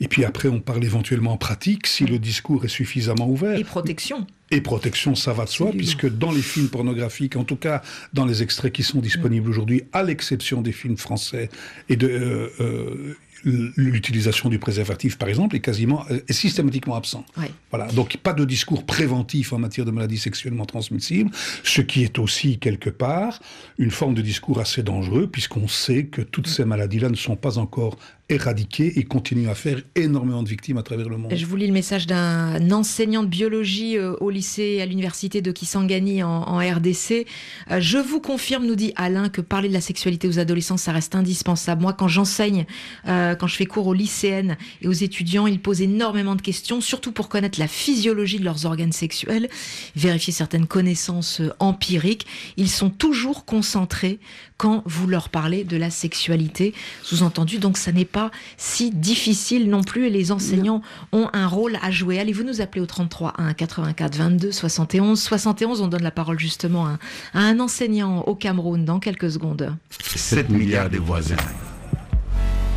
et 0.00 0.08
puis 0.08 0.24
après 0.24 0.48
on 0.48 0.60
parle 0.60 0.84
éventuellement 0.84 1.36
pratique 1.36 1.86
si 1.86 2.04
le 2.04 2.18
discours 2.18 2.64
est 2.64 2.68
suffisamment 2.68 3.28
ouvert. 3.28 3.58
Et 3.58 3.64
protection. 3.64 4.26
Et 4.52 4.60
protection, 4.60 5.14
ça 5.14 5.32
va 5.32 5.46
de 5.46 5.48
soi, 5.48 5.70
puisque 5.70 6.06
dans 6.06 6.30
les 6.30 6.42
films 6.42 6.68
pornographiques, 6.68 7.36
en 7.36 7.44
tout 7.44 7.56
cas 7.56 7.80
dans 8.12 8.26
les 8.26 8.42
extraits 8.42 8.70
qui 8.70 8.82
sont 8.82 9.00
disponibles 9.00 9.48
aujourd'hui, 9.48 9.84
à 9.94 10.02
l'exception 10.02 10.60
des 10.60 10.72
films 10.72 10.98
français 10.98 11.48
et 11.88 11.96
de 11.96 12.06
euh, 12.06 12.48
euh, 12.60 13.16
l'utilisation 13.44 14.50
du 14.50 14.58
préservatif, 14.58 15.16
par 15.16 15.30
exemple, 15.30 15.56
est 15.56 15.60
quasiment 15.60 16.04
euh, 16.10 16.20
est 16.28 16.34
systématiquement 16.34 16.96
absent. 16.96 17.24
Voilà. 17.70 17.86
Donc 17.92 18.18
pas 18.18 18.34
de 18.34 18.44
discours 18.44 18.84
préventif 18.84 19.54
en 19.54 19.58
matière 19.58 19.86
de 19.86 19.90
maladies 19.90 20.18
sexuellement 20.18 20.66
transmissibles, 20.66 21.30
ce 21.64 21.80
qui 21.80 22.02
est 22.04 22.18
aussi 22.18 22.58
quelque 22.58 22.90
part 22.90 23.40
une 23.78 23.90
forme 23.90 24.12
de 24.14 24.22
discours 24.22 24.60
assez 24.60 24.82
dangereux, 24.82 25.28
puisqu'on 25.28 25.66
sait 25.66 26.04
que 26.04 26.20
toutes 26.20 26.46
ces 26.46 26.66
maladies-là 26.66 27.08
ne 27.08 27.16
sont 27.16 27.36
pas 27.36 27.56
encore 27.56 27.96
éradiquer 28.32 28.98
et 28.98 29.04
continuer 29.04 29.48
à 29.50 29.54
faire 29.54 29.80
énormément 29.94 30.42
de 30.42 30.48
victimes 30.48 30.78
à 30.78 30.82
travers 30.82 31.08
le 31.08 31.16
monde. 31.16 31.32
Je 31.34 31.46
vous 31.46 31.56
lis 31.56 31.66
le 31.66 31.72
message 31.72 32.06
d'un 32.06 32.70
enseignant 32.70 33.22
de 33.22 33.28
biologie 33.28 33.96
euh, 33.96 34.14
au 34.20 34.30
lycée 34.30 34.80
à 34.80 34.86
l'université 34.86 35.42
de 35.42 35.52
Kisangani 35.52 36.22
en, 36.22 36.56
RDC. 36.58 37.26
Euh, 37.70 37.80
je 37.80 37.98
vous 37.98 38.20
confirme, 38.20 38.66
nous 38.66 38.74
dit 38.74 38.92
Alain, 38.96 39.28
que 39.28 39.40
parler 39.40 39.68
de 39.68 39.74
la 39.74 39.80
sexualité 39.80 40.28
aux 40.28 40.38
adolescents, 40.38 40.76
ça 40.76 40.92
reste 40.92 41.14
indispensable. 41.14 41.82
Moi, 41.82 41.92
quand 41.92 42.08
j'enseigne, 42.08 42.66
euh, 43.06 43.34
quand 43.34 43.46
je 43.46 43.56
fais 43.56 43.66
cours 43.66 43.86
aux 43.86 43.94
lycéennes 43.94 44.56
et 44.80 44.88
aux 44.88 44.92
étudiants, 44.92 45.46
ils 45.46 45.60
posent 45.60 45.82
énormément 45.82 46.34
de 46.34 46.42
questions, 46.42 46.80
surtout 46.80 47.12
pour 47.12 47.28
connaître 47.28 47.58
la 47.58 47.68
physiologie 47.68 48.38
de 48.38 48.44
leurs 48.44 48.64
organes 48.66 48.92
sexuels, 48.92 49.48
vérifier 49.96 50.32
certaines 50.32 50.66
connaissances 50.66 51.42
empiriques. 51.58 52.26
Ils 52.56 52.70
sont 52.70 52.90
toujours 52.90 53.44
concentrés 53.44 54.18
quand 54.62 54.84
vous 54.86 55.08
leur 55.08 55.28
parlez 55.28 55.64
de 55.64 55.76
la 55.76 55.90
sexualité. 55.90 56.72
Sous-entendu, 57.02 57.58
donc 57.58 57.76
ça 57.76 57.90
n'est 57.90 58.04
pas 58.04 58.21
si 58.56 58.90
difficile 58.90 59.68
non 59.68 59.82
plus 59.82 60.06
et 60.06 60.10
les 60.10 60.32
enseignants 60.32 60.82
ont 61.12 61.28
un 61.32 61.46
rôle 61.46 61.78
à 61.82 61.90
jouer. 61.90 62.18
Allez, 62.18 62.32
vous 62.32 62.44
nous 62.44 62.60
appelez 62.60 62.80
au 62.80 62.86
33 62.86 63.34
1 63.38 63.54
84 63.54 64.16
22 64.16 64.52
71 64.52 65.20
71. 65.20 65.80
On 65.80 65.88
donne 65.88 66.02
la 66.02 66.10
parole 66.10 66.38
justement 66.38 66.86
à, 66.86 66.98
un 67.34 67.60
enseignant 67.60 68.22
au 68.22 68.34
Cameroun 68.34 68.84
dans 68.84 69.00
quelques 69.00 69.30
secondes. 69.30 69.74
7 69.90 70.50
milliards 70.50 70.90
de 70.90 70.98
voisins. 70.98 71.36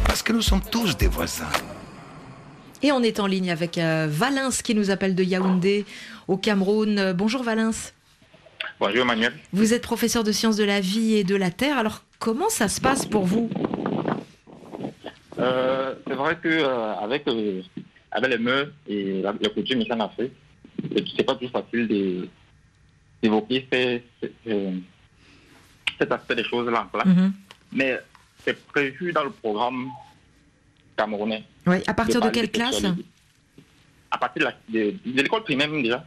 Parce 0.06 0.24
que 0.24 0.34
nous 0.34 0.42
sommes 0.42 0.62
tous 0.72 0.98
des 0.98 1.08
voisins. 1.08 1.46
Et 2.82 2.92
on 2.92 3.02
est 3.02 3.20
en 3.20 3.28
ligne 3.28 3.52
avec 3.52 3.78
euh, 3.78 4.08
Valence 4.10 4.62
qui 4.62 4.76
nous 4.76 4.92
appelle 4.92 5.16
de 5.16 5.24
Yaoundé 5.24 5.86
au 6.28 6.38
Cameroun. 6.38 7.14
Bonjour 7.14 7.42
Valence. 7.44 7.94
Bonjour 8.80 9.02
Emmanuel. 9.04 9.34
Vous 9.54 9.74
êtes 9.74 9.82
professeur 9.82 10.24
de 10.24 10.32
sciences 10.32 10.58
de 10.58 10.64
la 10.64 10.82
vie 10.82 11.16
et 11.16 11.24
de 11.24 11.36
la 11.36 11.50
terre. 11.50 11.78
Alors 11.78 12.04
comment 12.20 12.50
ça 12.50 12.68
se 12.68 12.82
passe 12.82 13.06
pour 13.06 13.26
vous? 13.26 13.50
Euh, 15.46 15.96
C'est 16.08 16.14
vrai 16.14 16.38
que 16.38 16.48
euh, 16.48 16.94
avec, 16.96 17.28
euh, 17.28 17.62
avec 18.12 18.32
les 18.32 18.38
mœurs 18.38 18.70
et 18.88 19.22
la, 19.22 19.34
la 19.40 19.50
coutume 19.50 19.82
ici 19.82 19.92
en 19.94 20.00
Afrique, 20.00 20.34
c'est 21.16 21.24
pas 21.24 21.36
plus 21.36 21.50
facile 21.50 22.30
d'évoquer 23.22 23.68
cet 26.00 26.12
aspect 26.12 26.36
des 26.36 26.44
choses 26.44 26.70
là 26.70 26.84
en 26.84 26.86
place. 26.88 27.08
Mm-hmm. 27.08 27.32
Mais 27.74 28.00
c'est 28.44 28.66
prévu 28.68 29.12
dans 29.12 29.24
le 29.24 29.32
programme 29.32 29.90
camerounais. 30.96 31.44
Oui, 31.66 31.78
à 31.88 31.94
partir 31.94 32.22
de, 32.22 32.30
quelle 32.30 32.52
classe 32.52 32.84
À 34.12 34.18
partir 34.18 34.52
de 34.70 34.94
l'école 35.06 35.44
primaire 35.44 35.70
déjà. 35.72 36.06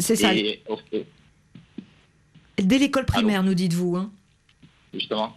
C'est 0.00 0.16
ça. 0.16 0.30
Dès 2.58 2.78
l'école 2.78 3.04
primaire, 3.04 3.42
nous 3.42 3.54
dites-vous. 3.54 3.96
Hein 3.96 4.10
Justement. 4.92 5.36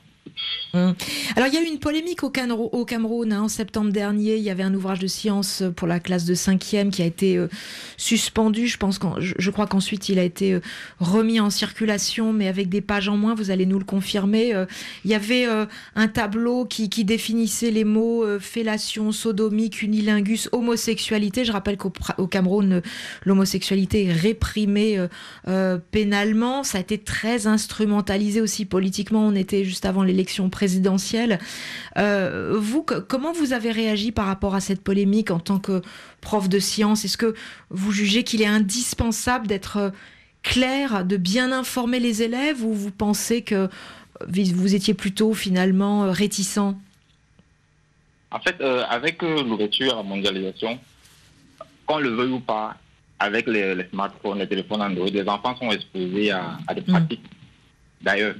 Hum. 0.73 0.95
Alors 1.35 1.49
il 1.49 1.53
y 1.53 1.57
a 1.57 1.61
eu 1.61 1.65
une 1.65 1.79
polémique 1.79 2.23
au, 2.23 2.29
Cameroun 2.29 3.33
hein, 3.33 3.41
en 3.43 3.47
septembre 3.47 3.91
dernier. 3.91 4.37
Il 4.37 4.43
y 4.43 4.49
avait 4.49 4.63
un 4.63 4.73
ouvrage 4.73 4.99
de 4.99 5.07
science 5.07 5.63
pour 5.75 5.87
la 5.87 5.99
classe 5.99 6.25
de 6.25 6.33
5e 6.33 6.89
qui 6.89 7.01
a 7.01 7.05
été 7.05 7.37
euh, 7.37 7.49
suspendu. 7.97 8.67
Je, 8.67 8.77
pense 8.77 8.99
je, 9.19 9.51
crois 9.51 9.67
qu'ensuite 9.67 10.09
il 10.09 10.19
a 10.19 10.23
été 10.23 10.53
euh, 10.53 10.61
remis 10.99 11.39
en 11.39 11.49
circulation, 11.49 12.31
mais 12.31 12.47
avec 12.47 12.69
des 12.69 12.81
pages 12.81 13.09
en 13.09 13.17
moins. 13.17 13.35
Vous 13.35 13.51
allez 13.51 13.65
nous 13.65 13.79
le 13.79 13.85
confirmer. 13.85 14.53
Euh, 14.53 14.65
il 15.03 15.11
y 15.11 15.15
avait 15.15 15.45
un 15.95 16.07
tableau 16.07 16.65
qui, 16.65 16.87
définissait 17.03 17.71
les 17.71 17.83
mots 17.83 18.23
fellation, 18.39 19.11
sodomie, 19.11 19.69
cunilingus, 19.69 20.49
homosexualité. 20.51 21.45
Je 21.45 21.51
rappelle 21.51 21.77
qu'au 21.77 21.91
Cameroun, 22.27 22.81
l'homosexualité 23.25 24.05
est 24.05 24.13
réprimée 24.13 24.99
pénalement. 25.91 26.63
Ça 26.63 26.77
a 26.77 26.81
été 26.81 26.97
très 26.97 27.47
instrumentalisé 27.47 28.41
aussi 28.41 28.65
politiquement. 28.65 29.25
On 29.25 29.35
était 29.35 29.63
juste 29.63 29.85
avant 29.85 30.03
l'élection 30.21 30.49
présidentielle. 30.51 31.39
Euh, 31.97 32.55
vous, 32.59 32.83
comment 32.83 33.33
vous 33.33 33.53
avez 33.53 33.71
réagi 33.71 34.11
par 34.11 34.27
rapport 34.27 34.53
à 34.53 34.59
cette 34.59 34.83
polémique 34.83 35.31
en 35.31 35.39
tant 35.39 35.59
que 35.59 35.81
prof 36.21 36.47
de 36.47 36.59
sciences 36.59 37.05
Est-ce 37.05 37.17
que 37.17 37.33
vous 37.71 37.91
jugez 37.91 38.23
qu'il 38.23 38.41
est 38.43 38.47
indispensable 38.47 39.47
d'être 39.47 39.77
euh, 39.77 39.89
clair, 40.43 41.03
de 41.05 41.17
bien 41.17 41.51
informer 41.51 41.99
les 41.99 42.21
élèves 42.21 42.63
ou 42.63 42.73
vous 42.73 42.91
pensez 42.91 43.41
que 43.41 43.67
vous 44.27 44.75
étiez 44.75 44.93
plutôt 44.93 45.33
finalement 45.33 46.11
réticent? 46.11 46.75
En 48.29 48.39
fait, 48.39 48.61
euh, 48.61 48.83
avec 48.87 49.23
l'ouverture 49.23 49.93
à 49.93 49.97
la 49.97 50.03
mondialisation, 50.03 50.79
qu'on 51.87 51.97
le 51.97 52.09
veuille 52.09 52.31
ou 52.31 52.39
pas, 52.39 52.77
avec 53.19 53.47
les, 53.47 53.87
smartphones, 53.89 54.39
les 54.39 54.47
téléphones 54.47 54.83
Android, 54.83 55.07
les 55.07 55.27
enfants 55.27 55.55
sont 55.55 55.71
exposés 55.71 56.31
à, 56.31 56.73
des 56.75 56.81
mmh. 56.81 56.85
pratiques. 56.85 57.25
D'ailleurs, 58.01 58.35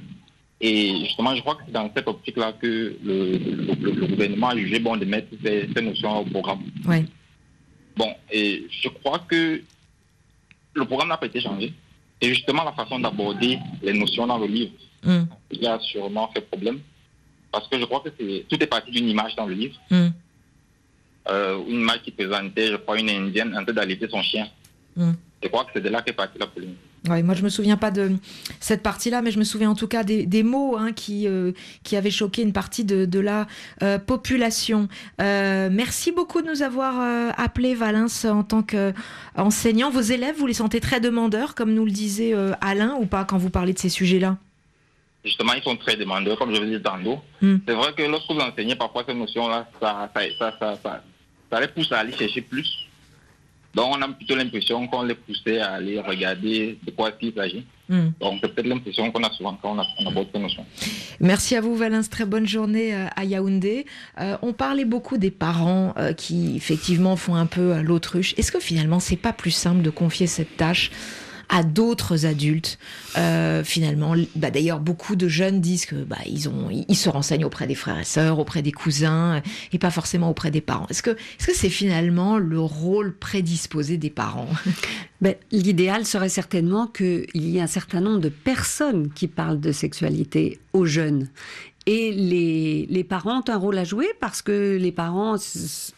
et 0.64 1.00
justement, 1.00 1.34
je 1.34 1.40
crois 1.40 1.56
que 1.56 1.62
c'est 1.66 1.72
dans 1.72 1.90
cette 1.92 2.06
optique-là 2.06 2.52
que 2.52 2.96
le, 3.04 4.06
gouvernement 4.06 4.50
a 4.50 4.56
jugé 4.56 4.78
bon 4.78 4.96
de 4.96 5.04
mettre 5.04 5.26
ces, 5.44 5.66
notions 5.82 6.20
au 6.20 6.24
programme. 6.24 6.62
Oui. 6.86 7.04
Bon, 7.96 8.14
et 8.30 8.64
je 8.70 8.88
crois 8.88 9.18
que 9.18 9.60
le 10.74 10.84
programme 10.84 11.08
n'a 11.08 11.16
pas 11.16 11.26
été 11.26 11.40
changé. 11.40 11.74
Et 12.20 12.28
justement, 12.28 12.62
la 12.62 12.72
façon 12.72 13.00
d'aborder 13.00 13.58
les 13.82 13.92
notions 13.92 14.24
dans 14.24 14.38
le 14.38 14.46
livre, 14.46 14.72
mm. 15.02 15.22
il 15.50 15.66
a 15.66 15.80
sûrement 15.80 16.30
fait 16.32 16.42
problème. 16.42 16.78
Parce 17.50 17.66
que 17.66 17.80
je 17.80 17.84
crois 17.84 18.00
que 18.00 18.10
tout 18.42 18.62
est 18.62 18.66
parti 18.68 18.92
d'une 18.92 19.08
image 19.08 19.34
dans 19.34 19.46
le 19.46 19.54
livre. 19.54 19.74
Mm. 19.90 20.08
Euh, 21.28 21.58
une 21.66 21.80
image 21.80 22.02
qui 22.02 22.12
présentait, 22.12 22.68
je 22.68 22.76
crois, 22.76 23.00
une 23.00 23.10
indienne 23.10 23.52
en 23.58 23.64
train 23.64 23.72
d'allaiter 23.72 24.08
son 24.08 24.22
chien. 24.22 24.48
Mm. 24.94 25.10
Je 25.42 25.48
crois 25.48 25.64
que 25.64 25.70
c'est 25.74 25.82
de 25.82 25.88
là 25.88 26.02
qu'est 26.02 26.12
partie 26.12 26.38
la 26.38 26.46
polémique. 26.46 26.78
Ouais, 27.08 27.24
moi 27.24 27.34
je 27.34 27.42
me 27.42 27.48
souviens 27.48 27.76
pas 27.76 27.90
de 27.90 28.12
cette 28.60 28.82
partie-là, 28.82 29.22
mais 29.22 29.32
je 29.32 29.38
me 29.38 29.44
souviens 29.44 29.70
en 29.70 29.74
tout 29.74 29.88
cas 29.88 30.04
des, 30.04 30.42
mots 30.44 30.76
hein, 30.76 30.92
qui, 30.92 31.26
euh, 31.26 31.50
qui 31.82 31.96
avaient 31.96 32.12
choqué 32.12 32.42
une 32.42 32.52
partie 32.52 32.84
de, 32.84 33.18
la 33.18 33.46
euh, 33.82 33.98
population. 33.98 34.88
Euh, 35.20 35.68
merci 35.70 36.12
beaucoup 36.12 36.42
de 36.42 36.48
nous 36.48 36.62
avoir 36.62 36.94
appelé 37.36 37.74
Valence 37.74 38.24
en 38.24 38.44
tant 38.44 38.62
qu'enseignant. 38.62 39.90
Vos 39.90 40.00
élèves, 40.00 40.36
vous 40.38 40.46
les 40.46 40.54
sentez 40.54 40.80
très 40.80 41.00
demandeurs, 41.00 41.54
comme 41.54 41.74
nous 41.74 41.84
le 41.84 41.90
disait 41.90 42.34
Alain, 42.60 42.96
ou 43.00 43.06
pas 43.06 43.24
quand 43.24 43.38
vous 43.38 43.50
parlez 43.50 43.72
de 43.72 43.78
ces 43.78 43.88
sujets-là? 43.88 44.36
Justement, 45.24 45.52
ils 45.54 45.62
sont 45.62 45.76
très 45.76 45.96
demandeurs, 45.96 46.38
comme 46.38 46.54
je 46.54 46.60
vous 46.60 46.66
disais 46.66 46.80
tantôt. 46.80 47.20
Hmm. 47.40 47.58
C'est 47.66 47.74
vrai 47.74 47.92
que 47.96 48.02
lorsque 48.02 48.30
vous 48.30 48.40
enseignez 48.40 48.74
parfois 48.74 49.04
ces 49.06 49.14
notions-là, 49.14 49.68
ça, 49.80 50.10
ça, 50.38 50.54
ça, 50.58 51.02
ça 51.50 51.60
les 51.60 51.68
pousse 51.68 51.92
à 51.92 52.00
aller 52.00 52.12
chercher 52.12 52.40
plus 52.42 52.88
donc, 53.74 53.94
on 53.96 54.02
a 54.02 54.08
plutôt 54.08 54.36
l'impression 54.36 54.86
qu'on 54.86 55.02
les 55.02 55.14
poussait 55.14 55.60
à 55.60 55.72
aller 55.72 55.98
regarder 55.98 56.78
de 56.84 56.90
quoi 56.90 57.10
il 57.22 57.32
s'agit. 57.32 57.64
Hmm. 57.88 58.10
Donc, 58.20 58.38
c'est 58.42 58.54
peut-être 58.54 58.66
l'impression 58.66 59.10
qu'on 59.10 59.22
a 59.22 59.30
souvent 59.30 59.58
quand 59.62 59.74
on 59.74 59.78
a, 59.78 59.86
on 60.00 60.10
a 60.10 60.38
notions. 60.38 60.66
Merci 61.20 61.56
à 61.56 61.62
vous, 61.62 61.74
Valence. 61.74 62.10
Très 62.10 62.26
bonne 62.26 62.46
journée 62.46 62.94
euh, 62.94 63.06
à 63.16 63.24
Yaoundé. 63.24 63.86
Euh, 64.20 64.36
on 64.42 64.52
parlait 64.52 64.84
beaucoup 64.84 65.16
des 65.16 65.30
parents 65.30 65.94
euh, 65.96 66.12
qui, 66.12 66.54
effectivement, 66.54 67.16
font 67.16 67.34
un 67.34 67.46
peu 67.46 67.80
l'autruche. 67.80 68.34
Est-ce 68.36 68.52
que 68.52 68.60
finalement, 68.60 69.00
c'est 69.00 69.16
pas 69.16 69.32
plus 69.32 69.50
simple 69.50 69.80
de 69.80 69.90
confier 69.90 70.26
cette 70.26 70.56
tâche 70.58 70.90
à 71.48 71.62
d'autres 71.62 72.26
adultes. 72.26 72.78
Euh, 73.16 73.64
finalement, 73.64 74.14
bah, 74.36 74.50
d'ailleurs, 74.50 74.80
beaucoup 74.80 75.16
de 75.16 75.28
jeunes 75.28 75.60
disent 75.60 75.86
que 75.86 75.96
bah, 75.96 76.18
ils 76.26 76.96
se 76.96 77.08
renseignent 77.08 77.44
auprès 77.44 77.66
des 77.66 77.74
frères 77.74 77.98
et 77.98 78.04
sœurs, 78.04 78.38
auprès 78.38 78.62
des 78.62 78.72
cousins, 78.72 79.42
et 79.72 79.78
pas 79.78 79.90
forcément 79.90 80.30
auprès 80.30 80.50
des 80.50 80.60
parents. 80.60 80.86
Est-ce 80.90 81.02
que, 81.02 81.10
est-ce 81.10 81.46
que 81.46 81.54
c'est 81.54 81.70
finalement 81.70 82.38
le 82.38 82.60
rôle 82.60 83.14
prédisposé 83.14 83.96
des 83.96 84.10
parents? 84.10 84.48
Ben, 85.22 85.36
L'idéal 85.52 86.04
serait 86.04 86.28
certainement 86.28 86.88
qu'il 86.88 87.28
y 87.34 87.58
ait 87.58 87.60
un 87.60 87.68
certain 87.68 88.00
nombre 88.00 88.18
de 88.18 88.28
personnes 88.28 89.08
qui 89.12 89.28
parlent 89.28 89.60
de 89.60 89.70
sexualité 89.70 90.58
aux 90.72 90.84
jeunes 90.84 91.28
et 91.86 92.12
les, 92.12 92.86
les, 92.88 93.04
parents 93.04 93.40
ont 93.40 93.50
un 93.50 93.56
rôle 93.56 93.76
à 93.76 93.84
jouer 93.84 94.08
parce 94.20 94.40
que 94.40 94.76
les 94.80 94.92
parents, 94.92 95.36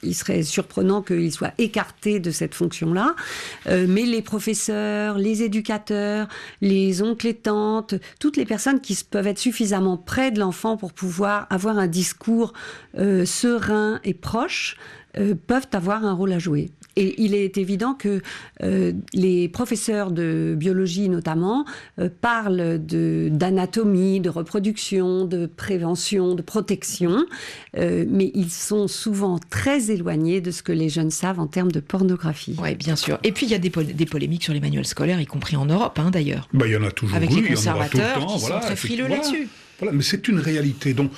il 0.02 0.14
serait 0.14 0.42
surprenant 0.42 1.02
qu'ils 1.02 1.32
soient 1.32 1.52
écartés 1.58 2.20
de 2.20 2.30
cette 2.30 2.54
fonction-là. 2.54 3.14
Euh, 3.66 3.86
mais 3.88 4.02
les 4.02 4.22
professeurs, 4.22 5.18
les 5.18 5.42
éducateurs, 5.42 6.28
les 6.62 7.02
oncles 7.02 7.26
et 7.26 7.34
tantes, 7.34 7.94
toutes 8.18 8.36
les 8.36 8.46
personnes 8.46 8.80
qui 8.80 8.98
peuvent 9.08 9.26
être 9.26 9.38
suffisamment 9.38 9.98
près 9.98 10.30
de 10.30 10.40
l'enfant 10.40 10.76
pour 10.76 10.92
pouvoir 10.92 11.46
avoir 11.50 11.78
un 11.78 11.88
discours 11.88 12.54
euh, 12.98 13.26
serein 13.26 14.00
et 14.04 14.14
proche, 14.14 14.76
euh, 15.18 15.34
peuvent 15.34 15.68
avoir 15.72 16.04
un 16.04 16.12
rôle 16.12 16.32
à 16.32 16.38
jouer. 16.38 16.70
Et 16.96 17.22
il 17.22 17.34
est 17.34 17.58
évident 17.58 17.94
que 17.94 18.22
euh, 18.62 18.92
les 19.12 19.48
professeurs 19.48 20.10
de 20.10 20.54
biologie 20.56 21.08
notamment 21.08 21.64
euh, 21.98 22.08
parlent 22.20 22.78
d'anatomie, 22.78 24.20
de, 24.20 24.28
reproduction, 24.28 25.24
de 25.24 25.46
prévention, 25.46 26.34
de 26.34 26.42
protection, 26.42 27.26
euh, 27.76 28.04
mais 28.08 28.30
ils 28.34 28.50
sont 28.50 28.88
souvent 28.88 29.38
très 29.50 29.90
éloignés 29.90 30.40
de 30.40 30.50
ce 30.50 30.62
que 30.62 30.72
les 30.72 30.88
jeunes 30.88 31.10
savent 31.10 31.40
en 31.40 31.46
termes 31.46 31.72
de 31.72 31.80
pornographie. 31.80 32.56
Oui, 32.60 32.74
bien 32.74 32.96
sûr. 32.96 33.18
Et 33.24 33.32
puis 33.32 33.46
il 33.46 33.52
y 33.52 33.54
a 33.54 33.58
des, 33.58 33.70
des, 33.70 34.06
polémiques 34.06 34.44
sur 34.44 34.52
les 34.52 34.60
manuels 34.60 34.86
scolaires, 34.86 35.20
y 35.20 35.26
compris 35.26 35.56
en 35.56 35.66
Europe 35.66 35.98
hein, 35.98 36.10
d'ailleurs. 36.10 36.48
Bah, 36.52 36.66
il 36.66 36.72
y 36.72 36.76
en 36.76 36.84
a 36.84 36.90
toujours 36.90 37.16
Avec 37.16 37.30
les 37.32 37.42
conservateurs 37.42 38.26
qui 38.26 38.40
sont 38.40 38.60
très 38.60 38.76
frileux 38.76 39.08
là-dessus. 39.08 39.48
Voilà, 39.80 39.92
mais 39.92 40.02
c'est 40.02 40.28
une 40.28 40.38
réalité. 40.38 40.94
Donc, 40.94 41.10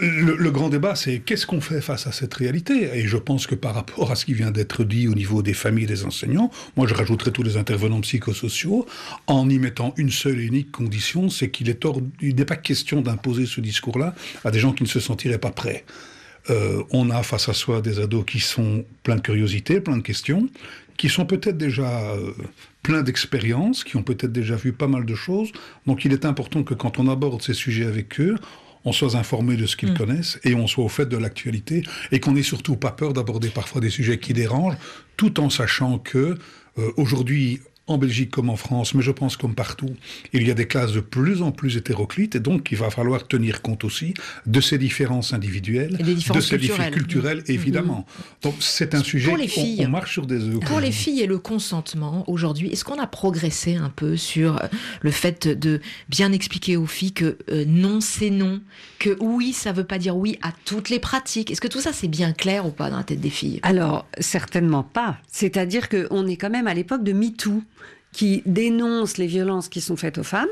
le, 0.00 0.50
grand 0.50 0.68
débat, 0.68 0.94
c'est 0.94 1.18
qu'est-ce 1.18 1.46
qu'on 1.46 1.60
fait 1.60 1.80
face 1.80 2.06
à 2.06 2.12
cette 2.12 2.34
réalité? 2.34 2.90
Et 2.94 3.06
je 3.06 3.16
pense 3.16 3.46
que 3.46 3.54
par 3.54 3.74
rapport 3.74 4.10
à 4.10 4.14
ce 4.14 4.24
qui 4.24 4.34
vient 4.34 4.50
d'être 4.50 4.84
dit 4.84 5.08
au 5.08 5.14
niveau 5.14 5.42
des 5.42 5.54
familles 5.54 5.86
des 5.86 6.04
enseignants, 6.04 6.50
moi 6.76 6.86
je 6.86 6.94
rajouterai 6.94 7.32
tous 7.32 7.42
les 7.42 7.56
intervenants 7.56 8.00
psychosociaux, 8.00 8.86
en 9.26 9.48
y 9.48 9.58
mettant 9.58 9.94
une 9.96 10.10
seule 10.10 10.40
et 10.40 10.44
unique 10.44 10.70
condition, 10.70 11.28
c'est 11.28 11.50
qu'il 11.50 11.68
est 11.68 11.84
n'est 12.22 12.44
pas 12.44 12.56
question 12.56 13.00
d'imposer 13.00 13.46
ce 13.46 13.60
discours-là 13.60 14.14
à 14.44 14.50
des 14.50 14.58
gens 14.58 14.72
qui 14.72 14.82
ne 14.82 14.88
se 14.88 15.00
sentiraient 15.00 15.38
pas 15.38 15.50
prêts. 15.50 15.84
Euh, 16.48 16.82
on 16.90 17.10
a 17.10 17.22
face 17.22 17.48
à 17.48 17.52
soi 17.52 17.80
des 17.82 18.00
ados 18.00 18.24
qui 18.24 18.40
sont 18.40 18.84
pleins 19.02 19.16
de 19.16 19.20
curiosité, 19.20 19.80
pleins 19.80 19.98
de 19.98 20.02
questions, 20.02 20.48
qui 20.96 21.08
sont 21.08 21.26
peut-être 21.26 21.58
déjà 21.58 22.12
euh, 22.12 22.32
pleins 22.82 23.02
d'expérience, 23.02 23.84
qui 23.84 23.96
ont 23.96 24.02
peut-être 24.02 24.32
déjà 24.32 24.56
vu 24.56 24.72
pas 24.72 24.86
mal 24.86 25.04
de 25.04 25.14
choses. 25.14 25.50
Donc 25.86 26.04
il 26.04 26.12
est 26.12 26.24
important 26.24 26.62
que 26.62 26.74
quand 26.74 26.98
on 26.98 27.08
aborde 27.08 27.42
ces 27.42 27.54
sujets 27.54 27.86
avec 27.86 28.20
eux, 28.20 28.36
on 28.84 28.92
soit 28.92 29.14
informé 29.16 29.56
de 29.56 29.66
ce 29.66 29.76
qu'ils 29.76 29.92
mm. 29.92 29.98
connaissent 29.98 30.40
et 30.44 30.54
on 30.54 30.66
soit 30.66 30.84
au 30.84 30.88
fait 30.88 31.06
de 31.06 31.16
l'actualité 31.16 31.82
et 32.12 32.20
qu'on 32.20 32.32
n'ait 32.32 32.42
surtout 32.42 32.76
pas 32.76 32.92
peur 32.92 33.12
d'aborder 33.12 33.48
parfois 33.48 33.80
des 33.80 33.90
sujets 33.90 34.18
qui 34.18 34.32
dérangent, 34.32 34.76
tout 35.16 35.40
en 35.40 35.50
sachant 35.50 35.98
que 35.98 36.38
euh, 36.78 36.92
aujourd'hui 36.96 37.60
en 37.90 37.98
Belgique 37.98 38.30
comme 38.30 38.50
en 38.50 38.56
France, 38.56 38.94
mais 38.94 39.02
je 39.02 39.10
pense 39.10 39.36
comme 39.36 39.54
partout, 39.54 39.90
il 40.32 40.46
y 40.46 40.50
a 40.50 40.54
des 40.54 40.66
classes 40.66 40.92
de 40.92 41.00
plus 41.00 41.42
en 41.42 41.52
plus 41.52 41.76
hétéroclites 41.76 42.36
et 42.36 42.40
donc 42.40 42.68
il 42.70 42.78
va 42.78 42.90
falloir 42.90 43.26
tenir 43.26 43.62
compte 43.62 43.84
aussi 43.84 44.14
de 44.46 44.60
ces 44.60 44.78
différences 44.78 45.32
individuelles, 45.32 45.96
de 45.96 46.40
ces 46.40 46.58
différences 46.58 46.90
culturelles, 46.90 47.38
mm. 47.48 47.52
évidemment. 47.52 48.06
Mm. 48.06 48.22
Donc 48.42 48.54
c'est 48.60 48.94
un 48.94 49.02
sujet, 49.02 49.28
pour 49.28 49.36
les 49.36 49.48
filles, 49.48 49.84
on, 49.86 49.90
marche 49.90 50.12
sur 50.12 50.26
des 50.26 50.40
œufs. 50.40 50.60
Pour 50.60 50.80
les 50.80 50.92
filles 50.92 51.20
et 51.20 51.26
le 51.26 51.38
consentement, 51.38 52.24
aujourd'hui, 52.28 52.68
est-ce 52.70 52.84
qu'on 52.84 52.98
a 52.98 53.06
progressé 53.06 53.74
un 53.74 53.90
peu 53.90 54.16
sur 54.16 54.56
euh, 54.56 54.66
le 55.00 55.10
fait 55.10 55.48
de 55.48 55.80
bien 56.08 56.32
expliquer 56.32 56.76
aux 56.76 56.86
filles 56.86 57.12
que 57.12 57.38
euh, 57.50 57.64
non 57.66 58.00
c'est 58.00 58.30
non, 58.30 58.60
que 58.98 59.16
oui 59.20 59.52
ça 59.52 59.72
veut 59.72 59.84
pas 59.84 59.98
dire 59.98 60.16
oui 60.16 60.38
à 60.42 60.52
toutes 60.64 60.90
les 60.90 61.00
pratiques? 61.00 61.50
Est-ce 61.50 61.60
que 61.60 61.68
tout 61.68 61.80
ça 61.80 61.92
c'est 61.92 62.08
bien 62.08 62.32
clair 62.32 62.66
ou 62.66 62.70
pas 62.70 62.90
dans 62.90 62.98
la 62.98 63.04
tête 63.04 63.20
des 63.20 63.30
filles? 63.30 63.60
Alors 63.62 64.06
certainement 64.18 64.84
pas. 64.84 65.18
C'est-à-dire 65.26 65.88
qu'on 65.88 66.26
est 66.26 66.36
quand 66.36 66.50
même 66.50 66.66
à 66.66 66.74
l'époque 66.74 67.02
de 67.02 67.12
MeToo 67.12 67.62
qui 68.12 68.42
dénoncent 68.46 69.18
les 69.18 69.26
violences 69.26 69.68
qui 69.68 69.80
sont 69.80 69.96
faites 69.96 70.18
aux 70.18 70.24
femmes, 70.24 70.48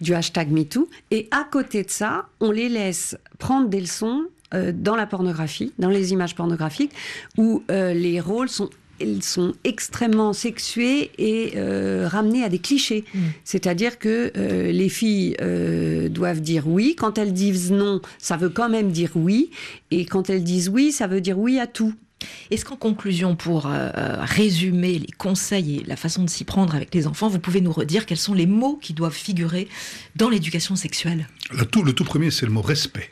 du 0.00 0.14
hashtag 0.14 0.50
MeToo, 0.50 0.88
et 1.10 1.28
à 1.30 1.44
côté 1.50 1.82
de 1.82 1.90
ça, 1.90 2.26
on 2.40 2.50
les 2.50 2.68
laisse 2.68 3.16
prendre 3.38 3.68
des 3.68 3.80
leçons 3.80 4.24
euh, 4.54 4.72
dans 4.74 4.96
la 4.96 5.06
pornographie, 5.06 5.72
dans 5.78 5.90
les 5.90 6.12
images 6.12 6.34
pornographiques, 6.34 6.92
où 7.36 7.62
euh, 7.70 7.94
les 7.94 8.20
rôles 8.20 8.48
sont 8.48 8.70
ils 9.02 9.22
sont 9.22 9.54
extrêmement 9.64 10.34
sexués 10.34 11.10
et 11.16 11.52
euh, 11.56 12.06
ramenés 12.06 12.44
à 12.44 12.50
des 12.50 12.58
clichés. 12.58 13.06
Mm. 13.14 13.18
C'est-à-dire 13.44 13.98
que 13.98 14.30
les 14.70 14.90
filles 14.90 15.38
doivent 16.10 16.42
dire 16.42 16.68
oui. 16.68 16.96
Quand 16.98 17.16
elles 17.16 17.32
disent 17.32 17.72
non, 17.72 18.02
ça 18.18 18.36
veut 18.36 18.50
quand 18.50 18.68
même 18.68 18.90
dire 18.90 19.12
oui. 19.14 19.52
Et 19.90 20.04
quand 20.04 20.28
elles 20.28 20.44
disent 20.44 20.68
oui, 20.68 20.92
ça 20.92 21.06
veut 21.06 21.22
dire 21.22 21.38
oui 21.38 21.58
à 21.58 21.66
tout. 21.66 21.94
Est-ce 22.50 22.64
qu'en 22.64 22.76
conclusion, 22.76 23.36
pour 23.36 23.66
euh, 23.66 23.90
euh, 23.96 24.16
résumer 24.20 24.98
les 24.98 25.12
conseils 25.12 25.78
et 25.78 25.84
la 25.84 25.96
façon 25.96 26.24
de 26.24 26.30
s'y 26.30 26.44
prendre 26.44 26.74
avec 26.74 26.94
les 26.94 27.06
enfants, 27.06 27.28
vous 27.28 27.38
pouvez 27.38 27.60
nous 27.60 27.72
redire 27.72 28.06
quels 28.06 28.18
sont 28.18 28.34
les 28.34 28.46
mots 28.46 28.76
qui 28.76 28.92
doivent 28.92 29.14
figurer 29.14 29.68
dans 30.16 30.28
l'éducation 30.28 30.76
sexuelle? 30.76 31.28
Le 31.52 31.64
tout, 31.64 31.82
le 31.82 31.92
tout 31.92 32.04
premier, 32.04 32.30
c'est 32.30 32.46
le 32.46 32.52
mot 32.52 32.62
respect. 32.62 33.10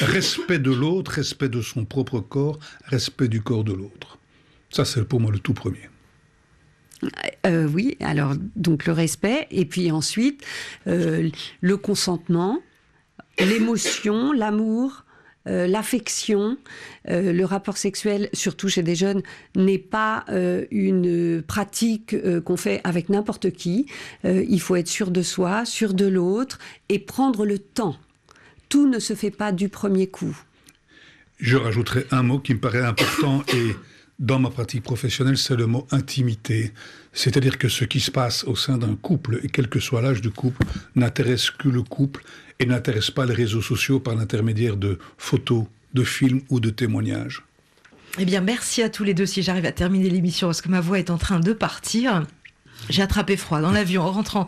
Respect 0.00 0.58
de 0.58 0.70
l'autre, 0.70 1.12
respect 1.12 1.48
de 1.48 1.60
son 1.60 1.84
propre 1.84 2.20
corps, 2.20 2.58
respect 2.86 3.28
du 3.28 3.42
corps 3.42 3.64
de 3.64 3.72
l'autre. 3.72 4.18
Ça, 4.70 4.84
c'est 4.84 5.04
pour 5.04 5.20
moi 5.20 5.30
le 5.30 5.38
tout 5.38 5.54
premier. 5.54 5.90
Euh, 7.44 7.68
oui, 7.68 7.96
alors 8.00 8.34
donc 8.56 8.86
le 8.86 8.92
respect, 8.92 9.46
et 9.50 9.66
puis 9.66 9.90
ensuite 9.90 10.42
le 10.86 11.76
consentement, 11.76 12.60
l'émotion, 13.38 14.32
l'amour, 14.32 15.04
euh, 15.46 15.66
l'affection, 15.66 16.56
euh, 17.10 17.32
le 17.32 17.44
rapport 17.44 17.76
sexuel, 17.76 18.30
surtout 18.32 18.68
chez 18.68 18.82
des 18.82 18.94
jeunes, 18.94 19.22
n'est 19.54 19.78
pas 19.78 20.24
euh, 20.30 20.64
une 20.70 21.42
pratique 21.42 22.16
qu'on 22.44 22.56
fait 22.56 22.80
avec 22.84 23.08
n'importe 23.08 23.50
qui. 23.50 23.86
il 24.24 24.60
faut 24.60 24.76
être 24.76 24.88
sûr 24.88 25.10
de 25.10 25.22
soi, 25.22 25.64
sûr 25.64 25.94
de 25.94 26.06
l'autre 26.06 26.58
et 26.88 26.98
prendre 26.98 27.44
le 27.44 27.58
temps. 27.58 27.96
Tout 28.68 28.88
ne 28.88 28.98
se 28.98 29.14
fait 29.14 29.30
pas 29.30 29.52
du 29.52 29.68
premier 29.68 30.06
coup. 30.06 30.36
Je 31.38 31.56
rajouterai 31.56 32.06
un 32.10 32.22
mot 32.22 32.38
qui 32.38 32.54
me 32.54 32.60
paraît 32.60 32.84
important 32.84 33.42
et 33.52 33.74
dans 34.18 34.38
ma 34.38 34.50
pratique 34.50 34.82
professionnelle, 34.82 35.36
c'est 35.36 35.56
le 35.56 35.66
mot 35.66 35.86
intimité. 35.90 36.72
C'est-à-dire 37.12 37.58
que 37.58 37.68
ce 37.68 37.84
qui 37.84 38.00
se 38.00 38.10
passe 38.10 38.44
au 38.44 38.56
sein 38.56 38.78
d'un 38.78 38.94
couple, 38.96 39.40
et 39.42 39.48
quel 39.48 39.68
que 39.68 39.80
soit 39.80 40.02
l'âge 40.02 40.20
du 40.20 40.30
couple, 40.30 40.64
n'intéresse 40.94 41.50
que 41.50 41.68
le 41.68 41.82
couple 41.82 42.24
et 42.58 42.66
n'intéresse 42.66 43.10
pas 43.10 43.26
les 43.26 43.34
réseaux 43.34 43.62
sociaux 43.62 44.00
par 44.00 44.14
l'intermédiaire 44.14 44.76
de 44.76 44.98
photos, 45.18 45.64
de 45.94 46.04
films 46.04 46.42
ou 46.48 46.60
de 46.60 46.70
témoignages. 46.70 47.42
Eh 48.18 48.24
bien, 48.24 48.40
merci 48.40 48.82
à 48.82 48.88
tous 48.88 49.02
les 49.02 49.14
deux 49.14 49.26
si 49.26 49.42
j'arrive 49.42 49.66
à 49.66 49.72
terminer 49.72 50.08
l'émission 50.08 50.48
parce 50.48 50.62
que 50.62 50.68
ma 50.68 50.80
voix 50.80 50.98
est 50.98 51.10
en 51.10 51.18
train 51.18 51.40
de 51.40 51.52
partir. 51.52 52.24
J'ai 52.88 53.02
attrapé 53.02 53.36
froid 53.36 53.60
dans 53.60 53.72
l'avion 53.72 54.02
en 54.02 54.12
rentrant 54.12 54.46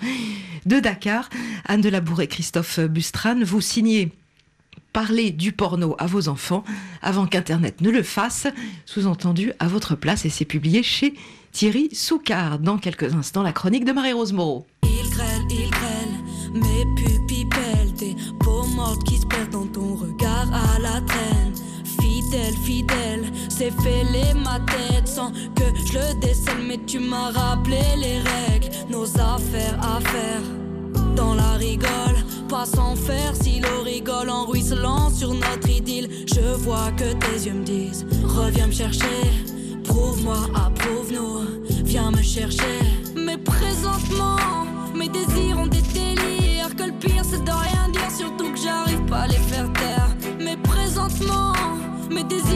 de 0.67 0.79
Dakar. 0.79 1.29
Anne 1.65 1.81
de 1.81 1.89
Labour 1.89 2.21
et 2.21 2.29
Christophe 2.29 2.79
Bustran, 2.81 3.43
vous 3.43 3.61
signez 3.61 4.13
parler 4.97 5.31
du 5.31 5.53
porno 5.53 5.95
à 5.99 6.07
vos 6.07 6.31
enfants 6.31 6.65
avant 7.03 7.27
qu'Internet 7.27 7.83
ne 7.83 7.91
le 7.91 8.03
fasse, 8.03 8.47
sous-entendu 8.87 9.53
à 9.59 9.69
votre 9.69 9.95
place, 9.95 10.25
et 10.25 10.31
c'est 10.31 10.47
publié 10.47 10.83
chez 10.83 11.13
Thierry 11.53 11.91
Soucard. 11.93 12.59
Dans 12.61 12.79
quelques 12.79 13.13
instants, 13.15 13.43
la 13.43 13.53
chronique 13.53 13.85
de 13.85 13.93
Marie-Rose 13.93 14.33
Moreau. 14.33 14.67
Il 14.85 15.11
grêle, 15.11 15.43
il 15.51 15.69
grêle, 15.69 16.15
mes 16.55 16.85
pupilles 16.97 17.47
tes 17.99 18.17
peaux 18.41 18.65
mortes 18.75 19.05
qui 19.05 19.19
se 19.19 19.27
perdent 19.27 19.51
dans 19.51 19.67
ton 19.67 19.97
regard 19.97 20.49
à 20.51 20.79
la 20.79 21.03
traîne. 21.03 21.53
Fidèle, 22.01 22.55
fidèle. 22.65 23.25
C'est 23.51 23.73
fêlé 23.83 24.33
ma 24.43 24.61
tête 24.61 25.07
sans 25.07 25.31
que 25.31 25.65
je 25.89 25.93
le 25.93 26.21
décèle. 26.21 26.65
Mais 26.67 26.81
tu 26.87 27.01
m'as 27.01 27.33
rappelé 27.33 27.83
les 27.99 28.21
règles, 28.21 28.71
nos 28.89 29.05
affaires 29.19 29.79
à 29.83 30.01
faire. 30.01 30.41
Dans 31.15 31.35
la 31.35 31.53
rigole, 31.53 32.17
pas 32.49 32.67
sans 32.67 32.95
faire 32.95 33.35
si 33.35 33.61
l'eau 33.61 33.83
rigole 33.83 34.31
en 34.31 34.47
ruisselant 34.47 35.11
sur 35.11 35.35
notre 35.35 35.69
idylle. 35.69 36.09
Je 36.27 36.55
vois 36.59 36.91
que 36.97 37.13
tes 37.15 37.47
yeux 37.47 37.55
me 37.55 37.65
disent 37.65 38.07
Reviens 38.25 38.69
me 38.69 38.73
chercher, 38.73 39.21
prouve-moi, 39.85 40.39
approuve-nous, 40.55 41.63
viens 41.85 42.11
me 42.11 42.23
chercher. 42.23 42.79
Mais 43.17 43.39
présentement, 43.39 44.37
mes 44.95 45.09
désirs 45.09 45.59
ont 45.59 45.67
des 45.67 45.83
délires. 45.93 46.75
Que 46.77 46.85
le 46.85 46.93
pire 46.93 47.25
c'est 47.25 47.43
de 47.43 47.51
rien 47.51 47.89
dire, 47.93 48.11
surtout 48.11 48.53
que 48.53 48.59
j'arrive 48.59 49.05
pas 49.07 49.21
à 49.21 49.27
les 49.29 49.35
faire 49.35 49.73
taire. 49.73 50.09
Mais 50.39 50.57
présentement, 50.57 51.53
mes 52.11 52.25
désirs 52.25 52.56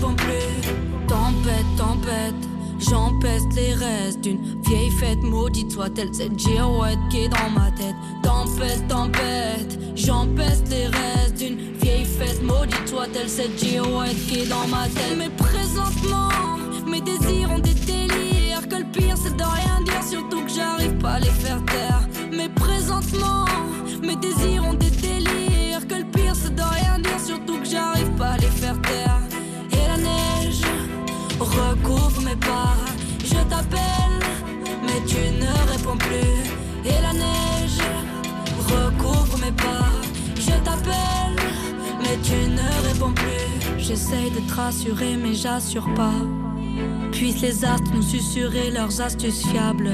Tempête, 0.00 1.66
tempête. 1.76 2.34
J'empeste 2.78 3.52
les 3.54 3.74
restes 3.74 4.22
d'une 4.22 4.62
vieille 4.62 4.90
fête 4.90 5.22
maudite 5.22 5.70
soit-elle 5.70 6.14
cette 6.14 6.38
girouette 6.38 6.98
qui 7.10 7.24
est 7.24 7.28
dans 7.28 7.50
ma 7.50 7.70
tête. 7.72 7.94
Tempête, 8.22 8.88
tempête, 8.88 9.78
j'empeste 9.94 10.68
les 10.70 10.86
restes 10.86 11.36
d'une 11.36 11.74
vieille 11.74 12.06
fête 12.06 12.42
maudite 12.42 12.88
soit-elle 12.88 13.28
cette 13.28 13.58
girouette 13.62 14.16
qui 14.26 14.40
est 14.40 14.46
dans 14.46 14.66
ma 14.68 14.84
tête. 14.88 15.16
Mais 15.18 15.28
présentement, 15.28 16.30
mes 16.86 17.02
désirs 17.02 17.50
ont 17.50 17.58
des 17.58 17.74
délires. 17.74 18.66
Que 18.70 18.76
le 18.76 18.90
pire 18.92 19.16
c'est 19.22 19.36
de 19.36 19.42
rien 19.42 19.82
dire, 19.84 20.02
surtout 20.02 20.42
que 20.44 20.50
j'arrive 20.50 20.96
pas 20.96 21.12
à 21.12 21.20
les 21.20 21.26
faire 21.26 21.62
taire. 21.66 22.08
Mais 22.32 22.48
présentement, 22.48 23.44
mes 24.02 24.16
désirs 24.16 24.64
ont 24.64 24.72
des 24.72 24.90
délires. 24.90 24.99
Tu 42.30 42.50
ne 42.50 42.88
réponds 42.88 43.12
plus. 43.12 43.78
J'essaye 43.78 44.30
de 44.30 44.40
te 44.40 44.54
rassurer, 44.54 45.16
mais 45.16 45.34
j'assure 45.34 45.92
pas. 45.94 46.20
Puissent 47.12 47.40
les 47.40 47.64
astres 47.64 47.90
nous 47.92 48.02
susurrer 48.02 48.70
leurs 48.70 49.00
astuces 49.00 49.44
fiables. 49.46 49.92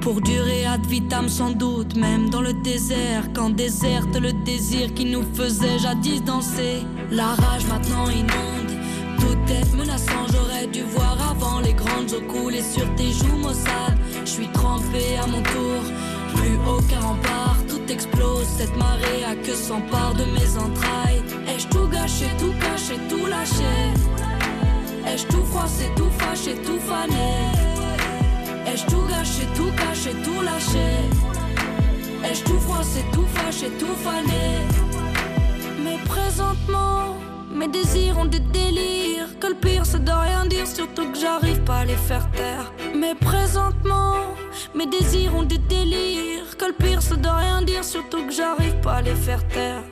Pour 0.00 0.20
durer 0.20 0.64
ad 0.64 0.84
vitam 0.86 1.28
sans 1.28 1.50
doute, 1.50 1.94
même 1.94 2.30
dans 2.30 2.42
le 2.42 2.54
désert, 2.54 3.24
quand 3.34 3.50
déserte 3.50 4.16
le 4.18 4.32
désir 4.32 4.92
qui 4.94 5.04
nous 5.04 5.24
faisait 5.34 5.78
jadis 5.78 6.24
danser. 6.24 6.82
La 7.10 7.34
rage 7.34 7.66
maintenant 7.66 8.08
inonde 8.08 8.60
toute 9.20 9.50
être 9.50 9.74
menaçant, 9.76 10.26
j'aurais 10.32 10.66
dû 10.66 10.82
voir 10.82 11.16
avant 11.30 11.60
les 11.60 11.74
grandes 11.74 12.10
eaux 12.12 12.26
couler 12.32 12.62
sur 12.62 12.86
tes 12.94 13.12
joues 13.12 13.36
maussades. 13.36 13.98
Je 14.24 14.30
suis 14.30 14.48
trempé 14.48 15.16
à 15.22 15.26
mon 15.26 15.42
tour, 15.42 15.82
plus 16.34 16.56
aucun 16.66 17.00
rempart, 17.00 17.58
tout 17.68 17.92
explose. 17.92 18.46
Cette 18.56 18.76
marée 18.76 19.24
a 19.30 19.34
que 19.36 19.54
s'empare 19.54 20.14
de 20.14 20.24
mes 20.24 20.56
entrailles. 20.56 21.09
Ai-je 22.10 22.36
tout 22.36 22.52
caché, 22.60 22.96
tout 23.08 23.26
lâché 23.26 23.72
Ai-je 25.06 25.26
tout 25.28 25.44
froissé, 25.44 25.84
tout 25.96 26.10
fâché, 26.18 26.54
tout 26.56 26.80
fané? 26.80 27.30
Ai-je 28.66 28.84
tout 28.86 29.04
gâché, 29.08 29.46
tout 29.54 29.70
caché, 29.76 30.10
tout 30.24 30.42
lâché? 30.42 30.88
Ai-je 32.24 32.42
tout 32.44 32.58
froissé, 32.58 33.04
tout 33.12 33.26
fâché, 33.34 33.70
tout 33.78 33.94
fané? 34.04 34.58
Mais 35.84 35.98
présentement 36.04 37.16
mes 37.54 37.68
désirs 37.68 38.18
ont 38.18 38.24
des 38.24 38.40
délires. 38.40 39.28
Que 39.38 39.46
le 39.46 39.54
pire 39.54 39.86
c'est 39.86 40.04
de 40.04 40.10
rien 40.10 40.46
dire, 40.46 40.66
surtout 40.66 41.10
que 41.12 41.18
j'arrive 41.18 41.62
pas 41.62 41.78
à 41.78 41.84
les 41.84 41.96
faire 42.08 42.28
taire. 42.32 42.72
Mais 42.94 43.14
présentement, 43.14 44.16
mes 44.74 44.86
désirs 44.86 45.34
ont 45.34 45.44
des 45.44 45.58
délires. 45.58 46.56
Que 46.58 46.66
le 46.66 46.72
pire 46.72 47.02
c'est 47.02 47.20
de 47.20 47.28
rien 47.28 47.62
dire, 47.62 47.84
surtout 47.84 48.26
que 48.26 48.32
j'arrive 48.32 48.74
pas 48.80 48.94
à 48.94 49.02
les 49.02 49.14
faire 49.14 49.46
taire. 49.48 49.82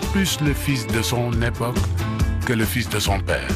Plus 0.00 0.40
le 0.40 0.52
fils 0.52 0.86
de 0.86 1.02
son 1.02 1.30
époque 1.42 1.76
que 2.44 2.52
le 2.52 2.64
fils 2.64 2.88
de 2.88 2.98
son 2.98 3.20
père. 3.20 3.48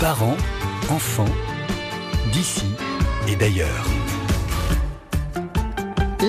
Parents, 0.00 0.36
enfants, 0.90 1.34
d'ici 2.32 2.66
et 3.28 3.36
d'ailleurs. 3.36 4.01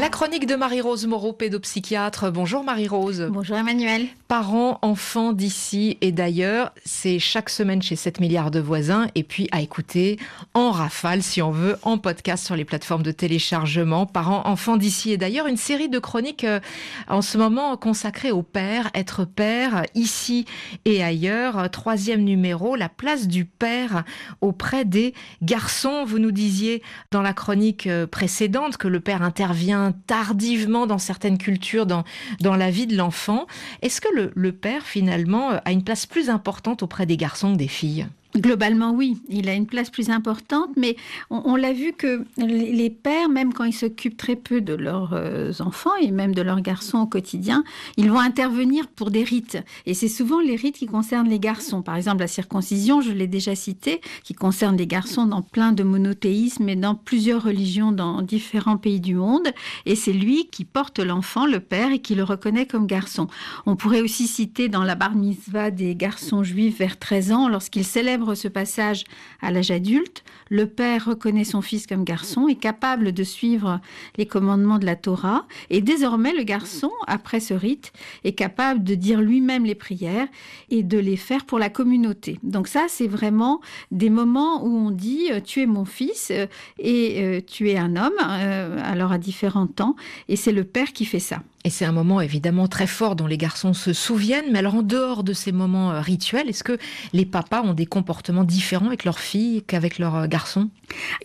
La 0.03 0.09
chronique 0.09 0.47
de 0.47 0.55
Marie-Rose 0.57 1.07
Moreau, 1.07 1.31
pédopsychiatre. 1.31 2.29
Bonjour 2.29 2.65
Marie-Rose. 2.65 3.29
Bonjour 3.31 3.55
Emmanuel. 3.55 4.07
Parents, 4.27 4.77
enfants 4.81 5.31
d'ici 5.31 5.97
et 6.01 6.11
d'ailleurs, 6.11 6.73
c'est 6.83 7.19
chaque 7.19 7.49
semaine 7.49 7.81
chez 7.81 7.95
7 7.95 8.19
milliards 8.19 8.51
de 8.51 8.59
voisins 8.59 9.07
et 9.15 9.23
puis 9.23 9.47
à 9.53 9.61
écouter 9.61 10.19
en 10.53 10.71
rafale, 10.71 11.23
si 11.23 11.41
on 11.41 11.51
veut, 11.51 11.77
en 11.83 11.97
podcast 11.97 12.45
sur 12.45 12.57
les 12.57 12.65
plateformes 12.65 13.03
de 13.03 13.13
téléchargement. 13.13 14.05
Parents, 14.05 14.41
enfants 14.43 14.75
d'ici 14.75 15.13
et 15.13 15.17
d'ailleurs, 15.17 15.47
une 15.47 15.55
série 15.55 15.87
de 15.87 15.99
chroniques 15.99 16.43
euh, 16.43 16.59
en 17.07 17.21
ce 17.21 17.37
moment 17.37 17.77
consacrées 17.77 18.31
au 18.31 18.43
père, 18.43 18.89
être 18.95 19.23
père, 19.23 19.83
ici 19.95 20.43
et 20.83 21.01
ailleurs. 21.01 21.71
Troisième 21.71 22.25
numéro, 22.25 22.75
la 22.75 22.89
place 22.89 23.29
du 23.29 23.45
père 23.45 24.03
auprès 24.41 24.83
des 24.83 25.13
garçons. 25.41 26.03
Vous 26.03 26.19
nous 26.19 26.33
disiez 26.33 26.81
dans 27.11 27.21
la 27.21 27.31
chronique 27.31 27.87
euh, 27.87 28.05
précédente 28.05 28.75
que 28.75 28.89
le 28.89 28.99
père 28.99 29.21
intervient 29.21 29.92
tardivement 30.07 30.87
dans 30.87 30.97
certaines 30.97 31.37
cultures 31.37 31.85
dans, 31.85 32.03
dans 32.41 32.55
la 32.55 32.69
vie 32.69 32.87
de 32.87 32.95
l'enfant. 32.95 33.47
Est-ce 33.81 34.01
que 34.01 34.13
le, 34.13 34.31
le 34.35 34.51
père, 34.51 34.83
finalement, 34.83 35.51
a 35.63 35.71
une 35.71 35.83
place 35.83 36.05
plus 36.05 36.29
importante 36.29 36.83
auprès 36.83 37.05
des 37.05 37.17
garçons 37.17 37.51
que 37.53 37.57
des 37.57 37.67
filles? 37.67 38.07
Globalement, 38.35 38.93
oui, 38.93 39.17
il 39.29 39.47
a 39.47 39.53
une 39.53 39.67
place 39.67 39.91
plus 39.91 40.09
importante, 40.09 40.71
mais 40.75 40.95
on, 41.29 41.55
l'a 41.55 41.71
vu 41.71 41.93
que 41.93 42.25
les 42.37 42.89
pères, 42.89 43.29
même 43.29 43.53
quand 43.53 43.63
ils 43.63 43.73
s'occupent 43.73 44.17
très 44.17 44.35
peu 44.35 44.59
de 44.59 44.73
leurs 44.73 45.13
euh, 45.13 45.51
enfants 45.59 45.95
et 46.01 46.09
même 46.09 46.33
de 46.33 46.41
leurs 46.41 46.61
garçons 46.61 46.97
au 46.97 47.05
quotidien, 47.05 47.63
ils 47.95 48.09
vont 48.09 48.19
intervenir 48.19 48.87
pour 48.87 49.11
des 49.11 49.23
rites. 49.23 49.59
Et 49.85 49.93
c'est 49.93 50.07
souvent 50.07 50.39
les 50.39 50.55
rites 50.55 50.77
qui 50.77 50.87
concernent 50.87 51.29
les 51.29 51.39
garçons. 51.39 51.83
Par 51.83 51.95
exemple, 51.95 52.21
la 52.21 52.27
circoncision, 52.27 53.01
je 53.01 53.11
l'ai 53.11 53.27
déjà 53.27 53.53
cité, 53.53 54.01
qui 54.23 54.33
concerne 54.33 54.77
les 54.77 54.87
garçons 54.87 55.27
dans 55.27 55.43
plein 55.43 55.71
de 55.71 55.83
monothéismes 55.83 56.67
et 56.69 56.75
dans 56.75 56.95
plusieurs 56.95 57.43
religions 57.43 57.91
dans 57.91 58.23
différents 58.23 58.77
pays 58.77 58.99
du 58.99 59.13
monde. 59.13 59.47
Et 59.85 59.95
c'est 59.95 60.11
lui 60.11 60.47
qui 60.47 60.65
porte 60.65 60.97
l'enfant, 60.97 61.45
le 61.45 61.59
père, 61.59 61.91
et 61.91 61.99
qui 61.99 62.15
le 62.15 62.23
reconnaît 62.23 62.65
comme 62.65 62.87
garçon. 62.87 63.27
On 63.67 63.75
pourrait 63.75 64.01
aussi 64.01 64.25
citer 64.25 64.69
dans 64.69 64.83
la 64.83 64.95
bar 64.95 65.13
mitzvah 65.13 65.69
des 65.69 65.95
garçons 65.95 66.43
juifs 66.43 66.79
vers 66.79 66.97
13 66.97 67.31
ans, 67.31 67.47
lorsqu'ils 67.47 67.85
célèbrent 67.85 68.22
ce 68.35 68.47
passage 68.47 69.03
à 69.41 69.51
l'âge 69.51 69.71
adulte, 69.71 70.23
le 70.53 70.67
père 70.67 71.05
reconnaît 71.05 71.45
son 71.45 71.63
fils 71.63 71.87
comme 71.87 72.03
garçon, 72.03 72.47
est 72.47 72.59
capable 72.59 73.11
de 73.11 73.23
suivre 73.23 73.81
les 74.17 74.27
commandements 74.27 74.77
de 74.77 74.85
la 74.85 74.95
Torah, 74.95 75.47
et 75.71 75.81
désormais 75.81 76.31
le 76.31 76.43
garçon, 76.43 76.91
après 77.07 77.39
ce 77.39 77.55
rite, 77.55 77.91
est 78.23 78.33
capable 78.33 78.83
de 78.83 78.93
dire 78.93 79.19
lui-même 79.19 79.65
les 79.65 79.73
prières 79.73 80.27
et 80.69 80.83
de 80.83 80.99
les 80.99 81.17
faire 81.17 81.45
pour 81.45 81.57
la 81.57 81.69
communauté. 81.69 82.37
Donc 82.43 82.67
ça, 82.67 82.85
c'est 82.87 83.07
vraiment 83.07 83.61
des 83.89 84.11
moments 84.11 84.63
où 84.63 84.69
on 84.69 84.91
dit 84.91 85.29
euh, 85.31 85.39
tu 85.39 85.59
es 85.59 85.65
mon 85.65 85.85
fils 85.85 86.29
euh, 86.29 86.45
et 86.77 87.23
euh, 87.23 87.41
tu 87.41 87.71
es 87.71 87.77
un 87.77 87.95
homme, 87.95 88.13
alors 88.19 89.11
à 89.11 89.17
différents 89.17 89.65
temps, 89.65 89.95
et 90.29 90.35
c'est 90.35 90.51
le 90.51 90.65
père 90.65 90.93
qui 90.93 91.05
fait 91.05 91.19
ça. 91.19 91.41
Et 91.65 91.69
c'est 91.69 91.85
un 91.85 91.93
moment 91.93 92.19
évidemment 92.19 92.67
très 92.67 92.87
fort 92.87 93.15
dont 93.15 93.27
les 93.27 93.37
garçons 93.37 93.73
se 93.73 93.93
souviennent. 93.93 94.51
Mais 94.51 94.59
alors 94.59 94.75
en 94.75 94.83
dehors 94.83 95.23
de 95.23 95.31
ces 95.31 95.53
moments 95.53 96.01
rituels, 96.01 96.49
est-ce 96.49 96.63
que 96.63 96.77
les 97.13 97.25
papas 97.25 97.61
ont 97.61 97.73
des 97.73 97.85
comportements 97.85 98.43
différents 98.43 98.87
avec 98.87 99.05
leurs 99.05 99.19
filles 99.19 99.63
qu'avec 99.65 99.97
leurs 99.97 100.15
euh, 100.15 100.27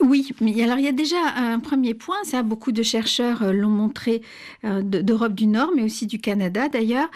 Oui, 0.00 0.32
mais 0.40 0.62
alors 0.62 0.78
il 0.78 0.84
y 0.84 0.88
a 0.88 0.92
déjà 0.92 1.16
un 1.36 1.58
premier 1.58 1.94
point. 1.94 2.16
Ça, 2.24 2.42
beaucoup 2.42 2.72
de 2.72 2.82
chercheurs 2.82 3.42
euh, 3.42 3.52
l'ont 3.52 3.68
montré 3.68 4.22
d'Europe 4.64 5.34
du 5.34 5.46
Nord, 5.46 5.70
mais 5.76 5.82
aussi 5.82 6.06
du 6.06 6.18
Canada 6.18 6.68
d'ailleurs 6.68 7.08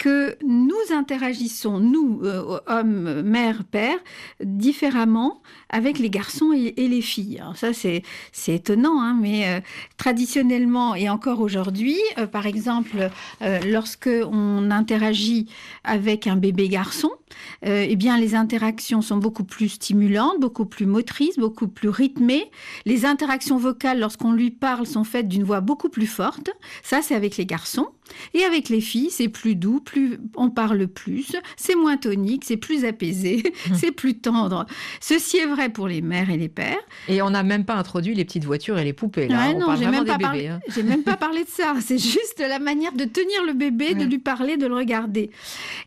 que 0.00 0.34
nous 0.42 0.96
interagissons, 0.96 1.78
nous, 1.78 2.22
euh, 2.24 2.58
hommes, 2.66 3.20
mères, 3.20 3.64
pères, 3.64 3.98
différemment 4.42 5.42
avec 5.68 5.98
les 5.98 6.08
garçons 6.08 6.52
et, 6.54 6.88
les 6.88 7.02
filles. 7.02 7.42
Ça, 7.54 7.74
c'est, 7.74 8.02
c'est 8.32 8.54
étonnant, 8.54 8.98
hein, 8.98 9.16
mais 9.20 9.46
euh, 9.46 9.60
traditionnellement 9.98 10.94
et 10.94 11.10
encore 11.10 11.42
aujourd'hui, 11.42 11.98
euh, 12.16 12.26
par 12.26 12.46
exemple, 12.46 13.10
lorsque 13.66 14.08
on 14.32 14.70
interagit 14.70 15.48
avec 15.84 16.26
un 16.26 16.36
bébé 16.36 16.68
garçon, 16.68 17.10
eh 17.62 17.94
bien, 17.96 18.18
les 18.18 18.34
interactions 18.34 19.02
sont 19.02 19.18
beaucoup 19.18 19.44
plus 19.44 19.68
stimulantes, 19.68 20.40
beaucoup 20.40 20.64
plus 20.64 20.86
motrices, 20.86 21.38
beaucoup 21.38 21.68
plus 21.68 21.90
rythmées. 21.90 22.50
Les 22.86 23.04
interactions 23.04 23.58
vocales, 23.58 24.00
lorsqu'on 24.00 24.32
lui 24.32 24.50
parle, 24.50 24.86
sont 24.86 25.04
faites 25.04 25.28
d'une 25.28 25.44
voix 25.44 25.60
beaucoup 25.60 25.90
plus 25.90 26.06
forte. 26.06 26.50
Ça, 26.82 27.02
c'est 27.02 27.14
avec 27.14 27.36
les 27.36 27.46
garçons. 27.46 27.88
Et 28.34 28.44
avec 28.44 28.68
les 28.68 28.80
filles, 28.80 29.10
c'est 29.10 29.28
plus 29.28 29.54
doux, 29.54 29.80
plus 29.90 30.20
on 30.36 30.50
parle 30.50 30.86
plus, 30.86 31.32
c'est 31.56 31.74
moins 31.74 31.96
tonique, 31.96 32.44
c'est 32.44 32.56
plus 32.56 32.84
apaisé, 32.84 33.42
c'est 33.74 33.90
plus 33.90 34.14
tendre. 34.14 34.66
Ceci 35.00 35.38
est 35.38 35.46
vrai 35.46 35.68
pour 35.68 35.88
les 35.88 36.00
mères 36.00 36.30
et 36.30 36.36
les 36.36 36.48
pères. 36.48 36.78
Et 37.08 37.22
on 37.22 37.30
n'a 37.30 37.42
même 37.42 37.64
pas 37.64 37.74
introduit 37.74 38.14
les 38.14 38.24
petites 38.24 38.44
voitures 38.44 38.78
et 38.78 38.84
les 38.84 38.92
poupées. 38.92 39.26
Là, 39.26 39.52
non, 39.52 39.74
j'ai 39.74 39.86
même, 39.86 40.04
pas 40.04 40.16
hein. 40.22 40.60
même 40.84 41.02
pas 41.02 41.16
parlé 41.16 41.42
de 41.42 41.48
ça. 41.48 41.74
C'est 41.80 41.98
juste 41.98 42.38
la 42.38 42.60
manière 42.60 42.92
de 42.92 43.04
tenir 43.04 43.44
le 43.44 43.52
bébé, 43.52 43.94
de 43.94 44.04
lui 44.04 44.18
parler, 44.18 44.56
de 44.56 44.66
le 44.66 44.76
regarder. 44.76 45.30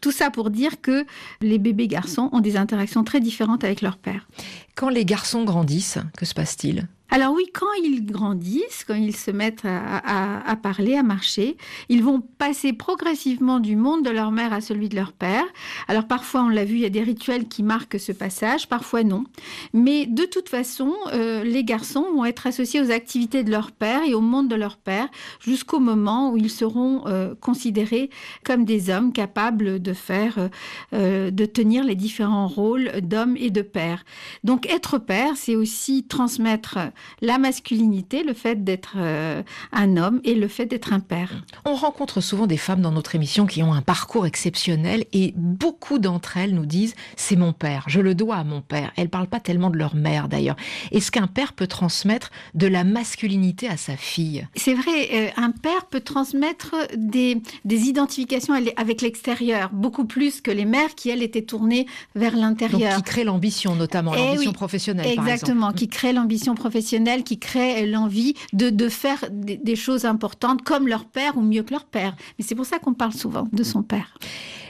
Tout 0.01 0.11
ça 0.11 0.29
pour 0.29 0.49
dire 0.49 0.81
que 0.81 1.05
les 1.41 1.59
bébés 1.59 1.87
garçons 1.87 2.27
ont 2.33 2.41
des 2.41 2.57
interactions 2.57 3.05
très 3.05 3.21
différentes 3.21 3.63
avec 3.63 3.81
leur 3.81 3.95
père. 3.95 4.27
Quand 4.75 4.89
les 4.89 5.05
garçons 5.05 5.45
grandissent, 5.45 5.99
que 6.17 6.25
se 6.25 6.33
passe-t-il? 6.33 6.87
Alors 7.13 7.31
oui, 7.35 7.45
quand 7.53 7.71
ils 7.83 8.03
grandissent, 8.03 8.83
quand 8.87 8.95
ils 8.95 9.15
se 9.15 9.29
mettent 9.29 9.65
à, 9.65 10.55
parler, 10.63 10.95
à 10.95 11.03
marcher, 11.03 11.57
ils 11.87 12.03
vont 12.03 12.21
passer 12.21 12.73
progressivement 12.73 13.59
du 13.59 13.75
monde 13.75 14.03
de 14.03 14.09
leur 14.09 14.31
mère 14.31 14.51
à 14.51 14.61
celui 14.61 14.89
de 14.89 14.95
leur 14.95 15.13
père. 15.13 15.43
Alors 15.87 16.07
parfois, 16.07 16.41
on 16.41 16.49
l'a 16.49 16.65
vu, 16.65 16.73
il 16.73 16.81
y 16.81 16.85
a 16.85 16.89
des 16.89 17.03
rituels 17.03 17.47
qui 17.47 17.61
marquent 17.61 17.99
ce 17.99 18.11
passage, 18.11 18.67
parfois 18.67 19.03
non. 19.03 19.25
Mais 19.73 20.07
de 20.07 20.23
toute 20.23 20.49
façon, 20.49 20.91
euh, 21.13 21.43
les 21.43 21.63
garçons 21.63 22.07
vont 22.15 22.25
être 22.25 22.47
associés 22.47 22.81
aux 22.81 22.89
activités 22.89 23.43
de 23.43 23.51
leur 23.51 23.71
père 23.73 24.01
et 24.07 24.15
au 24.15 24.21
monde 24.21 24.47
de 24.47 24.55
leur 24.55 24.77
père 24.77 25.07
jusqu'au 25.39 25.79
moment 25.79 26.31
où 26.31 26.37
ils 26.37 26.49
seront 26.49 27.03
euh, 27.05 27.35
considérés 27.39 28.09
comme 28.43 28.65
des 28.65 28.89
hommes 28.89 29.13
capables 29.13 29.79
de 29.79 29.93
faire, 29.93 30.49
euh, 30.93 31.29
de 31.29 31.45
tenir 31.45 31.83
les 31.83 31.93
différents 31.93 32.47
rôles 32.47 32.89
d'homme 33.03 33.37
et 33.37 33.51
de 33.51 33.61
père. 33.61 34.03
Donc 34.43 34.67
être 34.67 34.97
père, 34.97 35.37
c'est 35.37 35.55
aussi 35.55 36.05
transmettre 36.05 36.79
la 37.21 37.37
masculinité, 37.37 38.23
le 38.23 38.33
fait 38.33 38.63
d'être 38.63 38.95
euh, 38.97 39.41
un 39.71 39.97
homme 39.97 40.21
et 40.23 40.35
le 40.35 40.47
fait 40.47 40.65
d'être 40.65 40.93
un 40.93 40.99
père. 40.99 41.43
On 41.65 41.75
rencontre 41.75 42.21
souvent 42.21 42.47
des 42.47 42.57
femmes 42.57 42.81
dans 42.81 42.91
notre 42.91 43.15
émission 43.15 43.45
qui 43.45 43.63
ont 43.63 43.73
un 43.73 43.81
parcours 43.81 44.25
exceptionnel 44.25 45.05
et 45.13 45.33
beaucoup 45.35 45.99
d'entre 45.99 46.37
elles 46.37 46.53
nous 46.53 46.65
disent 46.65 46.95
c'est 47.15 47.35
mon 47.35 47.53
père, 47.53 47.85
je 47.87 48.01
le 48.01 48.15
dois 48.15 48.37
à 48.37 48.43
mon 48.43 48.61
père. 48.61 48.91
Elles 48.95 49.09
parlent 49.09 49.27
pas 49.27 49.39
tellement 49.39 49.69
de 49.69 49.77
leur 49.77 49.95
mère 49.95 50.27
d'ailleurs. 50.27 50.55
Est-ce 50.91 51.11
qu'un 51.11 51.27
père 51.27 51.53
peut 51.53 51.67
transmettre 51.67 52.31
de 52.53 52.67
la 52.67 52.83
masculinité 52.83 53.67
à 53.67 53.77
sa 53.77 53.97
fille? 53.97 54.47
C'est 54.55 54.73
vrai, 54.73 55.09
euh, 55.13 55.29
un 55.37 55.51
père 55.51 55.85
peut 55.85 56.01
transmettre 56.01 56.75
des, 56.97 57.41
des 57.65 57.81
identifications 57.83 58.53
avec 58.75 59.01
l'extérieur, 59.01 59.69
beaucoup 59.71 60.05
plus 60.05 60.41
que 60.41 60.51
les 60.51 60.65
mères 60.65 60.95
qui, 60.95 61.09
elles, 61.09 61.23
étaient 61.23 61.41
tournées 61.41 61.87
vers 62.15 62.35
l'intérieur. 62.35 62.97
qui 62.97 63.03
créent 63.03 63.23
l'ambition 63.23 63.75
notamment, 63.75 64.13
eh 64.15 64.17
l'ambition 64.17 64.53
professionnelle. 64.53 65.07
Exactement, 65.07 65.71
qui 65.71 65.87
crée 65.87 66.13
l'ambition 66.13 66.55
professionnelle 66.55 66.82
qui 67.23 67.39
créent 67.39 67.85
l'envie 67.85 68.33
de, 68.53 68.89
faire 68.89 69.25
des, 69.31 69.75
choses 69.75 70.05
importantes 70.05 70.61
comme 70.63 70.87
leur 70.87 71.05
père 71.05 71.37
ou 71.37 71.41
mieux 71.41 71.63
que 71.63 71.71
leur 71.71 71.85
père. 71.85 72.15
Mais 72.37 72.45
c'est 72.45 72.55
pour 72.55 72.65
ça 72.65 72.79
qu'on 72.79 72.93
parle 72.93 73.13
souvent 73.13 73.47
de 73.51 73.63
son 73.63 73.83
père. 73.83 74.17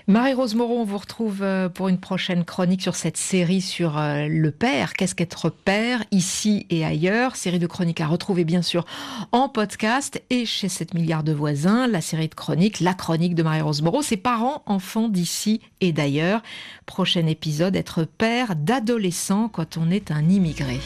Marie-Rose 0.08 0.56
Moreau, 0.56 0.80
on 0.80 0.84
vous 0.84 0.98
retrouve 0.98 1.44
euh, 1.44 1.70
pour 1.70 1.88
une 1.88 1.98
prochaine 1.98 2.44
chronique 2.44 2.82
sur 2.82 2.96
cette 2.96 3.16
série 3.16 3.62
sur 3.62 3.98
euh, 3.98 4.28
le 4.28 4.52
père. 4.52 4.94
Qu'est-ce 4.94 5.16
qu'être 5.16 5.50
père 5.50 6.04
ici 6.12 6.66
et 6.70 6.84
ailleurs? 6.84 7.38
Série 7.38 7.60
de 7.60 7.68
chroniques 7.68 8.02
à 8.02 8.08
retrouver 8.08 8.44
bien 8.44 8.62
sûr 8.62 8.86
en 9.32 9.48
podcast 9.48 10.22
et 10.30 10.46
chez 10.46 10.68
7 10.68 10.94
milliards 10.94 11.24
de 11.24 11.32
voisins. 11.32 11.88
La 11.88 12.02
série 12.02 12.28
de 12.28 12.36
chroniques, 12.36 12.82
la 12.82 12.94
chronique 12.94 13.34
de 13.34 13.44
Marie-Rose 13.44 13.82
Moreau, 13.82 14.02
ses 14.02 14.18
parents, 14.18 14.64
enfants 14.66 15.08
d'ici 15.08 15.62
et 15.80 15.94
d'ailleurs. 15.94 16.42
Prochain 16.86 17.26
épisode, 17.28 17.78
être 17.78 18.04
père 18.04 18.58
d'adolescent 18.58 19.48
quand 19.48 19.78
on 19.78 19.90
est 19.90 20.12
un 20.12 20.28
immigré. 20.28 20.82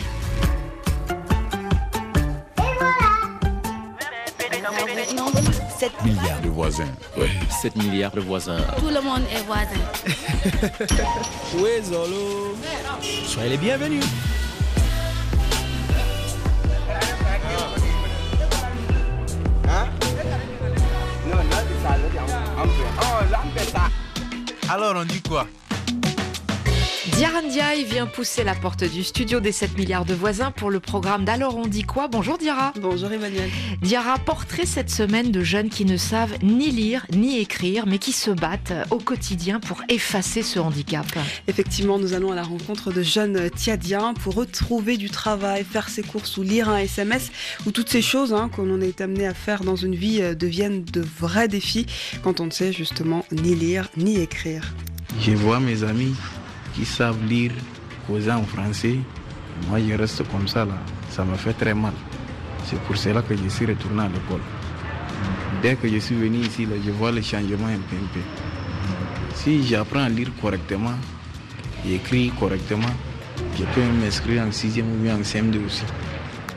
7 5.78 5.92
milliards 6.04 6.42
de 6.42 6.50
voisins. 6.50 6.92
Oui, 7.18 7.28
7 7.62 7.76
milliards 7.76 8.12
de 8.12 8.22
voisins. 8.22 8.58
Tout 8.80 8.90
le 8.90 9.00
monde 9.00 9.22
est 9.32 9.44
voisin. 9.44 9.76
oui, 11.56 11.84
Zolo? 11.84 12.56
Soyez 13.28 13.50
les 13.50 13.58
bienvenus. 13.58 14.04
Alors 24.70 24.96
on 24.98 25.06
dit 25.06 25.22
quoi? 25.22 25.48
Diara 27.16 27.42
Ndiaye 27.42 27.84
vient 27.86 28.06
pousser 28.06 28.44
la 28.44 28.54
porte 28.54 28.84
du 28.84 29.04
studio 29.04 29.40
des 29.40 29.52
7 29.52 29.78
milliards 29.78 30.06
de 30.06 30.14
voisins 30.14 30.52
pour 30.52 30.70
le 30.70 30.80
programme 30.80 31.26
d'Alors 31.26 31.56
on 31.58 31.66
dit 31.66 31.84
quoi? 31.84 32.08
Bonjour 32.08 32.38
Diara. 32.38 32.74
Bonjour 32.82 33.12
Emmanuel. 33.12 33.50
Diara, 33.82 34.18
portrait 34.20 34.66
cette 34.66 34.90
semaine 34.90 35.32
de 35.32 35.42
jeunes 35.42 35.70
qui 35.70 35.86
ne 35.86 35.98
savent 35.98 36.36
ni 36.44 36.70
lire 36.70 37.06
ni 37.16 37.40
écrire, 37.40 37.88
mais 37.88 37.98
qui 37.98 38.12
se 38.12 38.30
battent 38.30 38.74
au 38.92 38.98
quotidien 38.98 39.60
pour 39.60 39.82
effacer 39.90 40.44
ce 40.44 40.60
handicap. 40.60 41.06
Effectivement, 41.48 41.98
nous 41.98 42.14
allons 42.14 42.32
à 42.32 42.36
la 42.36 42.44
rencontre 42.44 42.92
de 42.92 43.02
jeunes 43.02 43.50
Tiadiens 43.52 44.14
pour 44.14 44.36
retrouver 44.36 44.98
du 44.98 45.10
travail, 45.10 45.64
faire 45.64 45.90
ses 45.90 46.04
courses 46.04 46.38
ou 46.38 46.44
lire 46.44 46.70
un 46.70 46.78
SMS, 46.80 47.32
ou 47.66 47.72
toutes 47.72 47.90
ces 47.90 48.02
choses 48.02 48.34
hein, 48.34 48.50
que 48.56 48.62
l'on 48.62 48.82
est 48.82 49.02
amené 49.02 49.26
à 49.26 49.34
faire 49.34 49.64
dans 49.64 49.76
une 49.76 49.96
vie 49.96 50.22
euh, 50.22 50.36
deviennent 50.36 50.84
de 50.84 51.02
vrais 51.20 51.48
défis 51.48 51.86
quand 52.22 52.42
on 52.42 52.46
ne 52.48 52.52
sait 52.52 52.74
justement 52.74 53.26
ni 53.32 53.56
lire 53.56 53.90
ni 53.98 54.20
écrire. 54.20 54.74
Je 55.20 55.32
vois 55.32 55.60
mes 55.60 55.84
amis 55.84 56.14
qui 56.78 56.86
savent 56.86 57.24
lire, 57.26 57.52
causer 58.06 58.32
en 58.32 58.44
français, 58.44 58.98
moi 59.68 59.80
je 59.80 59.94
reste 59.96 60.24
comme 60.32 60.48
ça 60.48 60.64
là. 60.64 60.78
Ça 61.10 61.26
me 61.26 61.36
fait 61.36 61.54
très 61.54 61.74
mal. 61.74 61.94
C'est 62.66 62.80
pour 62.82 62.96
cela 62.96 63.22
que 63.24 63.36
je 63.36 63.48
suis 63.50 63.66
retourné 63.66 64.04
à 64.04 64.08
l'école. 64.08 64.42
Dès 65.64 65.76
que 65.76 65.90
je 65.90 65.98
suis 65.98 66.16
venu 66.16 66.40
ici, 66.40 66.66
là, 66.66 66.76
je 66.86 66.92
vois 66.92 67.12
le 67.12 67.22
changement 67.22 67.68
un 67.68 67.82
peu, 67.90 67.96
un 67.96 68.08
peu. 68.14 68.20
Si 69.34 69.66
j'apprends 69.66 70.04
à 70.04 70.10
lire 70.10 70.30
correctement 70.40 70.94
et 71.88 71.96
écrire 71.96 72.32
correctement, 72.40 72.94
je 73.58 73.64
peux 73.74 73.82
m'inscrire 73.82 74.44
en 74.44 74.52
sixième 74.52 74.92
ou 74.92 74.98
bien 74.98 75.16
en 75.16 75.22
CM2 75.22 75.66
aussi. 75.66 75.84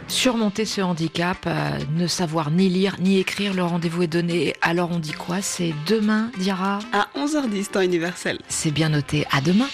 Surmonter 0.08 0.64
ce 0.64 0.80
handicap, 0.80 1.38
euh, 1.46 1.78
ne 1.94 2.08
savoir 2.08 2.50
ni 2.50 2.68
lire 2.68 2.96
ni 2.98 3.20
écrire, 3.20 3.54
le 3.54 3.62
rendez-vous 3.62 4.02
est 4.02 4.08
donné. 4.08 4.54
Alors 4.60 4.90
on 4.92 4.98
dit 4.98 5.12
quoi? 5.12 5.40
C'est 5.40 5.72
demain, 5.86 6.30
Diara 6.36 6.80
À 6.92 7.06
11h10, 7.16 7.70
temps 7.70 7.80
universel. 7.80 8.38
C'est 8.48 8.72
bien 8.72 8.88
noté. 8.88 9.24
À 9.30 9.40
demain. 9.40 9.68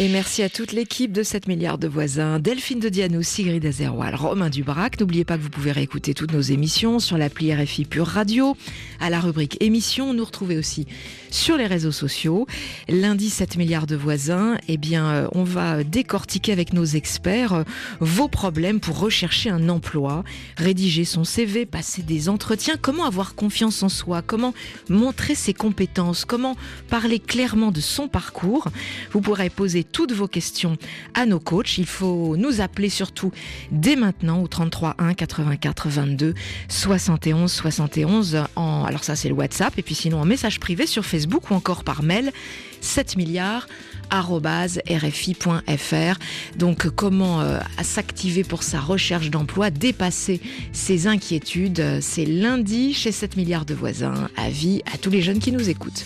Et 0.00 0.08
merci 0.08 0.42
à 0.42 0.48
toute 0.48 0.72
l'équipe 0.72 1.12
de 1.12 1.22
7 1.22 1.46
milliards 1.46 1.78
de 1.78 1.86
voisins, 1.86 2.40
Delphine 2.40 2.80
de 2.80 2.88
Diano, 2.88 3.22
Sigrid 3.22 3.64
Azerwal, 3.64 4.16
Romain 4.16 4.50
Dubrac. 4.50 4.98
N'oubliez 4.98 5.24
pas 5.24 5.36
que 5.36 5.42
vous 5.42 5.50
pouvez 5.50 5.70
réécouter 5.70 6.14
toutes 6.14 6.32
nos 6.32 6.40
émissions 6.40 6.98
sur 6.98 7.16
l'appli 7.16 7.54
RFI 7.54 7.84
Pure 7.84 8.08
Radio, 8.08 8.56
à 8.98 9.08
la 9.08 9.20
rubrique 9.20 9.56
émissions. 9.60 10.12
Nous 10.12 10.24
retrouvez 10.24 10.58
aussi 10.58 10.88
sur 11.30 11.56
les 11.56 11.68
réseaux 11.68 11.92
sociaux. 11.92 12.48
Lundi, 12.88 13.30
7 13.30 13.56
milliards 13.56 13.86
de 13.86 13.94
voisins, 13.94 14.58
eh 14.66 14.78
bien, 14.78 15.06
euh, 15.06 15.28
on 15.30 15.44
va 15.44 15.84
décortiquer 15.84 16.50
avec 16.50 16.72
nos 16.72 16.84
experts 16.84 17.52
euh, 17.52 17.62
vos 18.00 18.26
problèmes 18.26 18.80
pour 18.80 18.98
rechercher 18.98 19.50
un 19.50 19.68
emploi, 19.68 20.24
rédiger 20.56 21.04
son 21.04 21.22
CV, 21.22 21.66
passer 21.66 22.02
des 22.02 22.28
entretiens, 22.28 22.74
comment 22.80 23.04
avoir 23.04 23.36
confiance 23.36 23.84
en 23.84 23.88
soi, 23.88 24.22
comment 24.22 24.54
montrer 24.88 25.36
ses 25.36 25.54
compétences, 25.54 26.24
comment 26.24 26.56
parler 26.88 27.20
clairement 27.20 27.70
de 27.70 27.80
son 27.80 28.08
parcours? 28.08 28.66
Vous 29.12 29.20
pourrez 29.20 29.50
toutes 29.84 30.12
vos 30.12 30.28
questions 30.28 30.76
à 31.14 31.26
nos 31.26 31.40
coachs. 31.40 31.78
Il 31.78 31.86
faut 31.86 32.36
nous 32.36 32.60
appeler 32.60 32.88
surtout 32.88 33.32
dès 33.70 33.96
maintenant 33.96 34.42
au 34.42 34.48
33 34.48 34.96
1 34.98 35.14
84 35.14 35.88
22 35.88 36.34
71 36.68 37.50
71 37.50 38.38
en 38.56 38.84
alors 38.84 39.04
ça 39.04 39.16
c'est 39.16 39.28
le 39.28 39.34
WhatsApp 39.34 39.78
et 39.78 39.82
puis 39.82 39.94
sinon 39.94 40.20
en 40.20 40.24
message 40.24 40.60
privé 40.60 40.86
sur 40.86 41.04
Facebook 41.04 41.50
ou 41.50 41.54
encore 41.54 41.84
par 41.84 42.02
mail 42.02 42.32
7 42.80 43.16
milliards 43.16 43.66
rfi.fr. 44.10 46.18
Donc 46.56 46.88
comment 46.90 47.40
euh, 47.40 47.58
s'activer 47.82 48.44
pour 48.44 48.62
sa 48.62 48.80
recherche 48.80 49.30
d'emploi, 49.30 49.70
dépasser 49.70 50.40
ses 50.72 51.06
inquiétudes. 51.06 52.00
C'est 52.00 52.26
lundi 52.26 52.94
chez 52.94 53.12
7 53.12 53.36
milliards 53.36 53.64
de 53.64 53.74
voisins. 53.74 54.28
Avis 54.36 54.82
à 54.92 54.98
tous 54.98 55.10
les 55.10 55.22
jeunes 55.22 55.38
qui 55.38 55.52
nous 55.52 55.70
écoutent. 55.70 56.04